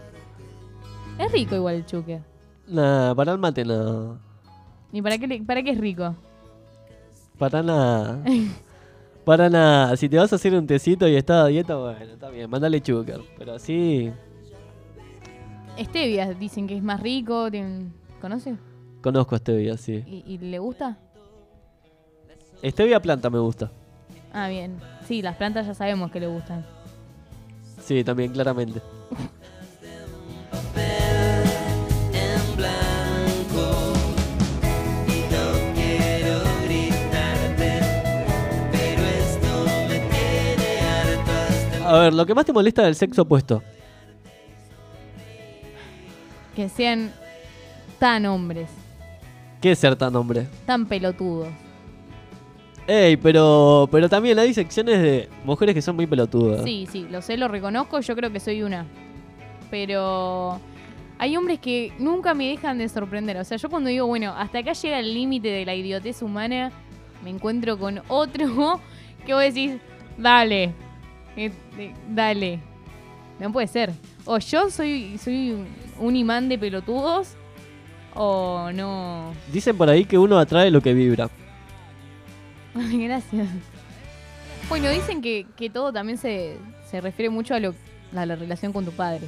Es 1.16 1.30
rico 1.30 1.54
igual 1.54 1.76
el 1.76 1.86
chuque. 1.86 2.20
Nah, 2.70 3.14
para 3.14 3.32
el 3.32 3.38
mate 3.38 3.64
no. 3.64 4.18
¿Y 4.92 5.02
para 5.02 5.18
qué, 5.18 5.26
le- 5.26 5.42
para 5.42 5.62
qué 5.62 5.70
es 5.70 5.78
rico? 5.78 6.14
Para 7.38 7.62
nada. 7.62 8.22
Para 9.24 9.48
nada. 9.50 9.96
Si 9.96 10.08
te 10.08 10.16
vas 10.18 10.32
a 10.32 10.36
hacer 10.36 10.54
un 10.54 10.66
tecito 10.66 11.06
y 11.08 11.16
estás 11.16 11.44
a 11.44 11.46
dieta, 11.46 11.74
bueno, 11.76 11.98
está 12.00 12.28
bien, 12.30 12.48
mándale 12.50 12.80
chúcar. 12.80 13.20
Pero 13.38 13.54
así, 13.54 14.10
Stevia 15.78 16.32
dicen 16.34 16.66
que 16.66 16.76
es 16.76 16.82
más 16.82 17.00
rico. 17.00 17.50
tienen- 17.50 17.92
¿Conoce? 18.20 18.56
conozco 19.02 19.34
a 19.34 19.38
Stevia, 19.38 19.76
sí. 19.78 20.04
¿Y, 20.06 20.34
y 20.34 20.38
le 20.38 20.58
gusta? 20.58 20.98
Stevia 22.62 23.00
planta 23.00 23.30
me 23.30 23.38
gusta. 23.38 23.70
Ah, 24.32 24.48
bien. 24.48 24.76
Sí, 25.06 25.22
las 25.22 25.36
plantas 25.36 25.66
ya 25.66 25.72
sabemos 25.74 26.10
que 26.10 26.20
le 26.20 26.26
gustan. 26.26 26.64
Sí, 27.82 28.04
también, 28.04 28.32
claramente. 28.32 28.80
A 41.90 41.98
ver, 41.98 42.14
lo 42.14 42.24
que 42.24 42.34
más 42.36 42.44
te 42.46 42.52
molesta 42.52 42.84
del 42.84 42.94
sexo 42.94 43.22
opuesto. 43.22 43.64
Que 46.54 46.68
sean 46.68 47.12
tan 47.98 48.26
hombres, 48.26 48.70
¿Qué 49.60 49.72
es 49.72 49.78
ser 49.80 49.96
tan 49.96 50.14
hombre? 50.14 50.46
tan 50.66 50.86
pelotudos. 50.86 51.48
Ey, 52.86 53.16
pero, 53.16 53.88
pero 53.90 54.08
también 54.08 54.38
hay 54.38 54.54
secciones 54.54 55.02
de 55.02 55.28
mujeres 55.44 55.74
que 55.74 55.82
son 55.82 55.96
muy 55.96 56.06
pelotudas. 56.06 56.62
Sí, 56.62 56.86
sí, 56.92 57.08
lo 57.10 57.22
sé, 57.22 57.36
lo 57.36 57.48
reconozco, 57.48 57.98
yo 57.98 58.14
creo 58.14 58.30
que 58.30 58.38
soy 58.38 58.62
una. 58.62 58.86
Pero 59.68 60.60
hay 61.18 61.36
hombres 61.36 61.58
que 61.58 61.92
nunca 61.98 62.34
me 62.34 62.46
dejan 62.50 62.78
de 62.78 62.88
sorprender. 62.88 63.36
O 63.36 63.44
sea, 63.44 63.56
yo 63.56 63.68
cuando 63.68 63.90
digo, 63.90 64.06
bueno, 64.06 64.32
hasta 64.36 64.60
acá 64.60 64.74
llega 64.74 65.00
el 65.00 65.12
límite 65.12 65.48
de 65.48 65.64
la 65.64 65.74
idiotez 65.74 66.22
humana, 66.22 66.70
me 67.24 67.30
encuentro 67.30 67.76
con 67.76 68.00
otro 68.06 68.80
que 69.26 69.34
vos 69.34 69.42
decís, 69.42 69.72
dale, 70.16 70.72
eh, 71.46 71.52
eh, 71.78 71.94
dale. 72.10 72.60
No 73.38 73.50
puede 73.52 73.66
ser. 73.66 73.92
O 74.24 74.38
yo 74.38 74.70
soy, 74.70 75.16
soy 75.18 75.50
un- 75.52 75.66
un 75.98 76.16
imán 76.16 76.48
de 76.48 76.58
pelotudos, 76.58 77.34
o 78.14 78.70
no. 78.74 79.32
Dicen 79.52 79.76
por 79.76 79.88
ahí 79.88 80.04
que 80.04 80.18
uno 80.18 80.38
atrae 80.38 80.70
lo 80.70 80.80
que 80.80 80.92
vibra. 80.94 81.28
Gracias. 82.74 83.48
Bueno, 84.68 84.88
dicen 84.90 85.20
que, 85.22 85.46
que 85.56 85.70
todo 85.70 85.92
también 85.92 86.18
se, 86.18 86.56
se 86.88 87.00
refiere 87.00 87.30
mucho 87.30 87.54
a, 87.54 87.60
lo, 87.60 87.74
a 88.14 88.26
la 88.26 88.36
relación 88.36 88.72
con 88.72 88.84
tu 88.84 88.92
padre. 88.92 89.26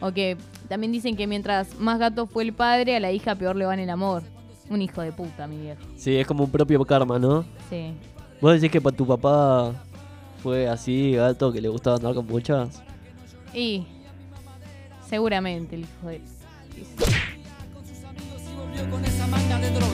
O 0.00 0.12
que 0.12 0.36
también 0.68 0.92
dicen 0.92 1.16
que 1.16 1.26
mientras 1.26 1.78
más 1.78 1.98
gato 1.98 2.26
fue 2.26 2.42
el 2.44 2.52
padre, 2.52 2.96
a 2.96 3.00
la 3.00 3.12
hija 3.12 3.34
peor 3.34 3.56
le 3.56 3.66
va 3.66 3.74
en 3.74 3.80
el 3.80 3.90
amor. 3.90 4.22
Un 4.70 4.80
hijo 4.80 5.02
de 5.02 5.12
puta, 5.12 5.46
mi 5.46 5.58
viejo. 5.60 5.80
Sí, 5.96 6.16
es 6.16 6.26
como 6.26 6.44
un 6.44 6.50
propio 6.50 6.82
karma, 6.84 7.18
¿no? 7.18 7.44
Sí. 7.68 7.92
¿Vos 8.40 8.54
decís 8.54 8.70
que 8.72 8.80
pa- 8.80 8.90
tu 8.92 9.06
papá 9.06 9.74
fue 10.42 10.68
así, 10.68 11.12
gato, 11.12 11.52
que 11.52 11.60
le 11.60 11.68
gustaba 11.68 11.96
andar 11.96 12.14
con 12.14 12.26
muchas? 12.26 12.82
Y 13.54 13.86
seguramente 15.08 15.76
el 15.76 15.82
hijo 15.82 16.08
de... 16.08 16.20
volvió 18.56 18.90
con 18.90 19.04
esa 19.04 19.26
manga 19.28 19.58
de 19.58 19.70
drogados 19.70 19.91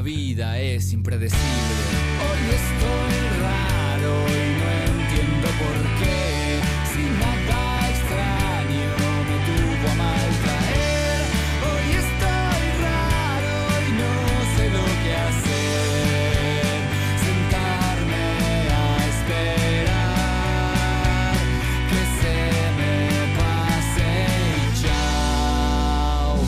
vida 0.00 0.58
es 0.58 0.92
impredecible. 0.92 1.44
Hoy 2.24 2.40
estoy 2.54 3.14
raro 3.42 4.12
y 4.28 4.42
no 4.58 4.66
entiendo 5.00 5.48
por 5.58 5.76
qué. 5.98 6.60
Si 6.92 7.02
nada 7.18 7.60
extraño 7.90 8.92
me 9.28 9.36
tuvo 9.46 9.86
a 9.90 9.94
mal 9.94 10.28
traer. 10.44 11.20
Hoy 11.68 11.86
estoy 12.04 12.62
raro 12.82 13.56
y 13.86 13.90
no 14.00 14.14
sé 14.56 14.64
lo 14.70 14.86
que 15.02 15.12
hacer. 15.28 16.78
Sentarme 17.24 18.26
a 18.70 18.80
esperar 19.12 20.16
que 21.90 22.00
se 22.20 22.36
me 22.78 22.94
pase 23.38 24.10
chao. 24.82 26.38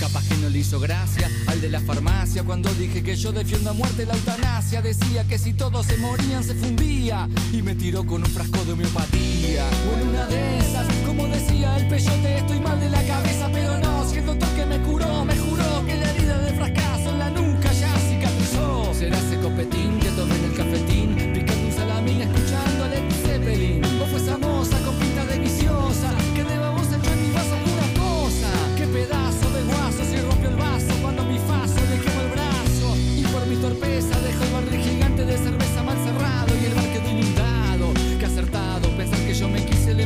Capaz 0.00 0.24
que 0.28 0.36
no 0.36 0.48
le 0.48 0.58
hizo 0.58 0.78
gracia 0.80 1.26
al 1.46 1.60
de 1.60 1.68
la 1.68 1.80
farmacia 1.80 2.17
cuando 2.44 2.72
dije 2.74 3.02
que 3.02 3.16
yo 3.16 3.32
defiendo 3.32 3.70
a 3.70 3.72
muerte 3.72 4.06
la 4.06 4.14
eutanasia. 4.14 4.82
Decía 4.82 5.24
que 5.24 5.38
si 5.38 5.52
todos 5.52 5.86
se 5.86 5.96
morían 5.98 6.44
se 6.44 6.54
fundía 6.54 7.28
y 7.52 7.62
me 7.62 7.74
tiró 7.74 8.04
con 8.04 8.22
un 8.22 8.30
frasco 8.30 8.64
de 8.64 8.72
homeopatía. 8.72 9.64
O 9.66 10.00
en 10.00 10.08
una 10.08 10.26
de 10.26 10.58
esas, 10.58 10.86
como 11.06 11.26
decía 11.26 11.76
el 11.76 11.88
peyote, 11.88 12.38
estoy 12.38 12.60
mal 12.60 12.78
de 12.80 12.90
la 12.90 13.02
cabeza, 13.02 13.48
pero 13.52 13.78
no. 13.78 14.08
Si 14.08 14.18
el 14.18 14.26
doctor 14.26 14.48
que 14.50 14.66
me 14.66 14.78
curó 14.82 15.24
me 15.24 15.36
juró 15.36 15.86
que 15.86 15.96
la 15.96 16.10
herida 16.10 16.38
de 16.38 16.52
fracaso 16.54 17.10
en 17.10 17.18
la 17.18 17.30
nuca 17.30 17.72
ya 17.72 17.94
cicatrizó. 17.98 18.94
Será 18.94 19.18
ese 19.18 19.38
copetín 19.40 19.98
que 20.00 20.10
tomé 20.10 20.34
en 20.36 20.44
el 20.44 20.54
cafetín, 20.54 20.87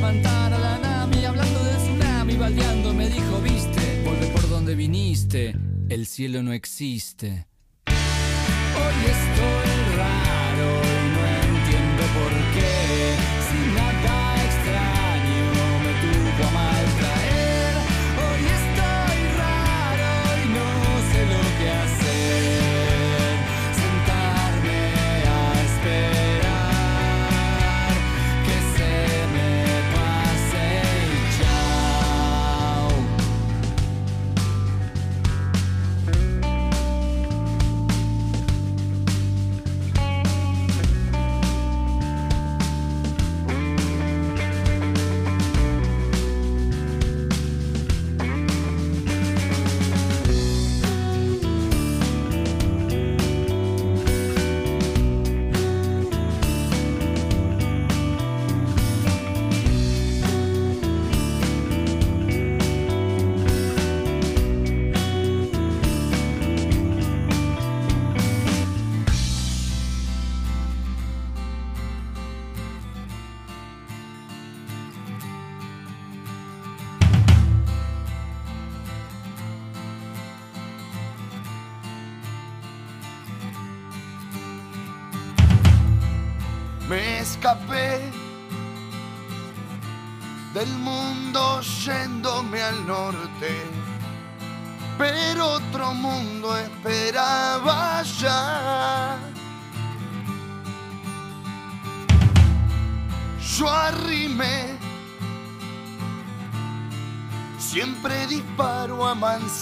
levantar 0.02 0.52
a 0.52 0.58
la 0.58 0.78
Nami 0.78 1.24
hablando 1.24 1.62
del 1.62 1.76
tsunami, 1.76 2.34
baldeando 2.36 2.92
me 2.92 3.08
dijo, 3.08 3.40
viste, 3.40 4.02
vuelve 4.04 4.26
por 4.34 4.48
donde 4.48 4.74
viniste, 4.74 5.54
el 5.88 6.06
cielo 6.06 6.42
no 6.42 6.52
existe. 6.52 7.46
Hoy 7.86 8.98
estoy 9.16 9.96
raro 9.96 10.68
y 10.90 11.04
no 11.14 11.22
entiendo 11.54 12.02
por 12.18 12.32
qué, 12.52 13.14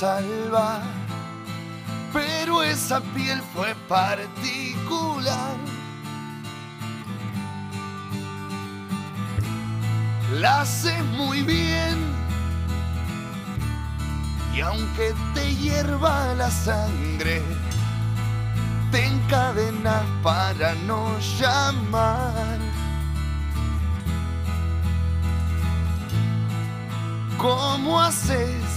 mansalva, 0.01 0.81
pero 2.13 2.63
esa 2.63 3.01
piel 3.15 3.41
fue 3.55 3.75
particular. 3.89 5.57
la 10.39 10.61
haces 10.61 11.05
muy 11.19 11.43
bien. 11.43 11.99
Y 14.55 14.61
aunque 14.61 15.13
te 15.35 15.55
hierva 15.57 16.35
la 16.35 16.51
sangre, 16.51 17.43
te 18.91 19.05
encadenas 19.05 20.03
para 20.23 20.75
no 20.87 21.19
llamar. 21.39 22.59
¿Cómo 27.37 28.01
haces? 28.01 28.70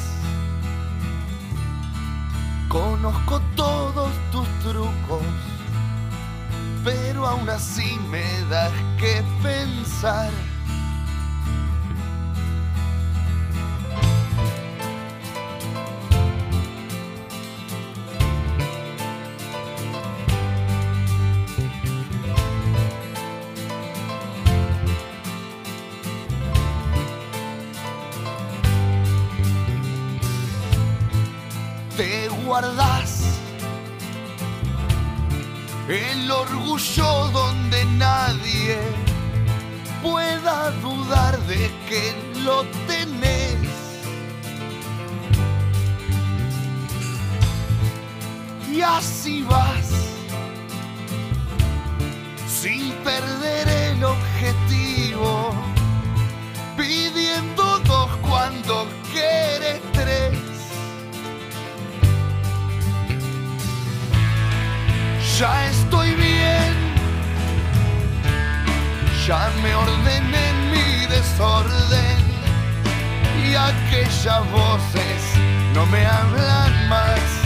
Conozco 2.74 3.40
todos 3.56 4.10
tus 4.32 4.48
trucos, 4.64 5.22
pero 6.84 7.28
aún 7.28 7.48
así 7.48 8.00
me 8.10 8.26
das 8.50 8.74
que 8.98 9.24
pensar. 9.44 10.32
Así 48.84 49.44
vas, 49.44 49.90
sin 52.48 52.92
perder 53.04 53.68
el 53.68 54.04
objetivo, 54.04 55.54
pidiendo 56.78 57.80
dos 57.80 58.10
cuando 58.22 58.88
quieres 59.12 59.82
tres. 59.94 60.38
Ya 65.40 65.66
estoy 65.68 66.12
bien, 66.16 66.74
ya 69.26 69.52
me 69.64 69.74
ordené 69.76 70.50
en 70.50 70.72
mi 70.72 71.06
desorden 71.08 72.18
y 73.44 73.56
aquellas 73.56 74.52
voces 74.52 75.22
no 75.74 75.86
me 75.88 76.06
hablan 76.06 76.90
más. 76.90 77.43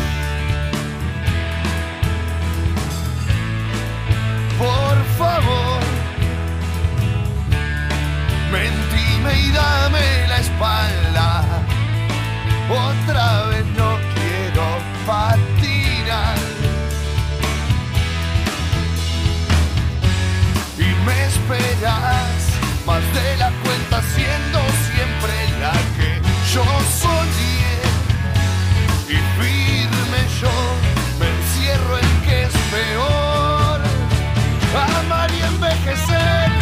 Por 4.57 4.97
favor, 5.17 5.81
mentime 8.51 9.39
y 9.39 9.51
dame 9.51 10.27
la 10.27 10.37
espalda. 10.39 11.43
Otra 12.69 13.43
vez 13.49 13.65
no 13.77 13.97
quiero 14.15 14.65
patinar. 15.05 16.37
y 20.79 21.05
me 21.05 21.25
esperas 21.25 22.37
más 22.85 23.01
de 23.13 23.37
la 23.37 23.49
cuenta 23.63 24.01
siendo 24.15 24.59
siempre 24.93 25.33
la 25.59 25.71
que 25.97 26.21
yo 26.53 26.63
soñé 27.01 27.77
y 29.09 29.17
firme 29.39 30.19
yo 30.39 30.51
me 31.19 31.27
encierro 31.27 31.97
en 31.97 32.21
que 32.21 32.43
es 32.43 32.53
peor 32.71 33.26
envejecer 35.57 36.56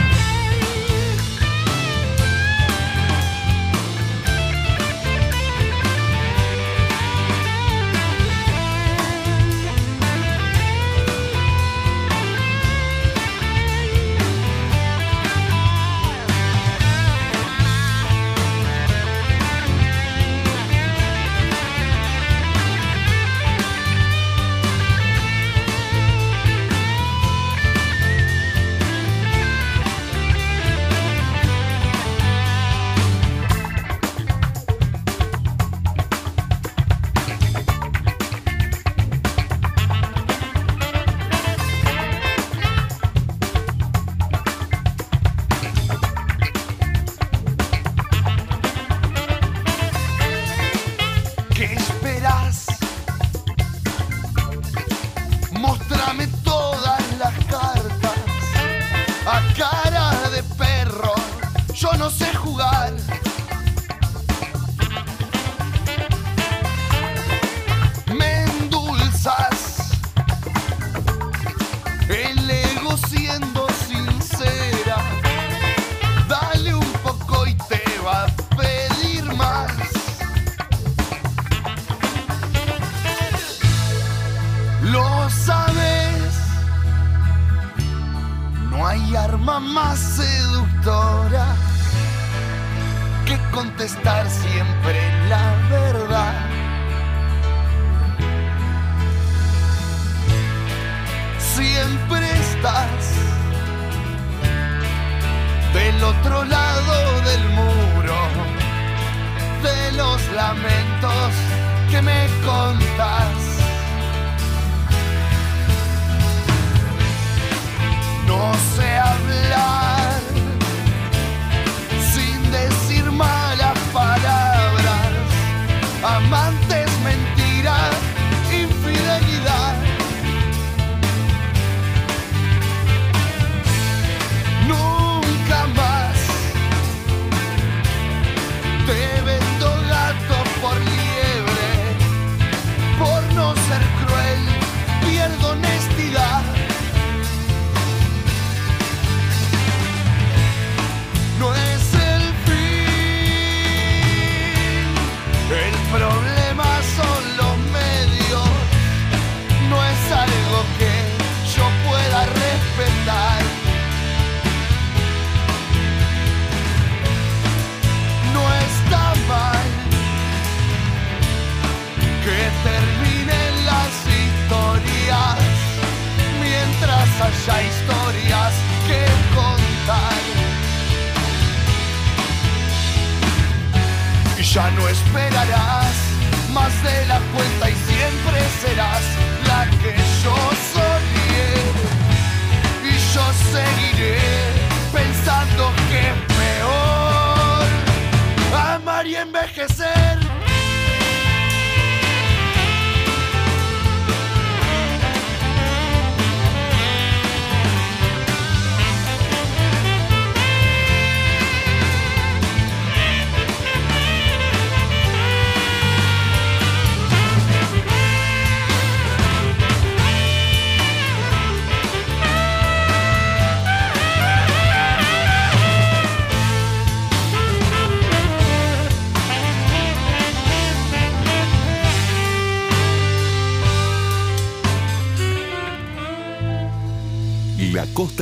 contas. 112.46 113.55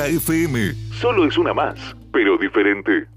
FM. 0.08 0.74
Solo 0.92 1.26
es 1.26 1.38
una 1.38 1.54
más, 1.54 1.78
pero 2.12 2.38
diferente. 2.38 3.08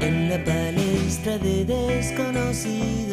En 0.00 0.28
la 0.28 0.44
palestra 0.44 1.38
de 1.38 1.64
desconocidos 1.64 3.03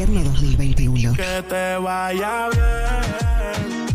invierno 0.00 0.30
2021. 0.30 1.14
Que 1.14 1.42
te 1.48 1.76
vaya 1.76 2.48
bien. 2.50 3.86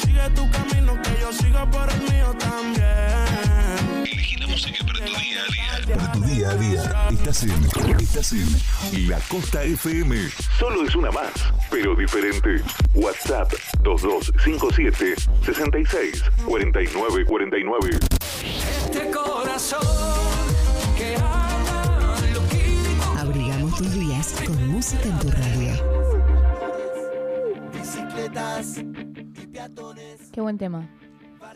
Sigue 0.00 0.30
tu 0.34 0.48
camino, 0.50 1.00
que 1.02 1.20
yo 1.20 1.32
siga 1.32 1.68
por 1.68 1.90
el 1.90 2.00
mío 2.02 2.34
también. 2.38 2.86
Elegí 4.06 4.36
la 4.36 4.46
música 4.46 4.84
para 4.84 5.04
tu 5.04 5.10
día 5.20 5.42
a 5.42 5.80
día. 5.80 5.96
Para 5.96 6.12
tu 6.12 6.20
día 6.20 6.50
a 6.50 6.54
día. 6.54 7.08
Estás 7.10 7.42
en, 7.42 7.64
estás 7.98 8.32
en 8.32 9.08
La 9.08 9.18
Costa 9.28 9.64
FM. 9.64 10.16
Solo 10.58 10.86
es 10.86 10.94
una 10.94 11.10
más, 11.10 11.32
pero 11.70 11.96
diferente. 11.96 12.62
WhatsApp 12.94 13.52
2257 13.82 15.14
66 15.44 16.24
49 16.46 17.24
49. 17.24 17.98
Este 18.44 19.10
corazón 19.10 19.80
que 20.96 21.16
ama 21.16 21.57
música 24.78 25.08
en 25.08 25.18
tu 25.18 25.28
radio. 25.28 25.72
Bicicletas 27.72 28.78
y 28.78 29.46
peatones. 29.48 30.30
Qué 30.30 30.40
buen 30.40 30.56
tema. 30.56 30.88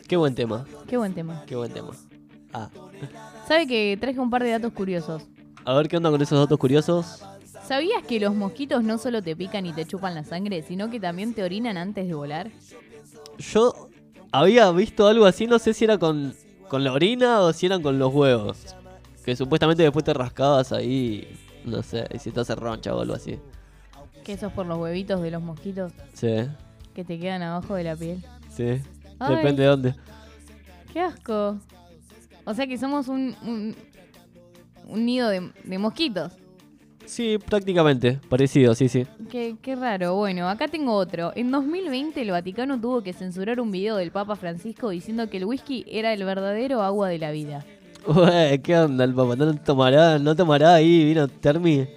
Qué 0.09 0.17
buen 0.17 0.35
tema. 0.35 0.65
Qué 0.89 0.97
buen 0.97 1.13
tema. 1.13 1.45
Qué 1.47 1.55
buen 1.55 1.71
tema. 1.71 1.91
Ah. 2.51 2.69
¿Sabe 3.47 3.65
que 3.65 3.97
traje 3.97 4.19
un 4.19 4.29
par 4.29 4.43
de 4.43 4.49
datos 4.49 4.73
curiosos? 4.73 5.23
A 5.63 5.73
ver 5.73 5.87
qué 5.87 5.95
onda 5.95 6.11
con 6.11 6.21
esos 6.21 6.37
datos 6.37 6.59
curiosos. 6.59 7.23
¿Sabías 7.65 8.03
que 8.05 8.19
los 8.19 8.35
mosquitos 8.35 8.83
no 8.83 8.97
solo 8.97 9.21
te 9.23 9.37
pican 9.37 9.65
y 9.65 9.71
te 9.71 9.85
chupan 9.85 10.15
la 10.15 10.25
sangre, 10.25 10.61
sino 10.61 10.89
que 10.89 10.99
también 10.99 11.33
te 11.33 11.43
orinan 11.43 11.77
antes 11.77 12.05
de 12.05 12.13
volar? 12.15 12.51
Yo 13.37 13.87
había 14.33 14.69
visto 14.71 15.07
algo 15.07 15.25
así, 15.25 15.47
no 15.47 15.59
sé 15.59 15.73
si 15.73 15.85
era 15.85 15.97
con, 15.97 16.35
con 16.67 16.83
la 16.83 16.91
orina 16.91 17.39
o 17.39 17.53
si 17.53 17.67
eran 17.67 17.81
con 17.81 17.97
los 17.97 18.13
huevos. 18.13 18.75
Que 19.23 19.33
supuestamente 19.37 19.81
después 19.81 20.03
te 20.03 20.13
rascabas 20.13 20.73
ahí, 20.73 21.25
no 21.69 21.81
sé, 21.83 22.07
y 22.13 22.19
si 22.19 22.31
te 22.31 22.39
hace 22.39 22.55
roncha 22.55 22.95
o 22.95 23.01
algo 23.01 23.13
así. 23.13 23.39
Que 24.23 24.33
eso 24.33 24.47
es 24.47 24.53
por 24.53 24.65
los 24.65 24.77
huevitos 24.77 25.21
de 25.21 25.31
los 25.31 25.41
mosquitos 25.41 25.91
Sí, 26.13 26.47
que 26.93 27.03
te 27.03 27.19
quedan 27.19 27.41
abajo 27.43 27.75
de 27.75 27.83
la 27.83 27.95
piel. 27.95 28.23
sí. 28.49 28.81
Ay. 29.19 29.35
Depende 29.37 29.63
de 29.63 29.69
dónde. 29.69 29.95
¡Qué 30.91 30.99
asco! 30.99 31.57
O 32.45 32.53
sea 32.53 32.67
que 32.67 32.77
somos 32.77 33.07
un, 33.07 33.35
un, 33.45 33.75
un 34.87 35.05
nido 35.05 35.29
de, 35.29 35.51
de 35.63 35.77
mosquitos. 35.77 36.33
Sí, 37.05 37.37
prácticamente, 37.37 38.19
parecido, 38.29 38.73
sí, 38.75 38.87
sí. 38.89 39.05
Qué, 39.29 39.55
qué 39.61 39.75
raro. 39.75 40.15
Bueno, 40.15 40.47
acá 40.49 40.67
tengo 40.67 40.93
otro. 40.93 41.31
En 41.35 41.51
2020 41.51 42.21
el 42.21 42.31
Vaticano 42.31 42.79
tuvo 42.79 43.01
que 43.03 43.13
censurar 43.13 43.59
un 43.59 43.71
video 43.71 43.97
del 43.97 44.11
Papa 44.11 44.35
Francisco 44.35 44.89
diciendo 44.89 45.29
que 45.29 45.37
el 45.37 45.45
whisky 45.45 45.85
era 45.87 46.13
el 46.13 46.23
verdadero 46.23 46.81
agua 46.81 47.09
de 47.09 47.19
la 47.19 47.31
vida. 47.31 47.65
Ué, 48.07 48.59
¿qué 48.63 48.77
onda 48.77 49.03
el 49.03 49.13
papá? 49.13 49.35
¿No 49.35 49.53
tomará, 49.55 50.19
no 50.19 50.35
tomará 50.35 50.75
ahí 50.75 51.05
vino 51.05 51.27
Termi? 51.27 51.87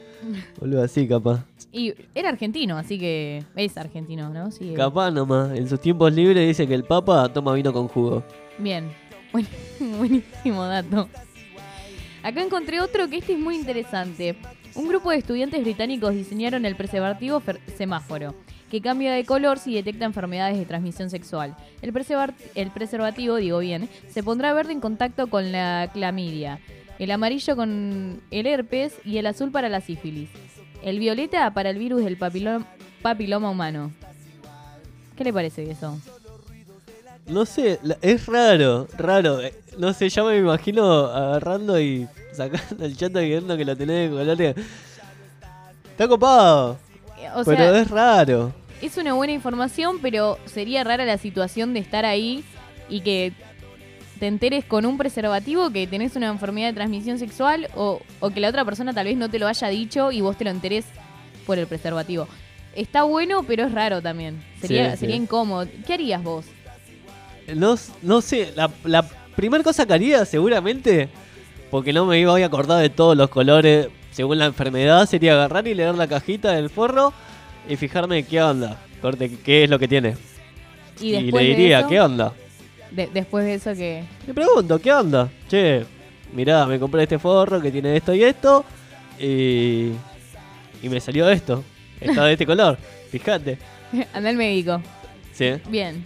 Boludo 0.61 0.83
así, 0.83 1.07
capaz. 1.07 1.45
Y 1.73 1.93
era 2.15 2.29
argentino, 2.31 2.79
así 2.79 2.99
que 2.99 3.45
es 3.55 3.77
argentino, 3.77 4.31
¿no? 4.31 4.51
Sí. 4.51 4.73
Capaz 4.75 5.11
nomás. 5.11 5.57
En 5.57 5.69
sus 5.69 5.81
tiempos 5.81 6.13
libres 6.13 6.47
dice 6.47 6.67
que 6.67 6.75
el 6.75 6.85
papa 6.85 7.29
toma 7.33 7.53
vino 7.55 7.73
con 7.73 7.89
jugo. 7.89 8.23
Bien. 8.59 8.89
Buen- 9.33 9.47
buenísimo 9.99 10.65
dato. 10.65 11.09
Acá 12.23 12.43
encontré 12.43 12.81
otro 12.81 13.09
que 13.09 13.19
este 13.19 13.35
es 13.35 13.39
muy 13.39 13.57
interesante. 13.57 14.37
Un 14.75 14.89
grupo 14.89 15.11
de 15.11 15.19
estudiantes 15.19 15.63
británicos 15.63 16.15
diseñaron 16.15 16.65
el 16.65 16.77
preservativo 16.77 17.43
semáforo, 17.77 18.35
que 18.71 18.81
cambia 18.81 19.13
de 19.13 19.25
color 19.25 19.59
si 19.59 19.75
detecta 19.75 20.05
enfermedades 20.05 20.59
de 20.59 20.65
transmisión 20.67 21.09
sexual. 21.11 21.57
El, 21.83 21.93
el 22.55 22.71
preservativo, 22.71 23.37
digo 23.37 23.59
bien, 23.59 23.89
se 24.09 24.23
pondrá 24.23 24.53
verde 24.53 24.73
en 24.73 24.81
contacto 24.81 25.29
con 25.29 25.53
la 25.53 25.89
clamidia, 25.93 26.59
el 26.99 27.11
amarillo 27.11 27.55
con 27.57 28.21
el 28.31 28.47
herpes 28.47 28.95
y 29.05 29.19
el 29.19 29.27
azul 29.27 29.51
para 29.51 29.69
la 29.69 29.81
sífilis. 29.81 30.31
El 30.83 30.99
violeta 30.99 31.53
para 31.53 31.71
el 31.71 31.79
virus 31.79 32.05
del 32.05 32.19
papilo- 32.19 32.65
papiloma 33.03 33.51
humano. 33.51 33.93
¿Qué 35.17 35.25
le 35.25 35.33
parece 35.33 35.71
eso? 35.71 35.99
No 37.27 37.45
sé, 37.45 37.81
es 38.03 38.27
raro, 38.27 38.87
raro. 38.97 39.41
eh, 39.41 39.53
No 39.79 39.93
sé, 39.93 40.09
ya 40.09 40.23
me 40.23 40.37
imagino 40.39 41.07
agarrando 41.07 41.81
y 41.81 42.07
sacando 42.33 42.85
el 42.85 42.97
chato 42.97 43.21
y 43.21 43.29
viendo 43.31 43.57
que 43.57 43.65
lo 43.65 43.77
tenés 43.77 44.11
de 44.11 44.17
colores. 44.17 44.55
Está 45.91 46.07
copado. 46.07 46.79
O 47.35 47.45
pero 47.45 47.75
es 47.77 47.91
raro. 47.91 48.53
es 48.83 48.97
una 48.97 49.15
buena 49.15 49.33
información, 49.33 49.99
pero 50.03 50.39
sería 50.47 50.85
rara 50.85 51.05
la 51.05 51.19
situación 51.19 51.73
de 51.75 51.81
estar 51.81 52.05
ahí 52.05 52.45
y 52.89 53.01
que 53.01 53.33
te 54.21 54.27
enteres 54.27 54.65
con 54.65 54.87
un 54.87 54.97
preservativo 54.97 55.71
que 55.71 55.87
tenés 55.87 56.17
una 56.17 56.29
enfermedad 56.29 56.69
de 56.69 56.75
transmisión 56.75 57.19
sexual 57.19 57.69
o, 57.75 58.01
o 58.21 58.31
que 58.31 58.41
la 58.41 58.49
otra 58.49 58.65
persona 58.65 58.93
tal 58.95 59.07
vez 59.07 59.17
no 59.17 59.29
te 59.29 59.39
lo 59.39 59.47
haya 59.47 59.69
dicho 59.69 60.11
y 60.13 60.21
vos 60.23 60.37
te 60.39 60.45
lo 60.45 60.51
enteres 60.51 60.85
por 61.47 61.59
el 61.59 61.67
preservativo. 61.67 62.27
Está 62.75 63.03
bueno, 63.05 63.43
pero 63.43 63.65
es 63.65 63.73
raro 63.73 64.01
también. 64.03 64.43
Sería, 64.61 64.93
Sí, 64.93 64.99
sería 64.99 65.17
sí. 65.17 65.23
incómodo. 65.23 65.67
¿Qué 65.87 65.95
harías 65.95 66.23
vos? 66.23 66.45
No, 67.55 67.77
no 68.03 68.21
sé, 68.21 68.53
la, 68.57 68.71
la 68.85 69.03
primera 69.37 69.63
cosa 69.63 69.87
que 69.87 69.93
haría 69.95 70.25
seguramente, 70.25 71.09
porque 71.71 71.93
no 71.93 72.05
me 72.07 72.19
iba 72.19 72.37
a 72.37 72.45
acordar 72.45 72.81
de 72.83 72.91
todos 72.91 73.17
los 73.17 73.31
colores 73.31 73.89
según 74.17 74.39
la 74.39 74.47
enfermedad, 74.47 75.05
sería 75.07 75.35
agarrar 75.35 75.69
y 75.69 75.75
leer 75.75 75.95
la 75.95 76.07
cajita 76.09 76.53
del 76.53 76.71
forro 76.71 77.13
y 77.69 77.77
fijarme 77.77 78.23
qué 78.23 78.41
onda, 78.43 78.79
corte, 79.03 79.31
qué 79.45 79.65
es 79.65 79.69
lo 79.71 79.79
que 79.79 79.87
tiene. 79.89 80.17
Y 81.01 81.31
le 81.31 81.41
diría, 81.45 81.81
eso- 81.81 81.89
¿qué 81.89 82.01
onda? 82.01 82.33
De- 82.91 83.11
después 83.13 83.45
de 83.45 83.55
eso 83.55 83.75
que... 83.75 84.05
Le 84.27 84.33
pregunto, 84.33 84.79
¿qué 84.79 84.91
onda? 84.91 85.29
Che, 85.51 85.85
mirá, 86.33 86.65
me 86.65 86.79
compré 86.79 87.03
este 87.03 87.19
forro 87.19 87.61
que 87.61 87.71
tiene 87.71 87.95
esto 87.95 88.15
y 88.15 88.23
esto 88.25 88.65
y, 89.21 89.91
y 90.83 90.89
me 90.89 90.99
salió 90.99 91.29
esto. 91.29 91.63
Está 92.01 92.25
de 92.25 92.33
este 92.33 92.47
color, 92.47 92.79
fíjate. 93.11 93.59
Anda 94.15 94.31
al 94.31 94.37
médico. 94.37 94.81
Sí. 95.35 95.53
Bien. 95.69 96.03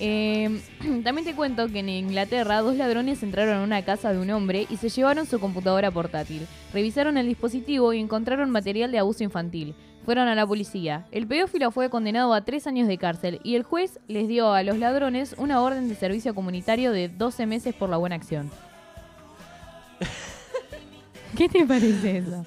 Eh, 0.00 0.60
también 1.04 1.24
te 1.24 1.34
cuento 1.34 1.68
que 1.68 1.80
en 1.80 1.88
Inglaterra 1.88 2.60
dos 2.60 2.76
ladrones 2.76 3.22
entraron 3.22 3.58
a 3.58 3.64
una 3.64 3.84
casa 3.84 4.12
de 4.12 4.18
un 4.18 4.30
hombre 4.30 4.66
y 4.68 4.76
se 4.76 4.88
llevaron 4.88 5.26
su 5.26 5.38
computadora 5.38 5.90
portátil. 5.90 6.46
Revisaron 6.72 7.18
el 7.18 7.26
dispositivo 7.26 7.92
y 7.92 8.00
encontraron 8.00 8.50
material 8.50 8.90
de 8.90 8.98
abuso 8.98 9.24
infantil. 9.24 9.74
Fueron 10.04 10.28
a 10.28 10.34
la 10.34 10.46
policía. 10.46 11.06
El 11.12 11.26
pedófilo 11.26 11.70
fue 11.70 11.88
condenado 11.88 12.34
a 12.34 12.44
tres 12.44 12.66
años 12.66 12.88
de 12.88 12.98
cárcel 12.98 13.40
y 13.42 13.54
el 13.54 13.62
juez 13.62 14.00
les 14.06 14.28
dio 14.28 14.52
a 14.52 14.62
los 14.62 14.78
ladrones 14.78 15.34
una 15.38 15.62
orden 15.62 15.88
de 15.88 15.94
servicio 15.94 16.34
comunitario 16.34 16.92
de 16.92 17.08
12 17.08 17.46
meses 17.46 17.74
por 17.74 17.88
la 17.88 17.96
buena 17.96 18.16
acción. 18.16 18.50
¿Qué 21.36 21.48
te 21.48 21.64
parece 21.64 22.18
eso? 22.18 22.44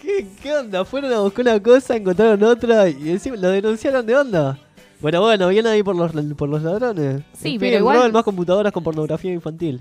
¿Qué, 0.00 0.26
¿Qué 0.42 0.54
onda? 0.54 0.84
Fueron 0.84 1.12
a 1.12 1.20
buscar 1.20 1.46
una 1.46 1.62
cosa, 1.62 1.96
encontraron 1.96 2.42
otra 2.42 2.88
y 2.88 3.10
encima 3.10 3.36
lo 3.36 3.50
denunciaron 3.50 4.04
de 4.04 4.16
onda. 4.16 4.58
Bueno, 5.00 5.20
bueno, 5.20 5.48
bien 5.48 5.66
ahí 5.66 5.82
por 5.82 5.94
los, 5.94 6.12
por 6.36 6.48
los 6.48 6.62
ladrones. 6.62 7.22
Sí, 7.34 7.54
En 7.54 7.60
pero 7.60 7.72
fin, 7.72 7.78
igual- 7.80 7.96
roban 7.98 8.12
más 8.12 8.24
computadoras 8.24 8.72
con 8.72 8.82
pornografía 8.82 9.32
infantil. 9.32 9.80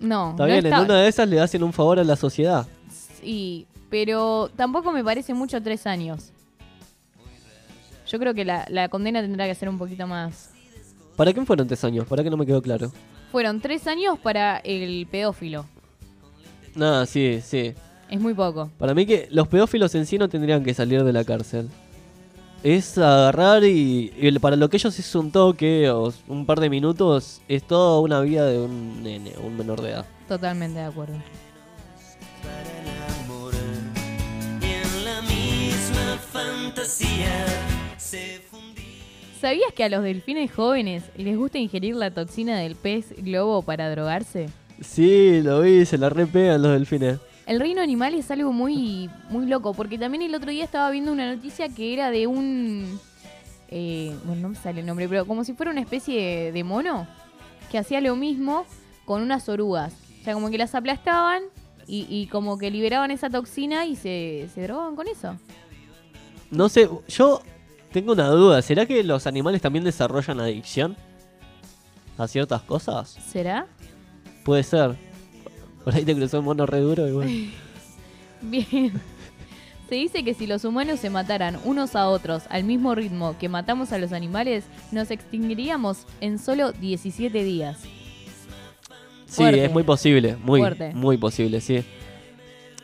No, 0.00 0.30
Está 0.30 0.42
no 0.42 0.46
bien, 0.46 0.66
está- 0.66 0.78
en 0.78 0.84
una 0.84 1.00
de 1.02 1.08
esas 1.08 1.28
le 1.28 1.40
hacen 1.40 1.62
un 1.62 1.72
favor 1.72 1.98
a 1.98 2.04
la 2.04 2.16
sociedad. 2.16 2.66
Sí, 3.20 3.66
pero 3.88 4.50
tampoco 4.56 4.92
me 4.92 5.02
parece 5.04 5.32
mucho 5.34 5.62
tres 5.62 5.86
años. 5.86 6.30
Yo 8.08 8.18
creo 8.18 8.34
que 8.34 8.44
la, 8.44 8.66
la 8.68 8.88
condena 8.88 9.20
tendrá 9.20 9.46
que 9.46 9.54
ser 9.54 9.68
un 9.68 9.78
poquito 9.78 10.06
más. 10.06 10.50
¿Para 11.16 11.32
quién 11.32 11.46
fueron 11.46 11.66
tres 11.66 11.82
años? 11.84 12.06
¿Para 12.06 12.22
que 12.22 12.30
no 12.30 12.36
me 12.36 12.46
quedó 12.46 12.60
claro? 12.62 12.92
Fueron 13.32 13.60
tres 13.60 13.86
años 13.86 14.18
para 14.18 14.58
el 14.58 15.06
pedófilo. 15.10 15.64
Nada, 16.74 17.06
sí, 17.06 17.40
sí. 17.42 17.72
Es 18.10 18.20
muy 18.20 18.34
poco. 18.34 18.70
Para 18.78 18.94
mí 18.94 19.06
que 19.06 19.26
los 19.30 19.48
pedófilos 19.48 19.94
en 19.94 20.06
sí 20.06 20.18
no 20.18 20.28
tendrían 20.28 20.62
que 20.62 20.74
salir 20.74 21.02
de 21.02 21.12
la 21.12 21.24
cárcel. 21.24 21.68
Es 22.66 22.98
agarrar 22.98 23.62
y, 23.62 24.10
para 24.40 24.56
lo 24.56 24.68
que 24.68 24.76
ellos 24.76 24.98
es 24.98 25.14
un 25.14 25.30
toque 25.30 25.88
o 25.88 26.12
un 26.26 26.46
par 26.46 26.58
de 26.58 26.68
minutos, 26.68 27.40
es 27.46 27.62
toda 27.62 28.00
una 28.00 28.20
vida 28.22 28.44
de 28.46 28.58
un 28.58 29.04
nene, 29.04 29.34
un 29.40 29.56
menor 29.56 29.80
de 29.80 29.90
edad. 29.90 30.06
Totalmente 30.26 30.80
de 30.80 30.84
acuerdo. 30.84 31.14
¿Sabías 39.40 39.72
que 39.72 39.84
a 39.84 39.88
los 39.88 40.02
delfines 40.02 40.50
jóvenes 40.50 41.04
les 41.16 41.36
gusta 41.36 41.58
ingerir 41.58 41.94
la 41.94 42.10
toxina 42.10 42.58
del 42.58 42.74
pez 42.74 43.14
globo 43.16 43.62
para 43.62 43.88
drogarse? 43.92 44.48
Sí, 44.80 45.40
lo 45.40 45.60
vi, 45.60 45.86
se 45.86 45.98
la 45.98 46.08
repegan 46.08 46.60
los 46.62 46.72
delfines. 46.72 47.20
El 47.46 47.60
reino 47.60 47.80
animal 47.80 48.14
es 48.14 48.30
algo 48.30 48.52
muy, 48.52 49.08
muy 49.30 49.46
loco, 49.46 49.72
porque 49.72 49.98
también 49.98 50.22
el 50.22 50.34
otro 50.34 50.50
día 50.50 50.64
estaba 50.64 50.90
viendo 50.90 51.12
una 51.12 51.32
noticia 51.32 51.68
que 51.68 51.94
era 51.94 52.10
de 52.10 52.26
un... 52.26 52.98
eh, 53.68 54.16
bueno, 54.24 54.42
no 54.42 54.48
me 54.50 54.56
sale 54.56 54.80
el 54.80 54.86
nombre, 54.86 55.08
pero 55.08 55.24
como 55.26 55.44
si 55.44 55.52
fuera 55.52 55.70
una 55.70 55.80
especie 55.80 56.20
de, 56.20 56.52
de 56.52 56.64
mono 56.64 57.06
que 57.70 57.78
hacía 57.78 58.00
lo 58.00 58.16
mismo 58.16 58.66
con 59.04 59.22
unas 59.22 59.48
orugas. 59.48 59.94
O 60.20 60.24
sea, 60.24 60.34
como 60.34 60.50
que 60.50 60.58
las 60.58 60.74
aplastaban 60.74 61.44
y, 61.86 62.06
y 62.10 62.26
como 62.26 62.58
que 62.58 62.70
liberaban 62.70 63.12
esa 63.12 63.30
toxina 63.30 63.86
y 63.86 63.94
se, 63.94 64.48
se 64.52 64.62
drogaban 64.62 64.96
con 64.96 65.06
eso. 65.06 65.36
No 66.50 66.68
sé, 66.68 66.88
yo 67.06 67.42
tengo 67.92 68.12
una 68.12 68.26
duda. 68.28 68.60
¿Será 68.62 68.86
que 68.86 69.04
los 69.04 69.26
animales 69.28 69.62
también 69.62 69.84
desarrollan 69.84 70.40
adicción 70.40 70.96
a 72.18 72.26
ciertas 72.26 72.62
cosas? 72.62 73.10
¿Será? 73.10 73.68
Puede 74.44 74.64
ser. 74.64 74.96
Por 75.86 75.94
ahí 75.94 76.04
te 76.04 76.16
cruzó 76.16 76.40
un 76.40 76.46
mono 76.46 76.66
re 76.66 76.80
duro 76.80 77.06
y 77.06 77.12
bueno. 77.12 77.30
Bien. 78.42 78.92
Se 79.88 79.94
dice 79.94 80.24
que 80.24 80.34
si 80.34 80.48
los 80.48 80.64
humanos 80.64 80.98
se 80.98 81.10
mataran 81.10 81.60
unos 81.64 81.94
a 81.94 82.08
otros 82.08 82.42
al 82.50 82.64
mismo 82.64 82.96
ritmo 82.96 83.36
que 83.38 83.48
matamos 83.48 83.92
a 83.92 83.98
los 83.98 84.12
animales, 84.12 84.64
nos 84.90 85.12
extinguiríamos 85.12 85.98
en 86.20 86.40
solo 86.40 86.72
17 86.72 87.44
días. 87.44 87.78
Sí, 89.26 89.36
Fuerte. 89.36 89.64
es 89.64 89.72
muy 89.72 89.84
posible. 89.84 90.36
Muy, 90.42 90.58
Fuerte. 90.58 90.92
muy 90.92 91.18
posible, 91.18 91.60
sí. 91.60 91.84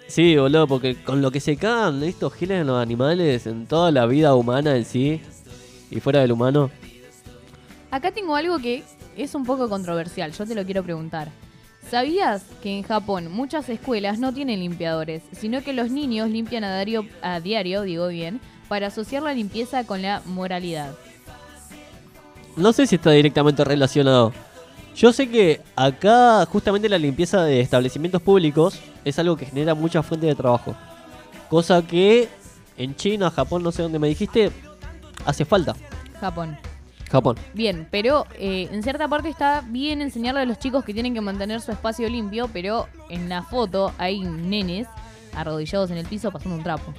Sí, 0.07 0.37
boludo, 0.37 0.69
porque 0.69 0.95
con 0.95 1.23
lo 1.23 1.33
que 1.33 1.41
se 1.41 1.57
cagan 1.57 2.05
estos 2.05 2.33
giles 2.35 2.61
en 2.61 2.69
los 2.69 2.81
animales, 2.81 3.49
en 3.49 3.67
toda 3.67 3.91
la 3.91 4.07
vida 4.07 4.37
humana 4.37 4.77
en 4.77 4.85
sí, 4.85 5.21
y 5.91 5.99
fuera 5.99 6.21
del 6.21 6.31
humano. 6.31 6.71
Acá 7.91 8.13
tengo 8.13 8.37
algo 8.37 8.61
que 8.61 8.85
es 9.17 9.35
un 9.35 9.45
poco 9.45 9.69
controversial, 9.69 10.31
yo 10.31 10.47
te 10.47 10.55
lo 10.55 10.65
quiero 10.65 10.85
preguntar. 10.85 11.33
¿Sabías 11.91 12.43
que 12.63 12.79
en 12.79 12.83
Japón 12.83 13.31
muchas 13.31 13.69
escuelas 13.69 14.19
no 14.19 14.33
tienen 14.33 14.61
limpiadores, 14.61 15.23
sino 15.33 15.63
que 15.63 15.73
los 15.73 15.91
niños 15.91 16.31
limpian 16.31 16.65
a 16.65 16.75
diario, 16.75 17.07
a 17.21 17.41
diario, 17.41 17.83
digo 17.83 18.09
bien, 18.09 18.41
para 18.69 18.87
asociar 18.87 19.23
la 19.23 19.35
limpieza 19.35 19.85
con 19.85 20.01
la 20.01 20.23
moralidad? 20.25 20.95
No 22.57 22.73
sé 22.73 22.87
si 22.87 22.97
está 22.97 23.11
directamente 23.11 23.65
relacionado. 23.65 24.33
Yo 24.95 25.13
sé 25.13 25.29
que 25.29 25.61
acá 25.75 26.45
justamente 26.47 26.89
la 26.89 26.99
limpieza 26.99 27.45
de 27.45 27.61
establecimientos 27.61 28.21
públicos 28.23 28.79
es 29.05 29.19
algo 29.19 29.37
que 29.37 29.47
genera 29.47 29.75
mucha 29.75 30.03
fuente 30.03 30.27
de 30.27 30.35
trabajo. 30.35 30.75
Cosa 31.49 31.83
que 31.87 32.29
en 32.77 32.95
China, 32.97 33.31
Japón, 33.31 33.63
no 33.63 33.73
sé 33.73 33.83
dónde 33.83 33.99
me 33.99 34.09
dijiste, 34.09 34.51
hace 35.25 35.45
falta. 35.45 35.75
Japón. 36.21 36.57
Japón. 37.13 37.37
Bien, 37.55 37.87
pero 37.91 38.27
eh, 38.39 38.69
en 38.73 38.83
cierta 38.83 39.07
parte 39.07 39.29
está 39.29 39.63
bien 39.67 40.01
enseñarle 40.03 40.41
a 40.41 40.45
los 40.45 40.59
chicos 40.59 40.85
que 40.85 40.93
tienen 40.95 41.15
que 41.15 41.21
mantener 41.21 41.61
su 41.61 41.71
espacio 41.71 42.09
limpio, 42.09 42.49
pero 42.53 42.89
en 43.11 43.29
la 43.29 43.43
foto 43.43 43.93
hay 43.99 44.21
nenes 44.21 44.89
arrodillados 45.37 45.91
en 45.91 45.99
el 45.99 46.07
piso 46.07 46.33
pasando 46.33 46.57
un 46.57 46.63
trapo. 46.65 46.93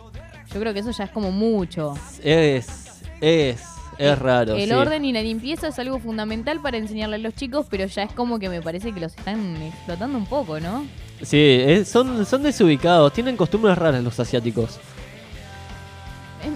Yo 0.53 0.60
creo 0.60 0.73
que 0.73 0.80
eso 0.80 0.91
ya 0.91 1.06
es 1.06 1.10
como 1.11 1.31
mucho. 1.31 1.95
Es, 2.23 3.02
es, 3.22 3.61
es 3.98 4.19
raro. 4.19 4.53
El 4.56 4.69
sí. 4.69 4.76
orden 4.76 5.03
y 5.06 5.11
la 5.14 5.22
limpieza 5.22 5.68
es 5.68 5.80
algo 5.80 5.98
fundamental 5.99 6.60
para 6.61 6.77
enseñarle 6.77 7.15
a 7.15 7.19
los 7.19 7.34
chicos, 7.34 7.65
pero 7.69 7.85
ya 7.88 8.03
es 8.03 8.11
como 8.14 8.38
que 8.40 8.49
me 8.49 8.61
parece 8.61 8.91
que 8.91 8.99
los 8.99 9.15
están 9.18 9.56
explotando 9.61 10.18
un 10.18 10.26
poco, 10.27 10.60
¿no? 10.60 10.85
Sí, 11.22 11.57
es- 11.61 11.88
son, 11.90 12.26
son 12.26 12.44
desubicados, 12.44 13.11
tienen 13.14 13.35
costumbres 13.38 13.77
raras 13.77 14.03
los 14.03 14.19
asiáticos. 14.19 14.80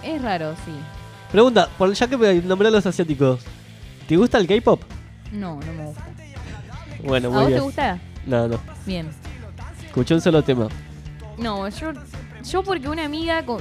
Es, 0.03 0.15
es 0.15 0.21
raro, 0.21 0.53
sí. 0.65 0.71
Pregunta, 1.31 1.67
por 1.77 1.93
ya 1.93 2.07
que 2.07 2.17
me 2.17 2.35
nombré 2.35 2.69
a 2.69 2.71
los 2.71 2.85
asiáticos, 2.85 3.41
¿te 4.07 4.15
gusta 4.15 4.37
el 4.37 4.47
K-pop? 4.47 4.81
No, 5.31 5.59
no 5.59 5.73
me 5.73 5.85
gusta. 5.87 6.05
Bueno, 7.03 7.27
¿A 7.29 7.31
muy 7.31 7.39
vos 7.41 7.47
bien. 7.47 7.59
te 7.59 7.63
gusta? 7.65 7.99
No, 8.25 8.47
no. 8.47 8.59
Bien. 8.85 9.09
Escuché 9.85 10.13
un 10.15 10.21
solo 10.21 10.41
tema. 10.41 10.67
No, 11.37 11.67
yo, 11.69 11.91
yo 12.49 12.63
porque 12.63 12.87
una 12.87 13.05
amiga 13.05 13.45
co- 13.45 13.59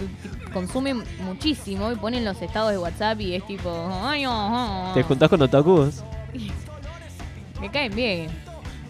consume 0.52 0.94
muchísimo 1.24 1.90
y 1.92 1.96
pone 1.96 2.18
en 2.18 2.24
los 2.24 2.40
estados 2.40 2.70
de 2.70 2.78
WhatsApp 2.78 3.20
y 3.20 3.34
es 3.34 3.46
tipo, 3.46 3.70
ay, 4.04 4.24
ajá". 4.24 4.92
¿Te 4.94 5.02
juntás 5.02 5.28
con 5.28 5.42
otakus? 5.42 6.02
Me 7.60 7.70
caen 7.70 7.94
bien. 7.94 8.28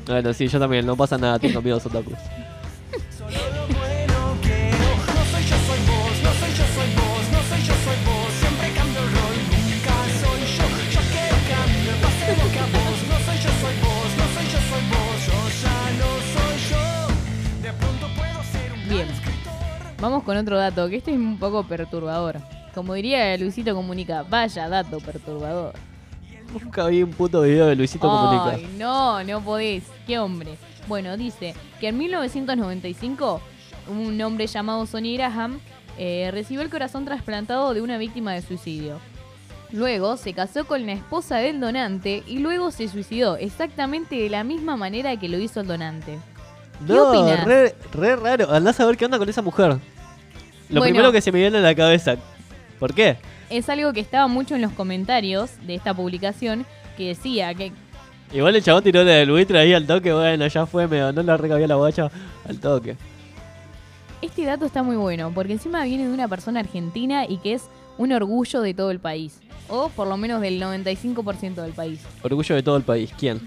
Bueno, 0.07 0.33
sí, 0.33 0.47
yo 0.49 0.59
también, 0.61 0.85
no 0.87 0.97
pasa 0.97 1.17
nada, 1.19 1.39
tengo 1.39 1.59
amigos 1.59 1.85
otakus. 1.87 2.15
Vamos 20.07 20.23
con 20.23 20.37
otro 20.37 20.57
dato, 20.57 20.89
que 20.89 20.99
este 20.99 21.11
es 21.11 21.17
un 21.17 21.37
poco 21.37 21.65
perturbador. 21.65 22.37
Como 22.73 22.95
diría 22.95 23.37
Luisito 23.39 23.75
Comunica, 23.75 24.23
vaya 24.23 24.69
dato 24.69 25.01
perturbador. 25.01 25.73
Nunca 26.53 26.87
vi 26.87 27.03
un 27.03 27.11
puto 27.11 27.41
video 27.43 27.67
de 27.67 27.75
Luisito 27.75 28.09
Comunica. 28.09 28.51
Ay, 28.51 28.73
no, 28.79 29.25
no 29.25 29.41
podés. 29.41 29.83
Qué 30.07 30.21
hombre. 30.21 30.59
Bueno, 30.87 31.17
dice 31.17 31.57
que 31.81 31.89
en 31.89 31.99
1995 31.99 33.41
un 33.89 34.23
hombre 34.23 34.47
llamado 34.47 34.87
Sonny 34.87 35.17
Graham 35.17 35.59
eh, 35.99 36.31
recibió 36.31 36.63
el 36.63 36.71
corazón 36.71 37.05
trasplantado 37.05 37.75
de 37.75 37.83
una 37.83 37.99
víctima 37.99 38.33
de 38.33 38.43
suicidio. 38.43 39.01
Luego 39.73 40.17
se 40.17 40.35
casó 40.35 40.69
con 40.69 40.87
la 40.87 40.93
esposa 40.93 41.39
del 41.39 41.59
donante 41.59 42.23
y 42.29 42.39
luego 42.39 42.71
se 42.71 42.87
suicidó 42.87 43.39
exactamente 43.39 44.15
de 44.15 44.31
la 44.31 44.45
misma 44.45 44.77
manera 44.77 45.19
que 45.19 45.29
lo 45.29 45.37
hizo 45.41 45.63
el 45.63 45.67
donante. 45.67 46.17
¿Qué 46.87 46.93
No, 46.93 47.09
opinas? 47.11 47.45
re, 47.45 47.75
re 47.93 48.15
raro. 48.15 48.53
Andás 48.53 48.79
a 48.79 48.87
ver 48.87 48.97
qué 48.97 49.05
onda 49.07 49.19
con 49.19 49.29
esa 49.29 49.43
mujer. 49.43 49.79
Lo 50.69 50.81
Bueno. 50.81 50.93
primero 50.93 51.13
que 51.13 51.21
se 51.21 51.33
me 51.33 51.39
viene 51.39 51.59
a 51.59 51.61
la 51.61 51.75
cabeza. 51.75 52.17
¿Por 52.79 52.95
qué? 52.95 53.17
Es 53.51 53.69
algo 53.69 53.93
que 53.93 54.01
estaba 54.01 54.27
mucho 54.27 54.55
en 54.55 54.63
los 54.63 54.73
comentarios 54.73 55.51
de 55.67 55.75
esta 55.75 55.95
publicación 55.95 56.67
que 56.97 57.09
decía 57.09 57.55
que 57.55 57.73
Igual 58.33 58.57
el 58.57 58.63
chabón 58.63 58.83
tiró 58.83 59.05
del 59.05 59.31
buitre 59.31 59.59
ahí 59.59 59.73
al 59.73 59.87
toque, 59.87 60.13
bueno, 60.13 60.47
ya 60.49 60.67
fue, 60.67 60.89
me 60.89 60.99
no 61.13 61.23
la 61.23 61.37
recabía 61.37 61.69
la 61.69 61.77
guacha 61.77 62.11
al 62.49 62.59
toque. 62.59 62.97
Este 64.21 64.45
dato 64.45 64.65
está 64.65 64.83
muy 64.83 64.97
bueno, 64.97 65.31
porque 65.33 65.53
encima 65.53 65.85
viene 65.85 66.09
de 66.09 66.13
una 66.13 66.27
persona 66.27 66.61
argentina 66.61 67.25
y 67.29 67.37
que 67.39 67.55
es 67.55 67.65
un 67.99 68.13
orgullo 68.13 68.63
de 68.63 68.75
todo 68.75 68.91
el 68.91 68.99
país. 68.99 69.39
O 69.69 69.91
por 69.91 70.09
lo 70.09 70.17
menos 70.17 70.41
del 70.41 70.61
95% 70.61 71.55
del 71.55 71.73
país. 71.73 72.01
Orgullo 72.23 72.55
de 72.57 72.63
todo 72.63 72.77
el 72.77 72.83
país. 72.83 73.13
¿Quién? 73.17 73.41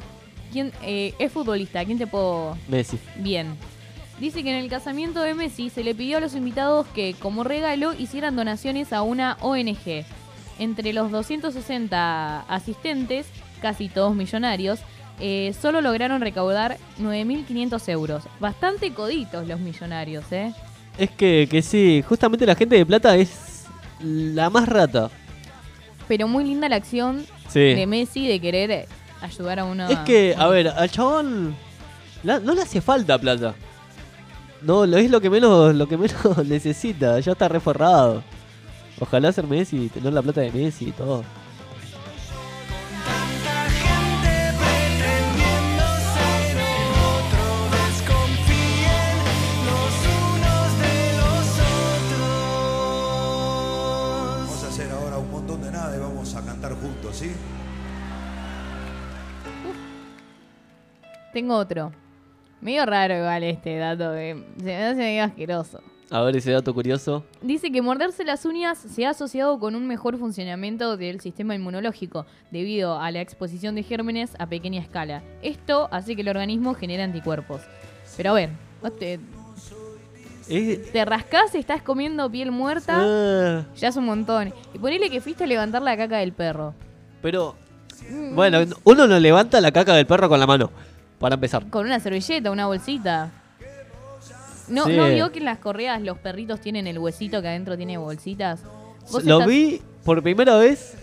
¿Quién 0.52 0.72
eh, 0.82 1.14
es 1.20 1.32
futbolista? 1.32 1.84
¿Quién 1.84 1.98
te 1.98 2.08
puedo...? 2.08 2.58
Messi. 2.68 2.98
Bien. 3.18 3.56
Dice 4.20 4.44
que 4.44 4.50
en 4.50 4.58
el 4.64 4.70
casamiento 4.70 5.22
de 5.22 5.34
Messi 5.34 5.70
se 5.70 5.84
le 5.84 5.96
pidió 5.96 6.18
a 6.18 6.20
los 6.22 6.36
invitados 6.36 6.86
que, 6.94 7.16
como 7.20 7.44
regalo, 7.44 7.94
hicieran 7.94 8.36
donaciones 8.36 8.92
a 8.92 9.02
una 9.02 9.38
ONG. 9.42 10.04
Entre 10.60 10.92
los 10.92 11.10
260 11.10 12.42
asistentes, 12.42 13.28
casi 13.62 13.88
todos 13.88 14.14
millonarios, 14.16 14.80
eh, 15.22 15.54
solo 15.62 15.80
lograron 15.82 16.20
recaudar 16.22 16.78
9.500 17.00 17.88
euros. 17.90 18.24
Bastante 18.42 18.94
coditos 18.94 19.48
los 19.48 19.60
millonarios, 19.62 20.26
¿eh? 20.32 20.54
Es 20.98 21.12
que, 21.12 21.48
que 21.50 21.62
sí, 21.62 22.04
justamente 22.08 22.46
la 22.46 22.56
gente 22.56 22.76
de 22.76 22.86
plata 22.86 23.16
es 23.16 23.64
la 24.04 24.50
más 24.50 24.68
rata. 24.68 25.10
Pero 26.10 26.28
muy 26.28 26.44
linda 26.44 26.68
la 26.68 26.76
acción 26.76 27.26
Sí. 27.48 27.60
de 27.60 27.88
Messi 27.88 28.28
de 28.28 28.40
querer 28.42 28.88
ayudar 29.22 29.60
a 29.60 29.64
una. 29.66 29.90
Es 29.90 30.00
que, 30.00 30.36
a 30.38 30.48
ver, 30.48 30.68
al 30.68 30.92
chabón 30.92 31.56
la- 32.24 32.40
no 32.40 32.54
le 32.54 32.62
hace 32.64 32.82
falta 32.82 33.18
plata. 33.18 33.56
No, 34.62 34.86
lo 34.86 34.98
es 34.98 35.10
lo 35.10 35.22
que 35.22 35.30
menos, 35.30 35.74
lo 35.74 35.88
que 35.88 35.98
menos 35.98 36.16
necesita, 36.46 37.20
ya 37.20 37.32
está 37.32 37.48
reforrado. 37.48 38.24
Ojalá 39.00 39.32
ser 39.32 39.48
Messi, 39.48 39.88
tener 39.90 40.12
la 40.12 40.22
plata 40.22 40.42
de 40.42 40.52
Messi 40.52 40.90
y 40.90 40.92
todo. 40.92 41.24
pretendiendo 44.60 45.84
ser 46.14 46.58
otro. 47.00 47.44
Desconfíen 47.72 49.24
los 49.66 49.96
unos 50.20 50.70
de 50.82 50.96
los 51.16 51.48
otros. 51.96 52.28
Vamos 54.46 54.64
a 54.64 54.68
hacer 54.68 54.92
ahora 54.92 55.18
un 55.20 55.32
montón 55.32 55.62
de 55.62 55.72
nada 55.72 55.96
y 55.96 56.00
vamos 56.00 56.36
a 56.36 56.44
cantar 56.44 56.74
juntos, 56.74 57.16
¿sí? 57.16 57.32
Tengo 61.32 61.56
otro. 61.56 61.94
Medio 62.62 62.86
raro 62.86 63.16
igual 63.18 63.44
este 63.44 63.78
dato, 63.78 64.12
que 64.14 64.44
se 64.58 64.64
me 64.66 64.76
hace 64.86 64.96
medio 64.96 65.24
asqueroso. 65.24 65.82
A 66.12 66.22
ver 66.24 66.36
ese 66.36 66.52
dato 66.52 66.74
curioso. 66.74 67.24
Dice 67.42 67.72
que 67.72 67.82
morderse 67.84 68.24
las 68.26 68.44
uñas 68.44 68.80
se 68.80 69.06
ha 69.06 69.12
asociado 69.12 69.60
con 69.60 69.76
un 69.76 69.88
mejor 69.88 70.18
funcionamiento 70.18 70.98
del 70.98 71.22
sistema 71.22 71.54
inmunológico, 71.56 72.26
debido 72.52 73.00
a 73.00 73.12
la 73.12 73.22
exposición 73.22 73.76
de 73.76 73.84
gérmenes 73.84 74.32
a 74.40 74.48
pequeña 74.48 74.82
escala. 74.82 75.22
Esto 75.44 75.88
hace 75.92 76.16
que 76.16 76.22
el 76.22 76.30
organismo 76.30 76.74
genere 76.74 77.04
anticuerpos. 77.04 77.62
Pero 78.18 78.32
a 78.32 78.34
ver, 78.34 78.50
te, 78.98 79.20
Es- 80.50 80.92
te 80.92 81.06
rascás, 81.06 81.54
estás 81.54 81.84
comiendo 81.84 82.30
piel 82.30 82.52
muerta, 82.52 82.96
Ah, 83.00 83.66
ya 83.78 83.90
es 83.90 83.96
un 83.96 84.06
montón. 84.06 84.52
Y 84.74 84.80
ponele 84.80 85.12
que 85.12 85.22
fuiste 85.22 85.44
a 85.44 85.48
levantar 85.48 85.84
la 85.84 85.96
caca 85.96 86.18
del 86.18 86.34
perro. 86.34 86.74
pero, 87.22 87.56
bueno, 88.34 88.60
uno 88.84 89.06
no 89.06 89.20
levanta 89.20 89.62
la 89.62 89.72
caca 89.72 89.94
del 89.94 90.08
perro 90.08 90.28
con 90.28 90.40
la 90.40 90.48
mano. 90.48 90.72
Para 91.20 91.36
empezar. 91.36 91.70
Con 91.70 91.86
una 91.86 92.00
servilleta, 92.00 92.50
una 92.52 92.66
bolsita. 92.68 93.30
¿No, 94.68 94.86
Sí. 94.86 94.96
¿No 94.96 95.08
vio 95.08 95.32
que 95.32 95.40
en 95.40 95.46
las 95.46 95.58
correas 95.58 96.02
los 96.02 96.18
perritos 96.20 96.60
tienen 96.62 96.86
el 96.88 97.00
huesito 97.00 97.42
que 97.42 97.48
adentro 97.48 97.76
tiene 97.76 97.98
bolsitas? 97.98 98.62
Vos 99.12 99.24
Lo 99.26 99.36
estás- 99.40 99.48
vi 99.48 99.82
por 100.06 100.22
primera 100.22 100.58
vez 100.58 100.96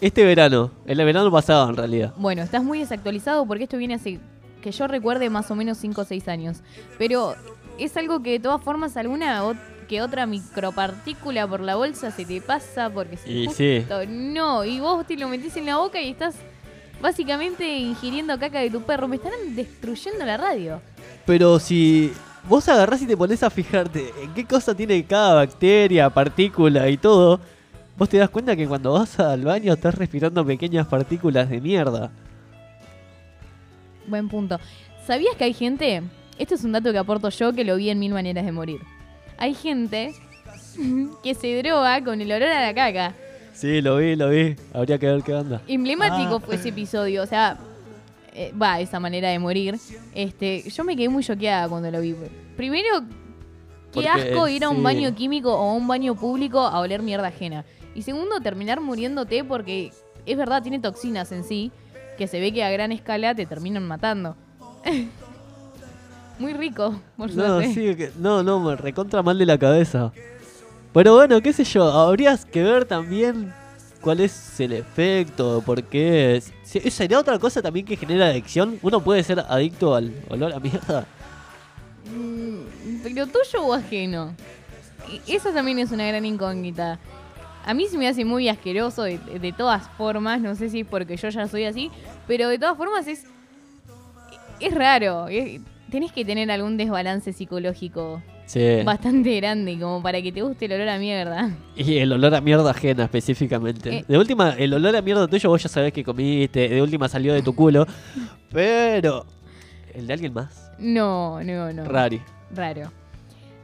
este 0.00 0.24
verano. 0.24 0.72
El 0.84 0.98
verano 0.98 1.30
pasado, 1.30 1.68
en 1.70 1.76
realidad. 1.76 2.12
Bueno, 2.16 2.42
estás 2.42 2.62
muy 2.64 2.80
desactualizado 2.80 3.46
porque 3.46 3.64
esto 3.64 3.76
viene 3.76 3.94
hace 3.94 4.18
que 4.62 4.72
yo 4.72 4.86
recuerde 4.88 5.30
más 5.30 5.50
o 5.50 5.54
menos 5.54 5.78
5 5.78 6.00
o 6.00 6.04
6 6.04 6.26
años. 6.28 6.58
Pero 6.98 7.36
es 7.78 7.96
algo 7.96 8.20
que 8.22 8.32
de 8.32 8.40
todas 8.40 8.60
formas 8.62 8.96
alguna 8.96 9.42
que 9.88 10.02
otra 10.02 10.26
micropartícula 10.26 11.46
por 11.46 11.60
la 11.60 11.76
bolsa 11.76 12.10
se 12.10 12.24
te 12.24 12.40
pasa 12.40 12.90
porque 12.90 13.16
si 13.16 13.30
Y 13.44 13.48
sí. 13.50 13.86
no, 14.08 14.64
y 14.64 14.80
vos 14.80 15.06
te 15.06 15.16
lo 15.16 15.28
metés 15.28 15.56
en 15.56 15.66
la 15.66 15.76
boca 15.76 16.00
y 16.00 16.10
estás 16.10 16.34
básicamente 17.04 17.68
ingiriendo 17.68 18.38
caca 18.38 18.60
de 18.60 18.70
tu 18.70 18.80
perro. 18.80 19.06
Me 19.06 19.16
están 19.16 19.32
destruyendo 19.54 20.24
la 20.24 20.38
radio. 20.38 20.80
Pero 21.26 21.58
si 21.58 22.10
vos 22.48 22.66
agarrás 22.66 23.02
y 23.02 23.06
te 23.06 23.14
pones 23.14 23.42
a 23.42 23.50
fijarte 23.50 24.10
en 24.22 24.32
qué 24.32 24.46
cosa 24.46 24.74
tiene 24.74 25.04
cada 25.04 25.34
bacteria, 25.34 26.08
partícula 26.08 26.88
y 26.88 26.96
todo, 26.96 27.40
vos 27.98 28.08
te 28.08 28.16
das 28.16 28.30
cuenta 28.30 28.56
que 28.56 28.66
cuando 28.66 28.94
vas 28.94 29.20
al 29.20 29.44
baño 29.44 29.74
estás 29.74 29.94
respirando 29.96 30.46
pequeñas 30.46 30.86
partículas 30.86 31.50
de 31.50 31.60
mierda. 31.60 32.10
Buen 34.06 34.30
punto. 34.30 34.58
¿Sabías 35.06 35.36
que 35.36 35.44
hay 35.44 35.52
gente? 35.52 36.02
Esto 36.38 36.54
es 36.54 36.64
un 36.64 36.72
dato 36.72 36.90
que 36.90 36.98
aporto 36.98 37.28
yo 37.28 37.52
que 37.52 37.64
lo 37.64 37.76
vi 37.76 37.90
en 37.90 37.98
Mil 37.98 38.14
Maneras 38.14 38.46
de 38.46 38.52
Morir. 38.52 38.80
Hay 39.36 39.52
gente 39.52 40.14
que 41.22 41.34
se 41.34 41.58
droga 41.58 42.02
con 42.02 42.22
el 42.22 42.32
olor 42.32 42.48
a 42.48 42.62
la 42.62 42.74
caca. 42.74 43.14
Sí, 43.54 43.80
lo 43.80 43.96
vi, 43.96 44.16
lo 44.16 44.28
vi. 44.30 44.56
Habría 44.74 44.98
que 44.98 45.06
ver 45.06 45.22
qué 45.22 45.32
onda. 45.34 45.62
Emblemático 45.66 46.36
Ah. 46.36 46.40
fue 46.40 46.56
ese 46.56 46.68
episodio, 46.70 47.22
o 47.22 47.26
sea, 47.26 47.56
eh, 48.34 48.52
va, 48.60 48.80
esa 48.80 48.98
manera 49.00 49.30
de 49.30 49.38
morir. 49.38 49.76
Este, 50.14 50.62
yo 50.68 50.84
me 50.84 50.96
quedé 50.96 51.08
muy 51.08 51.22
choqueada 51.24 51.68
cuando 51.68 51.90
lo 51.90 52.00
vi. 52.00 52.14
Primero, 52.56 53.00
qué 53.00 53.06
Porque, 53.92 54.08
asco 54.08 54.48
ir 54.48 54.64
a 54.64 54.68
un 54.70 54.78
sí. 54.78 54.82
baño 54.82 55.14
químico 55.14 55.54
o 55.54 55.70
a 55.70 55.72
un 55.74 55.86
baño 55.86 56.14
público 56.16 56.58
a 56.60 56.80
oler 56.80 57.00
mierda 57.02 57.28
ajena. 57.28 57.64
Y 57.94 58.02
segundo, 58.02 58.40
terminar 58.40 58.80
muriéndote 58.80 59.44
porque 59.44 59.92
es 60.26 60.36
verdad, 60.36 60.62
tiene 60.62 60.80
toxinas 60.80 61.30
en 61.30 61.44
sí, 61.44 61.70
que 62.18 62.26
se 62.26 62.40
ve 62.40 62.52
que 62.52 62.64
a 62.64 62.70
gran 62.70 62.90
escala 62.92 63.34
te 63.36 63.46
terminan 63.46 63.86
matando. 63.86 64.36
muy 66.38 66.52
rico, 66.52 67.00
por 67.16 67.32
No, 67.32 67.60
suerte. 67.60 67.72
sí, 67.74 67.94
que- 67.94 68.10
no, 68.18 68.42
no, 68.42 68.58
me 68.58 68.74
recontra 68.76 69.22
mal 69.22 69.38
de 69.38 69.46
la 69.46 69.58
cabeza. 69.58 70.12
Pero 70.94 71.14
bueno, 71.14 71.42
qué 71.42 71.52
sé 71.52 71.64
yo, 71.64 71.84
habrías 71.90 72.46
que 72.46 72.62
ver 72.62 72.84
también 72.86 73.52
cuál 74.00 74.20
es 74.20 74.58
el 74.60 74.72
efecto, 74.74 75.62
por 75.66 75.82
qué. 75.82 76.40
Si- 76.62 76.90
¿Sería 76.90 77.18
otra 77.18 77.38
cosa 77.38 77.60
también 77.60 77.84
que 77.84 77.96
genera 77.96 78.26
adicción? 78.26 78.78
¿Uno 78.80 79.00
puede 79.02 79.22
ser 79.24 79.40
adicto 79.40 79.94
al 79.94 80.14
olor 80.30 80.52
a 80.54 80.60
mierda? 80.60 81.04
Mm, 82.16 83.02
¿Pero 83.02 83.26
tuyo 83.26 83.64
o 83.66 83.74
ajeno? 83.74 84.34
Esa 85.26 85.52
también 85.52 85.78
es 85.80 85.90
una 85.90 86.06
gran 86.06 86.24
incógnita. 86.24 86.98
A 87.66 87.74
mí 87.74 87.86
se 87.88 87.98
me 87.98 88.06
hace 88.08 88.24
muy 88.24 88.48
asqueroso 88.48 89.02
de, 89.02 89.18
de 89.18 89.52
todas 89.52 89.88
formas, 89.96 90.40
no 90.40 90.54
sé 90.54 90.68
si 90.68 90.80
es 90.80 90.86
porque 90.86 91.16
yo 91.16 91.28
ya 91.28 91.48
soy 91.48 91.64
así, 91.64 91.90
pero 92.26 92.48
de 92.48 92.58
todas 92.58 92.76
formas 92.76 93.06
es 93.08 93.24
es 94.60 94.72
raro. 94.72 95.26
es- 95.28 95.60
tenés 95.90 96.12
que 96.12 96.24
tener 96.24 96.50
algún 96.50 96.76
desbalance 96.76 97.32
psicológico 97.32 98.22
Sí. 98.46 98.82
bastante 98.84 99.34
grande 99.36 99.78
como 99.78 100.02
para 100.02 100.20
que 100.20 100.30
te 100.30 100.42
guste 100.42 100.66
el 100.66 100.72
olor 100.72 100.88
a 100.88 100.98
mierda. 100.98 101.50
Y 101.76 101.96
el 101.98 102.12
olor 102.12 102.34
a 102.34 102.40
mierda 102.40 102.70
ajena 102.70 103.04
específicamente. 103.04 103.98
Eh. 103.98 104.04
De 104.06 104.18
última, 104.18 104.50
el 104.50 104.74
olor 104.74 104.94
a 104.96 105.02
mierda 105.02 105.26
tuyo 105.26 105.48
vos 105.48 105.62
ya 105.62 105.68
sabés 105.68 105.92
que 105.92 106.04
comiste, 106.04 106.68
de 106.68 106.82
última 106.82 107.08
salió 107.08 107.32
de 107.32 107.42
tu 107.42 107.54
culo. 107.54 107.86
Pero 108.52 109.24
el 109.94 110.06
de 110.06 110.12
alguien 110.12 110.32
más, 110.34 110.70
No, 110.78 111.42
no, 111.42 111.72
no. 111.72 111.84
rari. 111.84 112.20
Raro. 112.54 112.90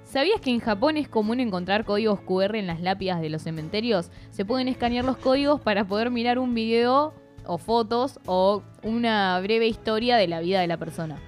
¿Sabías 0.04 0.40
que 0.40 0.50
en 0.50 0.58
Japón 0.58 0.96
es 0.96 1.06
común 1.08 1.38
encontrar 1.38 1.84
códigos 1.84 2.20
QR 2.20 2.56
en 2.56 2.66
las 2.66 2.80
lápidas 2.80 3.20
de 3.20 3.30
los 3.30 3.42
cementerios? 3.42 4.10
Se 4.30 4.44
pueden 4.44 4.66
escanear 4.66 5.04
los 5.04 5.16
códigos 5.18 5.60
para 5.60 5.84
poder 5.84 6.10
mirar 6.10 6.38
un 6.40 6.52
video 6.54 7.14
o 7.46 7.58
fotos 7.58 8.18
o 8.26 8.62
una 8.82 9.38
breve 9.40 9.68
historia 9.68 10.16
de 10.16 10.26
la 10.26 10.40
vida 10.40 10.60
de 10.60 10.66
la 10.66 10.78
persona. 10.78 11.18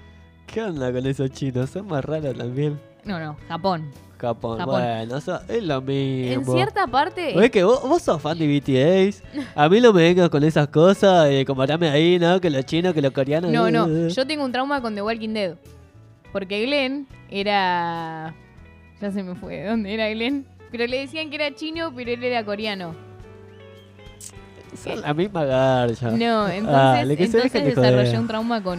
¿Qué 0.47 0.63
onda 0.63 0.91
con 0.93 1.07
esos 1.07 1.31
chinos? 1.31 1.71
Son 1.71 1.87
más 1.87 2.05
raros 2.05 2.37
también. 2.37 2.81
No, 3.05 3.19
no, 3.19 3.37
Japón. 3.49 3.91
Japón, 4.23 4.59
Japón. 4.59 4.81
bueno, 4.81 5.17
eso 5.17 5.41
es 5.49 5.65
lo 5.65 5.83
mismo. 5.83 6.33
En 6.33 6.45
cierta 6.45 6.87
parte... 6.87 7.45
Es 7.45 7.51
que 7.51 7.65
vos, 7.65 7.83
vos 7.83 8.01
sos 8.01 8.23
fan 8.23 8.39
de 8.39 8.47
BTS. 8.47 9.23
A 9.57 9.69
mí 9.69 9.81
no 9.81 9.93
me 9.93 10.03
vengas 10.03 10.31
con 10.31 10.45
esas 10.45 10.69
cosas. 10.69 11.29
Eh, 11.29 11.45
comparame 11.45 11.89
ahí, 11.91 12.21
¿no? 12.21 12.41
Que 12.41 12.49
los 12.49 12.65
chinos, 12.65 12.95
que 12.95 13.03
los 13.03 13.11
coreanos. 13.11 13.51
No, 13.51 13.67
eh, 13.67 13.73
no, 13.73 13.89
eh. 13.89 14.11
yo 14.11 14.25
tengo 14.25 14.45
un 14.45 14.53
trauma 14.53 14.81
con 14.81 14.95
The 14.95 15.03
Walking 15.03 15.31
Dead. 15.31 15.57
Porque 16.33 16.65
Glenn 16.65 17.09
era... 17.31 18.33
Ya 19.01 19.11
se 19.11 19.25
me 19.25 19.35
fue, 19.35 19.57
¿de 19.57 19.67
dónde 19.67 19.93
era 19.93 20.09
Glenn? 20.11 20.47
Pero 20.71 20.87
le 20.87 21.01
decían 21.01 21.29
que 21.29 21.35
era 21.37 21.53
chino, 21.53 21.93
pero 21.93 22.13
él 22.13 22.23
era 22.23 22.45
coreano. 22.45 22.95
Son 24.81 25.01
la 25.01 25.13
misma 25.13 25.45
garcha. 25.45 26.13
No, 26.13 26.49
entonces, 26.49 27.19
se 27.19 27.25
entonces 27.25 27.53
de 27.53 27.63
desarrollé 27.75 28.19
un 28.19 28.29
trauma 28.29 28.63
con, 28.63 28.79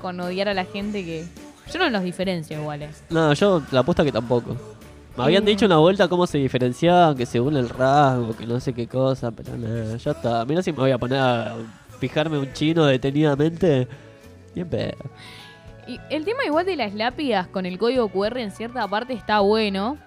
con 0.00 0.18
odiar 0.18 0.48
a 0.48 0.54
la 0.54 0.64
gente 0.64 1.04
que... 1.04 1.26
Yo 1.72 1.78
no 1.78 1.90
los 1.90 2.02
diferencio 2.02 2.58
iguales. 2.60 3.02
No, 3.10 3.32
yo 3.34 3.62
la 3.70 3.80
apuesta 3.80 4.04
que 4.04 4.12
tampoco. 4.12 4.56
Me 5.16 5.24
habían 5.24 5.44
dicho 5.44 5.66
una 5.66 5.78
vuelta 5.78 6.06
cómo 6.06 6.26
se 6.26 6.38
diferenciaban, 6.38 7.16
que 7.16 7.26
según 7.26 7.56
el 7.56 7.68
rasgo, 7.68 8.36
que 8.36 8.46
no 8.46 8.60
sé 8.60 8.72
qué 8.72 8.86
cosa, 8.86 9.32
pero 9.32 9.56
nada, 9.56 9.96
ya 9.96 10.12
está. 10.12 10.44
Mira 10.44 10.62
si 10.62 10.70
me 10.70 10.78
voy 10.78 10.92
a 10.92 10.98
poner 10.98 11.18
a 11.18 11.56
fijarme 11.98 12.38
un 12.38 12.52
chino 12.52 12.86
detenidamente. 12.86 13.88
Bien 14.54 14.68
pedo. 14.68 14.96
Y 15.88 15.98
el 16.10 16.24
tema 16.24 16.44
igual 16.46 16.66
de 16.66 16.76
las 16.76 16.94
lápidas 16.94 17.48
con 17.48 17.66
el 17.66 17.78
código 17.78 18.08
QR 18.10 18.38
en 18.38 18.52
cierta 18.52 18.86
parte 18.86 19.12
está 19.12 19.40
bueno. 19.40 19.98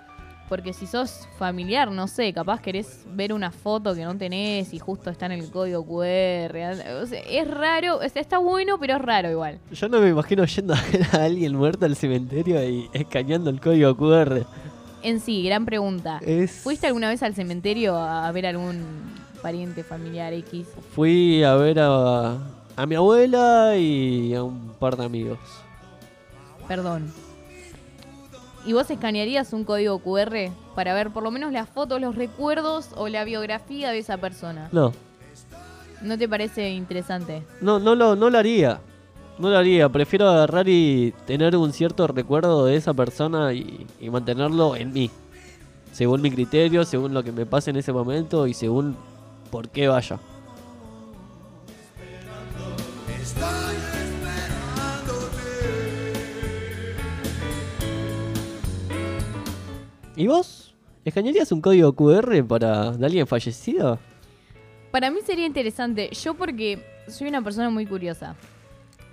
Porque 0.52 0.74
si 0.74 0.86
sos 0.86 1.30
familiar, 1.40 1.90
no 1.92 2.10
sé, 2.10 2.34
capaz 2.34 2.60
querés 2.62 3.06
ver 3.16 3.32
una 3.32 3.52
foto 3.52 3.96
que 3.96 4.04
no 4.04 4.18
tenés 4.18 4.74
y 4.74 4.80
justo 4.80 5.10
está 5.10 5.28
en 5.28 5.32
el 5.32 5.50
código 5.50 5.86
QR. 5.86 6.92
O 7.02 7.06
sea, 7.06 7.22
es 7.22 7.50
raro, 7.50 7.96
o 8.00 8.10
sea, 8.10 8.22
está 8.22 8.38
bueno, 8.38 8.78
pero 8.78 8.98
es 8.98 9.02
raro 9.02 9.32
igual. 9.32 9.60
Yo 9.72 9.88
no 9.88 10.02
me 10.02 10.10
imagino 10.10 10.44
yendo 10.44 10.74
a 10.74 10.82
ver 10.92 11.04
a 11.14 11.24
alguien 11.24 11.56
muerto 11.56 11.86
al 11.86 11.96
cementerio 11.96 12.62
y 12.70 12.90
escaneando 12.92 13.50
el 13.50 13.62
código 13.62 13.96
QR. 13.96 14.46
En 15.04 15.22
sí, 15.22 15.42
gran 15.42 15.66
pregunta. 15.66 16.20
Es- 16.22 16.52
¿Fuiste 16.64 16.86
alguna 16.88 17.08
vez 17.08 17.24
al 17.24 17.34
cementerio 17.34 17.96
a 17.98 18.30
ver 18.34 18.46
algún 18.46 18.84
pariente 19.42 19.86
familiar 19.86 20.34
X? 20.34 20.68
Fui 20.94 21.46
a 21.46 21.56
ver 21.56 21.80
a, 21.80 22.34
a 22.76 22.86
mi 22.86 22.96
abuela 22.96 23.78
y 23.78 24.34
a 24.36 24.44
un 24.44 24.74
par 24.78 24.98
de 24.98 25.06
amigos. 25.06 25.40
Perdón. 26.68 27.10
¿Y 28.66 28.74
vos 28.74 28.90
escanearías 28.92 29.54
un 29.54 29.64
código 29.64 30.00
QR 30.00 30.52
para 30.76 30.94
ver 30.94 31.10
por 31.10 31.24
lo 31.24 31.32
menos 31.32 31.52
las 31.52 31.68
fotos, 31.68 32.00
los 32.00 32.16
recuerdos 32.16 32.90
o 32.96 33.08
la 33.08 33.24
biografía 33.24 33.90
de 33.92 33.98
esa 34.00 34.18
persona? 34.18 34.70
No, 34.72 34.94
¿No 36.02 36.18
te 36.18 36.28
parece 36.28 36.70
interesante? 36.72 37.44
no, 37.62 37.80
no 37.80 37.96
lo, 37.96 38.16
no 38.16 38.30
lo 38.30 38.38
haría. 38.38 38.80
No 39.40 39.50
lo 39.50 39.58
haría. 39.58 39.90
Prefiero 39.90 40.30
agarrar 40.30 40.68
y 40.68 41.14
tener 41.26 41.56
un 41.56 41.74
cierto 41.74 42.06
recuerdo 42.08 42.66
de 42.66 42.76
esa 42.76 42.94
persona 42.94 43.54
y, 43.54 43.88
y 44.00 44.10
mantenerlo 44.10 44.76
en 44.76 44.94
mí. 44.94 45.10
Según 45.92 46.22
mi 46.22 46.30
criterio, 46.30 46.84
según 46.86 47.14
lo 47.14 47.24
que 47.24 47.32
me 47.32 47.46
pase 47.46 47.72
en 47.72 47.78
ese 47.78 47.92
momento 47.92 48.46
y 48.46 48.54
según 48.54 48.96
por 49.50 49.70
qué 49.70 49.88
vaya. 49.88 50.20
¿Y 60.22 60.28
vos? 60.28 60.76
¿Escanearías 61.04 61.52
un 61.52 61.62
código 61.62 61.94
QR 61.94 62.46
para 62.46 62.90
alguien 62.90 63.26
fallecido? 63.26 63.98
Para 64.92 65.10
mí 65.10 65.18
sería 65.26 65.48
interesante. 65.48 66.12
Yo 66.12 66.36
porque 66.36 66.86
soy 67.08 67.28
una 67.28 67.42
persona 67.42 67.72
muy 67.72 67.88
curiosa. 67.88 68.36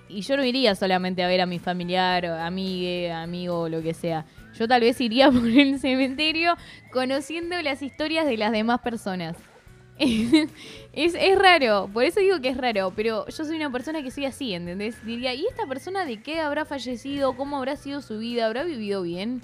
Y 0.06 0.20
yo 0.20 0.36
no 0.36 0.44
iría 0.44 0.74
solamente 0.74 1.22
a 1.22 1.26
ver 1.26 1.40
a 1.40 1.47
mi 1.47 1.59
familiar, 1.59 2.26
amigue, 2.26 3.10
amigo 3.10 3.70
lo 3.70 3.80
que 3.80 3.94
sea. 3.94 4.26
Yo 4.59 4.68
tal 4.68 4.82
vez 4.82 5.01
iría 5.01 5.30
por 5.32 5.47
el 5.47 5.80
cementerio 5.80 6.56
conociendo 6.93 7.56
las 7.62 7.80
historias 7.80 8.26
de 8.26 8.36
las 8.36 8.52
demás 8.52 8.80
personas. 8.80 9.35
es, 9.98 11.14
es 11.14 11.39
raro, 11.39 11.89
por 11.90 12.05
eso 12.05 12.20
digo 12.20 12.39
que 12.43 12.51
es 12.51 12.56
raro, 12.59 12.93
pero 12.94 13.26
yo 13.28 13.44
soy 13.47 13.56
una 13.56 13.72
persona 13.72 14.02
que 14.02 14.10
soy 14.10 14.26
así, 14.26 14.52
¿entendés? 14.52 15.02
Diría, 15.06 15.32
¿y 15.32 15.47
esta 15.47 15.66
persona 15.66 16.05
de 16.05 16.20
qué 16.20 16.40
habrá 16.40 16.66
fallecido? 16.66 17.35
¿Cómo 17.35 17.56
habrá 17.56 17.76
sido 17.76 18.02
su 18.02 18.18
vida? 18.18 18.44
¿Habrá 18.44 18.64
vivido 18.64 19.01
bien? 19.01 19.40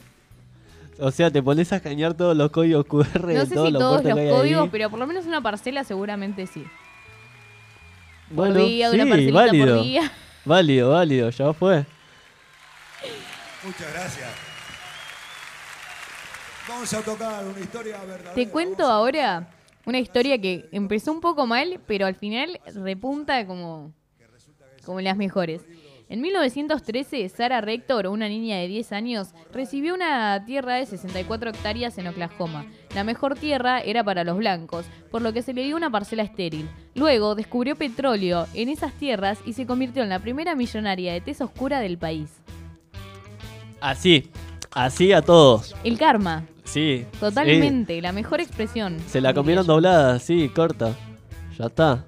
O 0.99 1.11
sea, 1.11 1.31
te 1.31 1.43
pones 1.43 1.73
a 1.73 1.77
escanear 1.77 2.15
todos 2.15 2.37
los 2.37 2.51
códigos 2.51 2.87
QR 2.87 3.27
de 3.27 3.35
No 3.35 3.47
sé 3.47 3.55
todos 3.55 3.67
si 3.67 3.73
los 3.73 3.81
todos 3.81 4.03
puertos 4.03 4.09
los 4.11 4.15
que 4.17 4.21
hay 4.21 4.29
ahí. 4.29 4.35
códigos, 4.35 4.69
pero 4.71 4.91
por 4.91 4.99
lo 4.99 5.07
menos 5.07 5.27
una 5.27 5.41
parcela 5.41 5.83
seguramente 5.85 6.47
sí. 6.47 6.65
Bueno, 8.31 8.55
día, 8.65 8.91
de 8.91 8.95
una 8.95 9.05
sí, 9.05 9.11
parcelita 9.11 9.39
por 9.39 9.47
válido. 9.49 9.83
día. 9.83 10.13
Válido, 10.47 10.91
válido, 10.91 11.31
ya 11.31 11.53
fue. 11.55 11.87
Muchas 13.65 13.93
gracias. 13.95 14.29
Vamos 16.69 16.93
a 16.93 17.01
tocar 17.03 17.45
una 17.47 17.61
historia 17.61 17.99
verdadera. 18.05 18.35
Te 18.35 18.49
cuento 18.49 18.85
ahora 18.85 19.49
una 19.87 19.99
historia 19.99 20.39
que 20.41 20.69
empezó 20.73 21.13
un 21.13 21.21
poco 21.21 21.47
mal, 21.47 21.81
pero 21.87 22.07
al 22.07 22.15
final 22.15 22.61
repunta 22.75 23.47
como, 23.47 23.93
como 24.85 25.01
las 25.01 25.17
mejores. 25.17 25.63
En 26.15 26.21
1913, 26.21 27.29
Sarah 27.29 27.61
Rector, 27.61 28.07
una 28.07 28.29
niña 28.29 28.59
de 28.59 28.69
10 28.69 28.93
años, 28.93 29.31
recibió 29.53 29.95
una 29.95 30.45
tierra 30.47 30.77
de 30.77 30.87
64 30.87 31.51
hectáreas 31.51 31.99
en 31.99 32.07
Oklahoma. 32.07 32.67
La 32.95 33.03
mejor 33.03 33.35
tierra 33.35 33.81
era 33.81 34.05
para 34.05 34.23
los 34.23 34.37
blancos, 34.37 34.87
por 35.11 35.23
lo 35.23 35.33
que 35.33 35.43
se 35.43 35.53
le 35.53 35.65
dio 35.65 35.75
una 35.75 35.91
parcela 35.91 36.23
estéril. 36.23 36.69
Luego 36.95 37.35
descubrió 37.35 37.75
petróleo 37.75 38.47
en 38.55 38.69
esas 38.69 38.93
tierras 38.93 39.41
y 39.45 39.55
se 39.55 39.67
convirtió 39.67 40.05
en 40.05 40.09
la 40.09 40.21
primera 40.21 40.55
millonaria 40.55 41.13
de 41.15 41.21
tez 41.21 41.41
oscura 41.41 41.81
del 41.81 41.99
país. 41.99 42.31
Así, 43.81 44.31
así 44.71 45.13
a 45.13 45.21
todos. 45.21 45.75
El 45.83 45.99
karma, 45.99 46.45
Sí. 46.63 47.07
totalmente, 47.19 48.01
la 48.01 48.13
mejor 48.13 48.41
expresión. 48.41 49.01
Se 49.09 49.21
la 49.21 49.35
comieron 49.35 49.67
doblada, 49.67 50.21
sí, 50.21 50.49
corta. 50.55 50.95
Ya 51.59 51.67
está. 51.67 52.05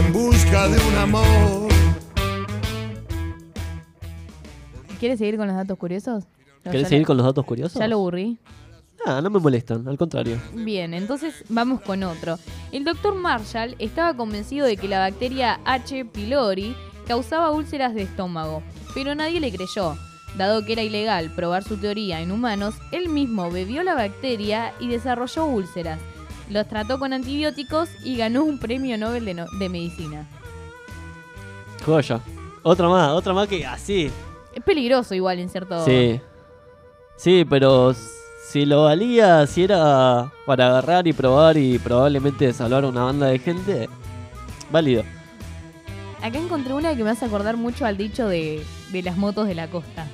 En 0.00 0.12
busca 0.12 0.68
de 0.68 0.78
un 0.88 0.94
amor. 0.96 1.68
¿Quieres 4.98 5.18
seguir 5.18 5.36
con 5.36 5.46
los 5.46 5.56
datos 5.56 5.78
curiosos? 5.78 6.24
No, 6.64 6.70
¿Querés 6.70 6.82
ya 6.86 6.88
seguir 6.90 7.02
lo- 7.02 7.06
con 7.08 7.16
los 7.16 7.26
datos 7.26 7.44
curiosos? 7.44 7.78
Ya 7.80 7.88
lo 7.88 7.96
aburrí. 7.96 8.38
Ah, 9.06 9.20
no 9.22 9.30
me 9.30 9.38
molestan, 9.38 9.88
al 9.88 9.96
contrario. 9.96 10.38
Bien, 10.54 10.92
entonces 10.92 11.42
vamos 11.48 11.80
con 11.80 12.02
otro. 12.02 12.38
El 12.70 12.84
doctor 12.84 13.14
Marshall 13.14 13.74
estaba 13.78 14.14
convencido 14.14 14.66
de 14.66 14.76
que 14.76 14.88
la 14.88 14.98
bacteria 14.98 15.58
H. 15.64 16.04
pylori 16.04 16.74
causaba 17.06 17.50
úlceras 17.50 17.94
de 17.94 18.02
estómago, 18.02 18.62
pero 18.94 19.14
nadie 19.14 19.40
le 19.40 19.50
creyó. 19.50 19.96
Dado 20.36 20.64
que 20.64 20.72
era 20.74 20.82
ilegal 20.82 21.30
probar 21.34 21.64
su 21.64 21.76
teoría 21.78 22.20
en 22.20 22.30
humanos, 22.30 22.74
él 22.92 23.08
mismo 23.08 23.50
bebió 23.50 23.82
la 23.82 23.94
bacteria 23.94 24.74
y 24.80 24.88
desarrolló 24.88 25.46
úlceras. 25.46 25.98
Los 26.50 26.66
trató 26.68 26.98
con 26.98 27.12
antibióticos 27.12 27.88
y 28.04 28.16
ganó 28.16 28.44
un 28.44 28.58
premio 28.58 28.98
Nobel 28.98 29.24
de, 29.24 29.34
no- 29.34 29.46
de 29.58 29.68
medicina. 29.68 30.26
Joya. 31.84 32.20
Otra 32.62 32.88
más, 32.88 33.10
otra 33.12 33.32
más 33.32 33.48
que 33.48 33.64
así. 33.64 34.10
Es 34.54 34.62
peligroso 34.62 35.14
igual 35.14 35.38
en 35.38 35.48
cierto... 35.48 35.84
Sí. 35.84 36.20
Sí, 37.16 37.44
pero 37.48 37.94
si 38.48 38.66
lo 38.66 38.84
valía, 38.84 39.46
si 39.46 39.64
era 39.64 40.32
para 40.46 40.68
agarrar 40.68 41.06
y 41.06 41.12
probar 41.12 41.56
y 41.56 41.78
probablemente 41.78 42.52
salvar 42.52 42.84
a 42.84 42.88
una 42.88 43.04
banda 43.04 43.26
de 43.26 43.38
gente, 43.38 43.88
válido. 44.72 45.04
Acá 46.22 46.38
encontré 46.38 46.74
una 46.74 46.94
que 46.96 47.04
me 47.04 47.10
hace 47.10 47.26
acordar 47.26 47.56
mucho 47.56 47.86
al 47.86 47.96
dicho 47.96 48.26
de, 48.26 48.64
de 48.90 49.02
las 49.02 49.16
motos 49.16 49.46
de 49.46 49.54
la 49.54 49.68
costa. 49.70 50.06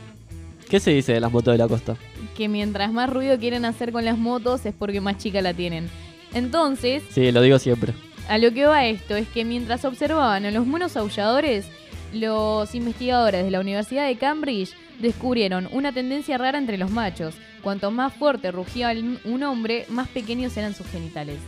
¿Qué 0.68 0.80
se 0.80 0.90
dice 0.90 1.12
de 1.14 1.20
las 1.20 1.32
motos 1.32 1.52
de 1.54 1.58
la 1.58 1.68
costa? 1.68 1.96
que 2.36 2.48
mientras 2.48 2.92
más 2.92 3.08
ruido 3.10 3.38
quieren 3.38 3.64
hacer 3.64 3.92
con 3.92 4.04
las 4.04 4.18
motos 4.18 4.66
es 4.66 4.74
porque 4.74 5.00
más 5.00 5.16
chica 5.16 5.40
la 5.40 5.54
tienen. 5.54 5.88
Entonces, 6.36 7.02
Sí, 7.10 7.32
lo 7.32 7.40
digo 7.40 7.58
siempre. 7.58 7.94
a 8.28 8.36
lo 8.36 8.52
que 8.52 8.66
va 8.66 8.84
esto 8.84 9.16
es 9.16 9.26
que 9.28 9.44
mientras 9.44 9.84
observaban 9.86 10.44
a 10.44 10.50
los 10.50 10.66
monos 10.66 10.96
aulladores, 10.96 11.66
los 12.12 12.74
investigadores 12.74 13.42
de 13.44 13.50
la 13.50 13.60
Universidad 13.60 14.06
de 14.06 14.16
Cambridge 14.16 14.70
descubrieron 15.00 15.66
una 15.72 15.92
tendencia 15.92 16.36
rara 16.36 16.58
entre 16.58 16.76
los 16.76 16.90
machos. 16.90 17.34
Cuanto 17.62 17.90
más 17.90 18.12
fuerte 18.12 18.52
rugía 18.52 18.92
un 19.24 19.42
hombre, 19.42 19.86
más 19.88 20.08
pequeños 20.08 20.54
eran 20.58 20.74
sus 20.74 20.86
genitales. 20.88 21.38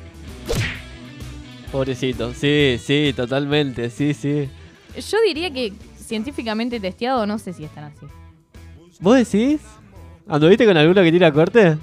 Pobrecito. 1.70 2.32
Sí, 2.32 2.78
sí, 2.82 3.12
totalmente. 3.14 3.90
Sí, 3.90 4.14
sí. 4.14 4.48
Yo 4.96 5.18
diría 5.26 5.50
que 5.52 5.74
científicamente 5.96 6.80
testeado 6.80 7.26
no 7.26 7.38
sé 7.38 7.52
si 7.52 7.64
están 7.64 7.84
así. 7.84 8.06
¿Vos 9.00 9.16
decís? 9.16 9.60
¿Anduviste 10.26 10.64
con 10.66 10.76
alguno 10.76 11.02
que 11.02 11.12
tira 11.12 11.30
corte? 11.30 11.76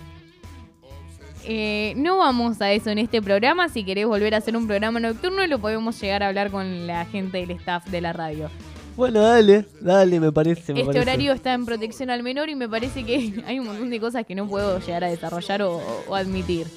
Eh, 1.47 1.93
no 1.97 2.17
vamos 2.17 2.61
a 2.61 2.71
eso 2.71 2.89
en 2.89 2.97
este 2.97 3.21
programa. 3.21 3.69
Si 3.69 3.83
querés 3.83 4.05
volver 4.07 4.33
a 4.33 4.37
hacer 4.37 4.55
un 4.57 4.65
programa 4.67 4.99
nocturno, 4.99 5.45
lo 5.47 5.59
podemos 5.59 5.99
llegar 6.01 6.23
a 6.23 6.27
hablar 6.29 6.49
con 6.51 6.87
la 6.87 7.05
gente 7.05 7.37
del 7.39 7.51
staff 7.51 7.85
de 7.87 8.01
la 8.01 8.13
radio. 8.13 8.49
Bueno, 8.95 9.21
dale, 9.21 9.65
dale, 9.81 10.19
me 10.19 10.31
parece. 10.31 10.73
Me 10.73 10.79
Este 10.79 10.93
parece. 10.93 11.01
horario 11.11 11.33
está 11.33 11.53
en 11.53 11.65
protección 11.65 12.09
al 12.09 12.23
menor 12.23 12.49
y 12.49 12.55
me 12.55 12.69
parece 12.69 13.03
que 13.05 13.43
hay 13.47 13.59
un 13.59 13.65
montón 13.67 13.89
de 13.89 13.99
cosas 13.99 14.25
que 14.25 14.35
no 14.35 14.47
puedo 14.47 14.79
llegar 14.79 15.03
a 15.03 15.07
desarrollar 15.07 15.61
o, 15.63 15.81
o 16.07 16.15
admitir. 16.15 16.67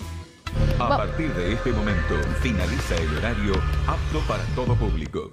A 0.78 0.88
partir 0.88 1.32
de 1.34 1.52
este 1.52 1.70
momento, 1.70 2.14
finaliza 2.40 2.96
el 2.96 3.16
horario 3.18 3.52
apto 3.86 4.20
para 4.26 4.42
todo 4.54 4.74
público. 4.74 5.30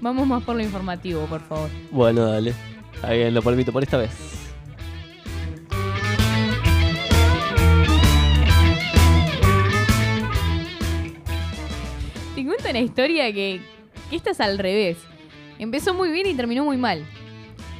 Vamos 0.00 0.26
más 0.26 0.42
por 0.42 0.56
lo 0.56 0.62
informativo, 0.62 1.24
por 1.26 1.40
favor. 1.40 1.70
Bueno, 1.90 2.26
dale. 2.26 2.52
Bien, 3.08 3.32
lo 3.32 3.42
permito 3.42 3.72
por 3.72 3.82
esta 3.82 3.96
vez. 3.96 4.10
Te 12.44 12.48
cuento 12.48 12.68
una 12.68 12.80
historia 12.80 13.32
que, 13.32 13.62
que 14.10 14.16
esta 14.16 14.32
es 14.32 14.38
al 14.38 14.58
revés. 14.58 14.98
Empezó 15.58 15.94
muy 15.94 16.10
bien 16.10 16.26
y 16.26 16.34
terminó 16.34 16.62
muy 16.62 16.76
mal. 16.76 17.02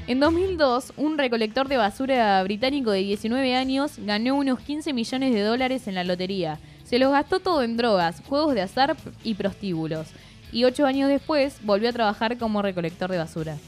En 0.06 0.20
2002, 0.20 0.94
un 0.96 1.18
recolector 1.18 1.68
de 1.68 1.76
basura 1.76 2.42
británico 2.44 2.90
de 2.90 3.00
19 3.00 3.54
años 3.56 3.98
ganó 3.98 4.36
unos 4.36 4.60
15 4.60 4.94
millones 4.94 5.34
de 5.34 5.42
dólares 5.42 5.86
en 5.86 5.94
la 5.94 6.02
lotería. 6.02 6.58
Se 6.82 6.98
los 6.98 7.12
gastó 7.12 7.40
todo 7.40 7.62
en 7.62 7.76
drogas, 7.76 8.22
juegos 8.26 8.54
de 8.54 8.62
azar 8.62 8.96
y 9.22 9.34
prostíbulos. 9.34 10.08
Y 10.50 10.64
ocho 10.64 10.86
años 10.86 11.10
después 11.10 11.58
volvió 11.62 11.90
a 11.90 11.92
trabajar 11.92 12.38
como 12.38 12.62
recolector 12.62 13.10
de 13.10 13.18
basura. 13.18 13.58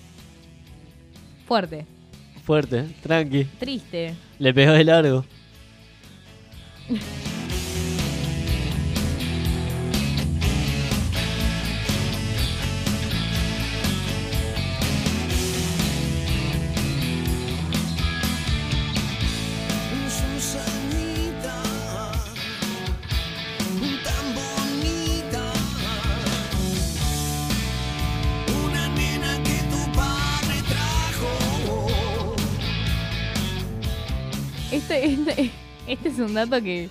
Fuerte, 1.47 1.85
Fuerte, 2.43 2.87
tranqui. 3.03 3.45
triste. 3.45 4.15
Le 4.39 4.55
pegó 4.55 4.73
de 4.73 4.85
largo. 4.85 5.27
es 36.19 36.29
un 36.29 36.35
dato 36.35 36.61
que 36.63 36.89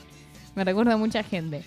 me 0.55 0.63
recuerda 0.63 0.93
a 0.93 0.97
mucha 0.97 1.23
gente. 1.23 1.63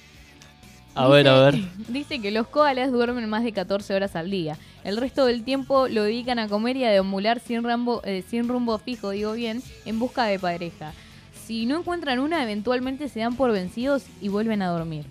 A 0.94 1.06
ver, 1.08 1.28
a 1.28 1.40
ver. 1.42 1.56
Dice 1.88 2.20
que 2.20 2.30
los 2.30 2.46
koalas 2.48 2.90
duermen 2.90 3.28
más 3.28 3.44
de 3.44 3.52
14 3.52 3.94
horas 3.94 4.16
al 4.16 4.30
día. 4.30 4.56
El 4.84 4.96
resto 4.96 5.26
del 5.26 5.44
tiempo 5.44 5.86
lo 5.88 6.02
dedican 6.02 6.38
a 6.38 6.48
comer 6.48 6.76
y 6.76 6.84
a 6.84 6.90
deambular 6.90 7.40
sin, 7.40 7.62
rambo- 7.62 8.00
eh, 8.04 8.24
sin 8.28 8.48
rumbo 8.48 8.78
fijo, 8.78 9.10
digo 9.10 9.32
bien, 9.34 9.62
en 9.84 9.98
busca 9.98 10.24
de 10.24 10.38
pareja. 10.38 10.92
Si 11.46 11.66
no 11.66 11.78
encuentran 11.78 12.18
una, 12.18 12.42
eventualmente 12.42 13.08
se 13.08 13.20
dan 13.20 13.36
por 13.36 13.52
vencidos 13.52 14.04
y 14.20 14.28
vuelven 14.28 14.60
a 14.62 14.68
dormir. 14.68 15.04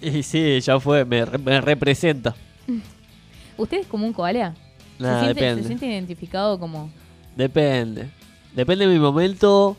Y 0.00 0.22
sí, 0.22 0.60
ya 0.60 0.78
fue, 0.80 1.04
me, 1.04 1.24
re- 1.24 1.38
me 1.38 1.60
representa. 1.60 2.34
¿Usted 3.56 3.78
es 3.80 3.86
como 3.86 4.06
un 4.06 4.12
koala? 4.12 4.54
Nah, 4.98 5.20
¿Se, 5.20 5.24
siente, 5.26 5.40
depende. 5.40 5.62
¿Se 5.62 5.68
siente 5.68 5.86
identificado 5.86 6.58
como...? 6.58 6.90
Depende. 7.36 8.08
Depende 8.54 8.86
de 8.86 8.92
mi 8.94 8.98
momento. 8.98 9.76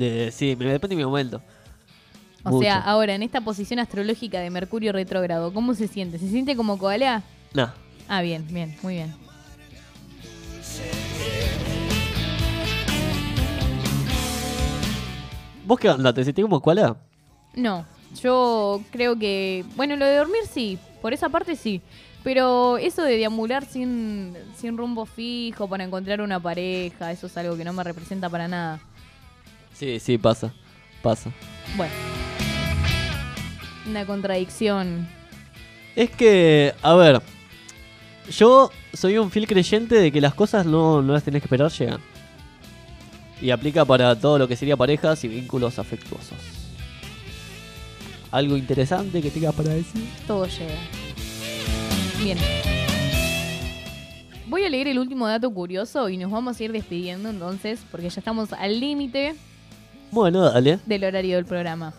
De, 0.00 0.32
sí, 0.32 0.56
me 0.58 0.64
depende 0.64 0.96
de 0.96 1.02
mi 1.02 1.04
momento. 1.04 1.42
O 2.42 2.52
Mucho. 2.52 2.62
sea, 2.62 2.78
ahora, 2.78 3.14
en 3.14 3.22
esta 3.22 3.42
posición 3.42 3.80
astrológica 3.80 4.40
de 4.40 4.48
Mercurio 4.48 4.92
retrógrado, 4.92 5.52
¿cómo 5.52 5.74
se 5.74 5.88
siente? 5.88 6.18
¿Se 6.18 6.26
siente 6.26 6.56
como 6.56 6.78
koala? 6.78 7.22
Nah. 7.52 7.72
Ah, 8.08 8.22
bien, 8.22 8.46
bien, 8.48 8.74
muy 8.82 8.94
bien. 8.94 9.14
¿Vos 15.66 15.78
qué 15.78 15.90
onda? 15.90 16.14
¿Te 16.14 16.24
sentís 16.24 16.46
como 16.46 16.56
escuela? 16.56 16.96
No, 17.54 17.84
yo 18.22 18.80
creo 18.90 19.18
que, 19.18 19.66
bueno, 19.76 19.96
lo 19.96 20.06
de 20.06 20.16
dormir 20.16 20.44
sí, 20.50 20.78
por 21.02 21.12
esa 21.12 21.28
parte 21.28 21.56
sí, 21.56 21.82
pero 22.24 22.78
eso 22.78 23.02
de 23.02 23.18
deambular 23.18 23.66
sin, 23.66 24.34
sin 24.56 24.78
rumbo 24.78 25.04
fijo 25.04 25.68
para 25.68 25.84
encontrar 25.84 26.22
una 26.22 26.40
pareja, 26.40 27.12
eso 27.12 27.26
es 27.26 27.36
algo 27.36 27.54
que 27.54 27.66
no 27.66 27.74
me 27.74 27.84
representa 27.84 28.30
para 28.30 28.48
nada. 28.48 28.80
Sí, 29.80 29.98
sí, 29.98 30.18
pasa. 30.18 30.52
Pasa. 31.00 31.30
Bueno, 31.74 31.94
una 33.88 34.04
contradicción. 34.04 35.08
Es 35.96 36.10
que, 36.10 36.74
a 36.82 36.94
ver, 36.96 37.22
yo 38.30 38.70
soy 38.92 39.16
un 39.16 39.30
fiel 39.30 39.46
creyente 39.46 39.94
de 39.94 40.12
que 40.12 40.20
las 40.20 40.34
cosas 40.34 40.66
no, 40.66 41.00
no 41.00 41.14
las 41.14 41.24
tenés 41.24 41.40
que 41.40 41.46
esperar, 41.46 41.72
llegan. 41.72 42.02
Y 43.40 43.48
aplica 43.52 43.86
para 43.86 44.14
todo 44.20 44.38
lo 44.38 44.46
que 44.46 44.54
sería 44.54 44.76
parejas 44.76 45.24
y 45.24 45.28
vínculos 45.28 45.78
afectuosos. 45.78 46.36
¿Algo 48.30 48.58
interesante 48.58 49.22
que 49.22 49.30
tengas 49.30 49.54
para 49.54 49.70
decir? 49.70 50.06
Todo 50.26 50.44
llega. 50.44 50.74
Bien. 52.22 52.36
Voy 54.46 54.62
a 54.62 54.68
leer 54.68 54.88
el 54.88 54.98
último 54.98 55.26
dato 55.26 55.50
curioso 55.50 56.10
y 56.10 56.18
nos 56.18 56.30
vamos 56.30 56.60
a 56.60 56.64
ir 56.64 56.70
despidiendo 56.70 57.30
entonces, 57.30 57.80
porque 57.90 58.10
ya 58.10 58.20
estamos 58.20 58.52
al 58.52 58.78
límite 58.78 59.36
Bueno, 60.10 60.50
dale. 60.50 60.78
del 60.86 61.04
horario 61.04 61.36
del 61.36 61.44
programa. 61.44 61.92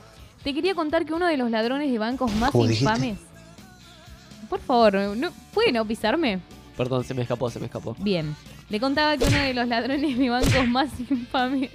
Te 0.44 0.54
quería 0.54 0.74
contar 0.76 1.06
que 1.06 1.14
uno 1.14 1.28
de 1.28 1.38
los 1.38 1.50
ladrones 1.52 1.92
de 1.92 1.98
bancos 2.00 2.32
más 2.36 2.52
¿Cómo 2.52 2.66
dijiste? 2.66 2.84
infames. 2.84 3.18
Por 4.50 4.60
favor, 4.60 4.96
¿no, 5.18 5.30
¿puede 5.54 5.72
no 5.72 5.86
pisarme? 5.86 6.40
Perdón, 6.76 7.04
se 7.04 7.14
me 7.14 7.22
escapó, 7.22 7.50
se 7.50 7.60
me 7.60 7.66
escapó. 7.68 7.96
Bien. 8.00 8.36
Le 8.70 8.80
contaba 8.80 9.18
que 9.18 9.26
uno 9.26 9.38
de 9.38 9.54
los 9.54 9.68
ladrones 9.68 10.18
de 10.18 10.30
bancos 10.30 10.68
más 10.68 10.90
infames 11.10 11.70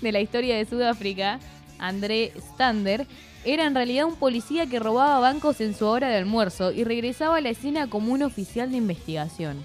de 0.00 0.12
la 0.12 0.20
historia 0.20 0.56
de 0.56 0.64
Sudáfrica, 0.66 1.38
André 1.78 2.32
Stander, 2.52 3.06
era 3.44 3.64
en 3.66 3.74
realidad 3.74 4.04
un 4.06 4.16
policía 4.16 4.66
que 4.66 4.78
robaba 4.78 5.18
bancos 5.18 5.60
en 5.60 5.74
su 5.74 5.86
hora 5.86 6.08
de 6.08 6.16
almuerzo 6.16 6.70
y 6.72 6.84
regresaba 6.84 7.38
a 7.38 7.40
la 7.40 7.48
escena 7.48 7.88
como 7.88 8.12
un 8.12 8.22
oficial 8.22 8.70
de 8.70 8.76
investigación. 8.76 9.64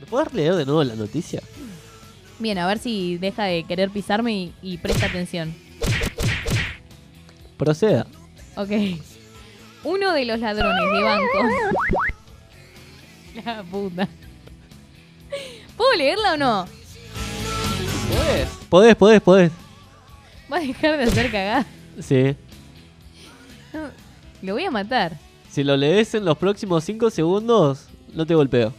¿Me 0.00 0.06
puedes 0.06 0.32
leer 0.32 0.54
de 0.54 0.64
nuevo 0.66 0.82
la 0.84 0.94
noticia? 0.94 1.42
Bien, 2.38 2.58
a 2.58 2.66
ver 2.66 2.78
si 2.78 3.16
deja 3.18 3.44
de 3.44 3.64
querer 3.64 3.90
pisarme 3.90 4.32
y, 4.34 4.54
y 4.62 4.78
presta 4.78 5.06
atención. 5.06 5.54
Proceda. 7.56 8.06
Ok. 8.56 8.70
Uno 9.84 10.12
de 10.12 10.24
los 10.24 10.40
ladrones 10.40 10.92
de 10.92 11.02
bancos. 11.02 11.50
La 13.44 13.62
puta. 13.62 14.08
¿Puedo 15.76 15.94
leerla 15.96 16.34
o 16.34 16.36
no? 16.36 16.66
¿Podés? 18.08 18.48
Podés, 18.68 18.96
podés, 18.96 19.20
podés. 19.20 19.52
¿Va 20.52 20.56
a 20.58 20.60
dejar 20.60 20.96
de 20.98 21.04
hacer 21.04 21.30
cagada? 21.30 21.66
Sí. 22.00 22.36
No, 23.72 23.88
Lo 24.42 24.54
voy 24.54 24.64
a 24.64 24.70
matar. 24.70 25.18
Si 25.50 25.62
lo 25.64 25.76
lees 25.76 26.14
en 26.14 26.24
los 26.24 26.36
próximos 26.38 26.84
5 26.84 27.10
segundos, 27.10 27.88
no 28.12 28.26
te 28.26 28.34
golpeo. 28.34 28.72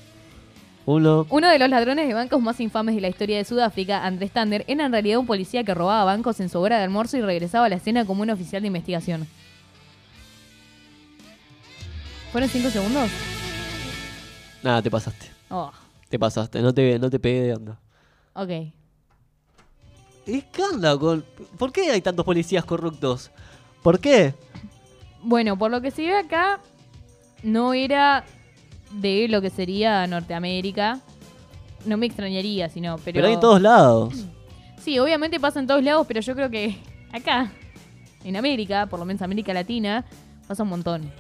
Uno. 0.86 1.26
Uno 1.30 1.50
de 1.50 1.58
los 1.58 1.70
ladrones 1.70 2.08
de 2.08 2.14
bancos 2.14 2.42
más 2.42 2.60
infames 2.60 2.94
de 2.96 3.02
la 3.02 3.08
historia 3.10 3.38
de 3.38 3.46
Sudáfrica, 3.46 4.06
Andrés 4.06 4.30
Stander, 4.30 4.64
era 4.68 4.86
en 4.86 4.92
realidad 4.92 5.18
un 5.18 5.26
policía 5.26 5.64
que 5.64 5.74
robaba 5.74 6.04
bancos 6.06 6.40
en 6.40 6.50
su 6.50 6.60
hora 6.60 6.78
de 6.78 6.84
almuerzo 6.84 7.18
y 7.18 7.22
regresaba 7.22 7.66
a 7.66 7.70
la 7.70 7.76
escena 7.78 8.06
como 8.06 8.22
un 8.22 8.30
oficial 8.30 8.62
de 8.62 8.68
investigación. 8.68 9.28
¿Fueron 12.32 12.50
cinco 12.50 12.70
segundos? 12.70 13.10
Nada, 14.62 14.82
te 14.82 14.92
pasaste. 14.92 15.28
Oh, 15.50 15.72
Te 16.10 16.20
pasaste, 16.20 16.62
no 16.62 16.74
te, 16.74 17.00
no 17.00 17.10
te 17.10 17.20
pegué 17.20 17.42
de 17.44 17.54
onda. 17.56 17.80
ok. 18.34 18.50
¿Y 20.28 20.42
qué 20.42 20.64
onda 20.64 20.98
con.? 20.98 21.24
¿Por 21.58 21.72
qué 21.72 21.92
hay 21.92 22.02
tantos 22.02 22.26
policías 22.26 22.66
corruptos? 22.66 23.30
¿Por 23.84 24.00
qué? 24.00 24.34
Bueno, 25.22 25.56
por 25.56 25.70
lo 25.70 25.82
que 25.82 25.92
se 25.92 26.02
ve 26.02 26.18
acá, 26.18 26.60
no 27.44 27.74
era 27.76 28.26
de 28.92 29.28
lo 29.28 29.42
que 29.42 29.50
sería 29.50 30.06
Norteamérica. 30.08 31.00
No 31.86 31.98
me 31.98 32.06
extrañaría, 32.06 32.70
sino, 32.70 32.98
pero... 32.98 33.16
Pero, 33.16 33.28
hay 33.28 33.34
en 33.34 33.40
todos 33.40 33.62
lados. 33.62 34.14
Sí, 34.78 35.00
obviamente 35.00 35.40
pasa 35.40 35.60
en 35.60 35.66
todos 35.66 35.84
lados, 35.84 36.06
pero 36.06 36.22
yo 36.22 36.36
creo 36.36 36.52
que 36.52 36.78
acá, 37.12 37.52
en 38.24 38.36
América, 38.36 38.86
por 38.86 39.00
lo 39.00 39.06
menos 39.06 39.20
América 39.24 39.52
Latina, 39.52 40.06
pasa 40.48 40.62
un 40.62 40.70
montón. 40.70 41.12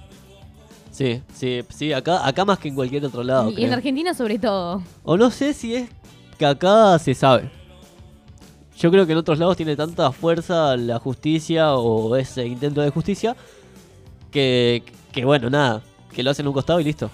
Sí, 0.91 1.23
sí, 1.33 1.61
sí, 1.69 1.91
acá, 1.91 2.27
acá 2.27 2.45
más 2.45 2.59
que 2.59 2.67
en 2.67 2.75
cualquier 2.75 3.03
otro 3.05 3.23
lado. 3.23 3.51
y 3.51 3.65
en. 3.65 3.73
Argentina 3.73 4.13
sobre 4.13 4.37
todo. 4.37 4.83
O 5.03 5.17
no 5.17 5.31
sé 5.31 5.53
si 5.53 5.73
es 5.73 5.89
que 6.37 6.45
acá 6.45 6.99
se 6.99 7.15
sabe. 7.15 7.49
Yo 8.77 8.91
creo 8.91 9.05
que 9.05 9.13
en 9.13 9.17
otros 9.17 9.39
lados 9.39 9.57
tiene 9.57 9.75
tanta 9.75 10.11
fuerza 10.11 10.77
la 10.77 10.99
justicia 10.99 11.73
o 11.73 12.15
ese 12.15 12.45
intento 12.45 12.81
de 12.81 12.91
justicia 12.91 13.35
que, 14.31 14.83
que 15.11 15.25
bueno, 15.25 15.49
nada, 15.49 15.81
que 16.13 16.21
lo 16.23 16.31
hacen 16.31 16.45
a 16.45 16.49
un 16.49 16.53
costado 16.53 16.79
y 16.79 16.83
listo. 16.83 17.09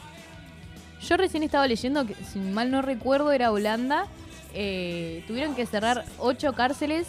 Yo 1.07 1.17
recién 1.17 1.43
estaba 1.43 1.67
leyendo 1.67 2.05
que, 2.05 2.15
si 2.15 2.39
mal 2.39 2.69
no 2.71 2.81
recuerdo, 2.81 3.31
era 3.31 3.51
Holanda. 3.51 4.05
eh, 4.53 5.23
tuvieron 5.27 5.55
que 5.55 5.65
cerrar 5.65 6.03
ocho 6.19 6.53
cárceles 6.53 7.07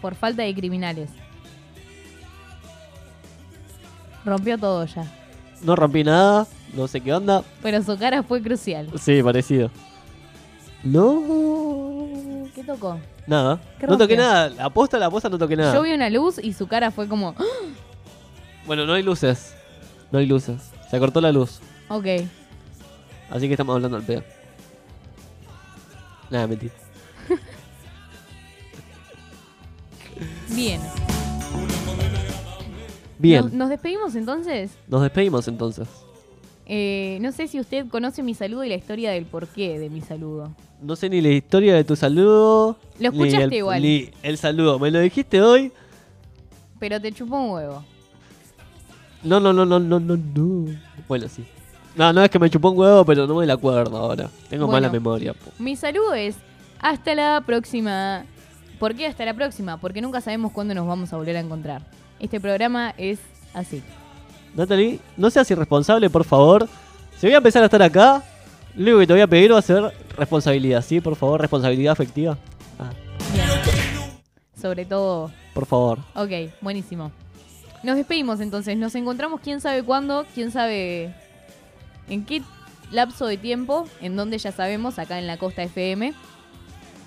por 0.00 0.14
falta 0.14 0.42
de 0.42 0.54
criminales. 0.54 1.08
Rompió 4.24 4.58
todo 4.58 4.84
ya. 4.86 5.04
No 5.62 5.76
rompí 5.76 6.04
nada, 6.04 6.46
no 6.74 6.88
sé 6.88 7.00
qué 7.00 7.12
onda. 7.12 7.42
Pero 7.62 7.82
su 7.82 7.96
cara 7.98 8.22
fue 8.22 8.42
crucial. 8.42 8.88
Sí, 8.98 9.22
parecido. 9.22 9.70
No. 10.82 11.22
¿Qué 12.54 12.64
tocó? 12.64 12.98
Nada. 13.26 13.60
¿Qué 13.78 13.86
No 13.86 13.96
toqué 13.96 14.16
nada. 14.16 14.48
La 14.50 14.64
aposta, 14.66 14.98
la 14.98 15.06
aposta 15.06 15.28
no 15.28 15.38
toqué 15.38 15.56
nada. 15.56 15.74
Yo 15.74 15.82
vi 15.82 15.92
una 15.92 16.10
luz 16.10 16.38
y 16.42 16.52
su 16.52 16.66
cara 16.66 16.90
fue 16.90 17.08
como... 17.08 17.34
¡Ah! 17.38 17.44
Bueno, 18.66 18.84
no 18.86 18.92
hay 18.92 19.02
luces. 19.02 19.54
No 20.12 20.18
hay 20.18 20.26
luces. 20.26 20.70
Se 20.90 20.98
cortó 20.98 21.20
la 21.20 21.32
luz. 21.32 21.60
Ok. 21.88 22.04
Así 23.30 23.46
que 23.46 23.54
estamos 23.54 23.74
hablando 23.76 23.96
al 23.96 24.02
pedo. 24.02 24.22
Nada, 26.30 26.46
mentira. 26.46 26.74
Bien. 30.54 30.80
Bien. 33.18 33.44
Nos, 33.44 33.52
nos 33.52 33.68
despedimos 33.68 34.14
entonces. 34.16 34.72
Nos 34.88 35.02
despedimos 35.02 35.46
entonces. 35.48 35.88
Eh, 36.66 37.18
no 37.20 37.32
sé 37.32 37.48
si 37.48 37.58
usted 37.58 37.88
conoce 37.88 38.22
mi 38.22 38.34
saludo 38.34 38.64
y 38.64 38.68
la 38.68 38.76
historia 38.76 39.10
del 39.10 39.26
porqué 39.26 39.78
de 39.78 39.90
mi 39.90 40.00
saludo. 40.00 40.54
No 40.80 40.94
sé 40.94 41.08
ni 41.08 41.20
la 41.20 41.30
historia 41.30 41.74
de 41.74 41.84
tu 41.84 41.96
saludo. 41.96 42.78
Lo 42.98 43.10
ni 43.10 43.16
escuchaste 43.18 43.44
el, 43.44 43.52
igual. 43.54 43.82
Ni 43.82 44.10
el 44.22 44.38
saludo. 44.38 44.78
Me 44.78 44.90
lo 44.90 45.00
dijiste 45.00 45.42
hoy. 45.42 45.72
Pero 46.78 47.00
te 47.00 47.10
chupó 47.12 47.38
un 47.38 47.50
huevo. 47.50 47.84
No, 49.22 49.40
no, 49.40 49.52
no, 49.52 49.66
no, 49.66 49.78
no, 49.78 50.00
no, 50.00 50.16
no. 50.16 50.66
Bueno, 51.08 51.28
sí. 51.28 51.44
No, 51.96 52.12
no 52.12 52.22
es 52.22 52.30
que 52.30 52.38
me 52.38 52.48
chupó 52.48 52.70
un 52.70 52.78
huevo, 52.78 53.04
pero 53.04 53.26
no 53.26 53.34
me 53.34 53.46
la 53.46 53.54
acuerdo 53.54 53.96
ahora. 53.96 54.28
Tengo 54.48 54.66
Bueno. 54.66 54.80
mala 54.80 54.92
memoria. 54.92 55.34
po. 55.34 55.50
Mi 55.58 55.76
saludo 55.76 56.14
es 56.14 56.36
hasta 56.80 57.14
la 57.14 57.42
próxima. 57.44 58.24
¿Por 58.78 58.94
qué 58.94 59.06
hasta 59.06 59.24
la 59.24 59.34
próxima? 59.34 59.76
Porque 59.76 60.00
nunca 60.00 60.20
sabemos 60.20 60.52
cuándo 60.52 60.74
nos 60.74 60.86
vamos 60.86 61.12
a 61.12 61.16
volver 61.16 61.36
a 61.36 61.40
encontrar. 61.40 61.82
Este 62.18 62.40
programa 62.40 62.94
es 62.96 63.18
así. 63.54 63.82
Natalie, 64.54 64.98
no 65.16 65.30
seas 65.30 65.50
irresponsable, 65.50 66.08
por 66.10 66.24
favor. 66.24 66.68
Si 67.18 67.26
voy 67.26 67.34
a 67.34 67.38
empezar 67.38 67.62
a 67.62 67.66
estar 67.66 67.82
acá, 67.82 68.22
lo 68.74 68.82
único 68.84 68.98
que 69.00 69.06
te 69.08 69.12
voy 69.12 69.22
a 69.22 69.26
pedir 69.26 69.52
va 69.52 69.58
a 69.58 69.62
ser 69.62 69.92
responsabilidad, 70.16 70.82
¿sí? 70.82 71.00
Por 71.00 71.16
favor, 71.16 71.40
responsabilidad 71.40 71.92
afectiva. 71.92 72.38
Ah, 72.78 72.90
Sobre 74.60 74.84
todo. 74.84 75.30
por 75.54 75.66
favor. 75.66 75.98
Ok, 76.14 76.30
buenísimo. 76.60 77.10
Nos 77.82 77.96
despedimos 77.96 78.40
entonces. 78.40 78.76
Nos 78.76 78.94
encontramos 78.94 79.40
quién 79.42 79.60
sabe 79.60 79.82
cuándo, 79.82 80.26
quién 80.34 80.50
sabe 80.50 81.14
en 82.10 82.24
qué 82.26 82.42
lapso 82.90 83.26
de 83.26 83.38
tiempo, 83.38 83.86
en 84.00 84.16
donde 84.16 84.36
ya 84.38 84.52
sabemos, 84.52 84.98
acá 84.98 85.18
en 85.18 85.26
la 85.26 85.38
Costa 85.38 85.62
FM. 85.62 86.12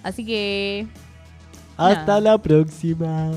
Así 0.01 0.25
que 0.25 0.87
Hasta 1.77 2.05
Nada. 2.05 2.21
la 2.21 2.37
próxima. 2.37 3.31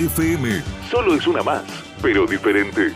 FM 0.00 0.62
solo 0.90 1.14
es 1.14 1.26
una 1.26 1.42
más, 1.42 1.62
pero 2.00 2.26
diferente. 2.26 2.94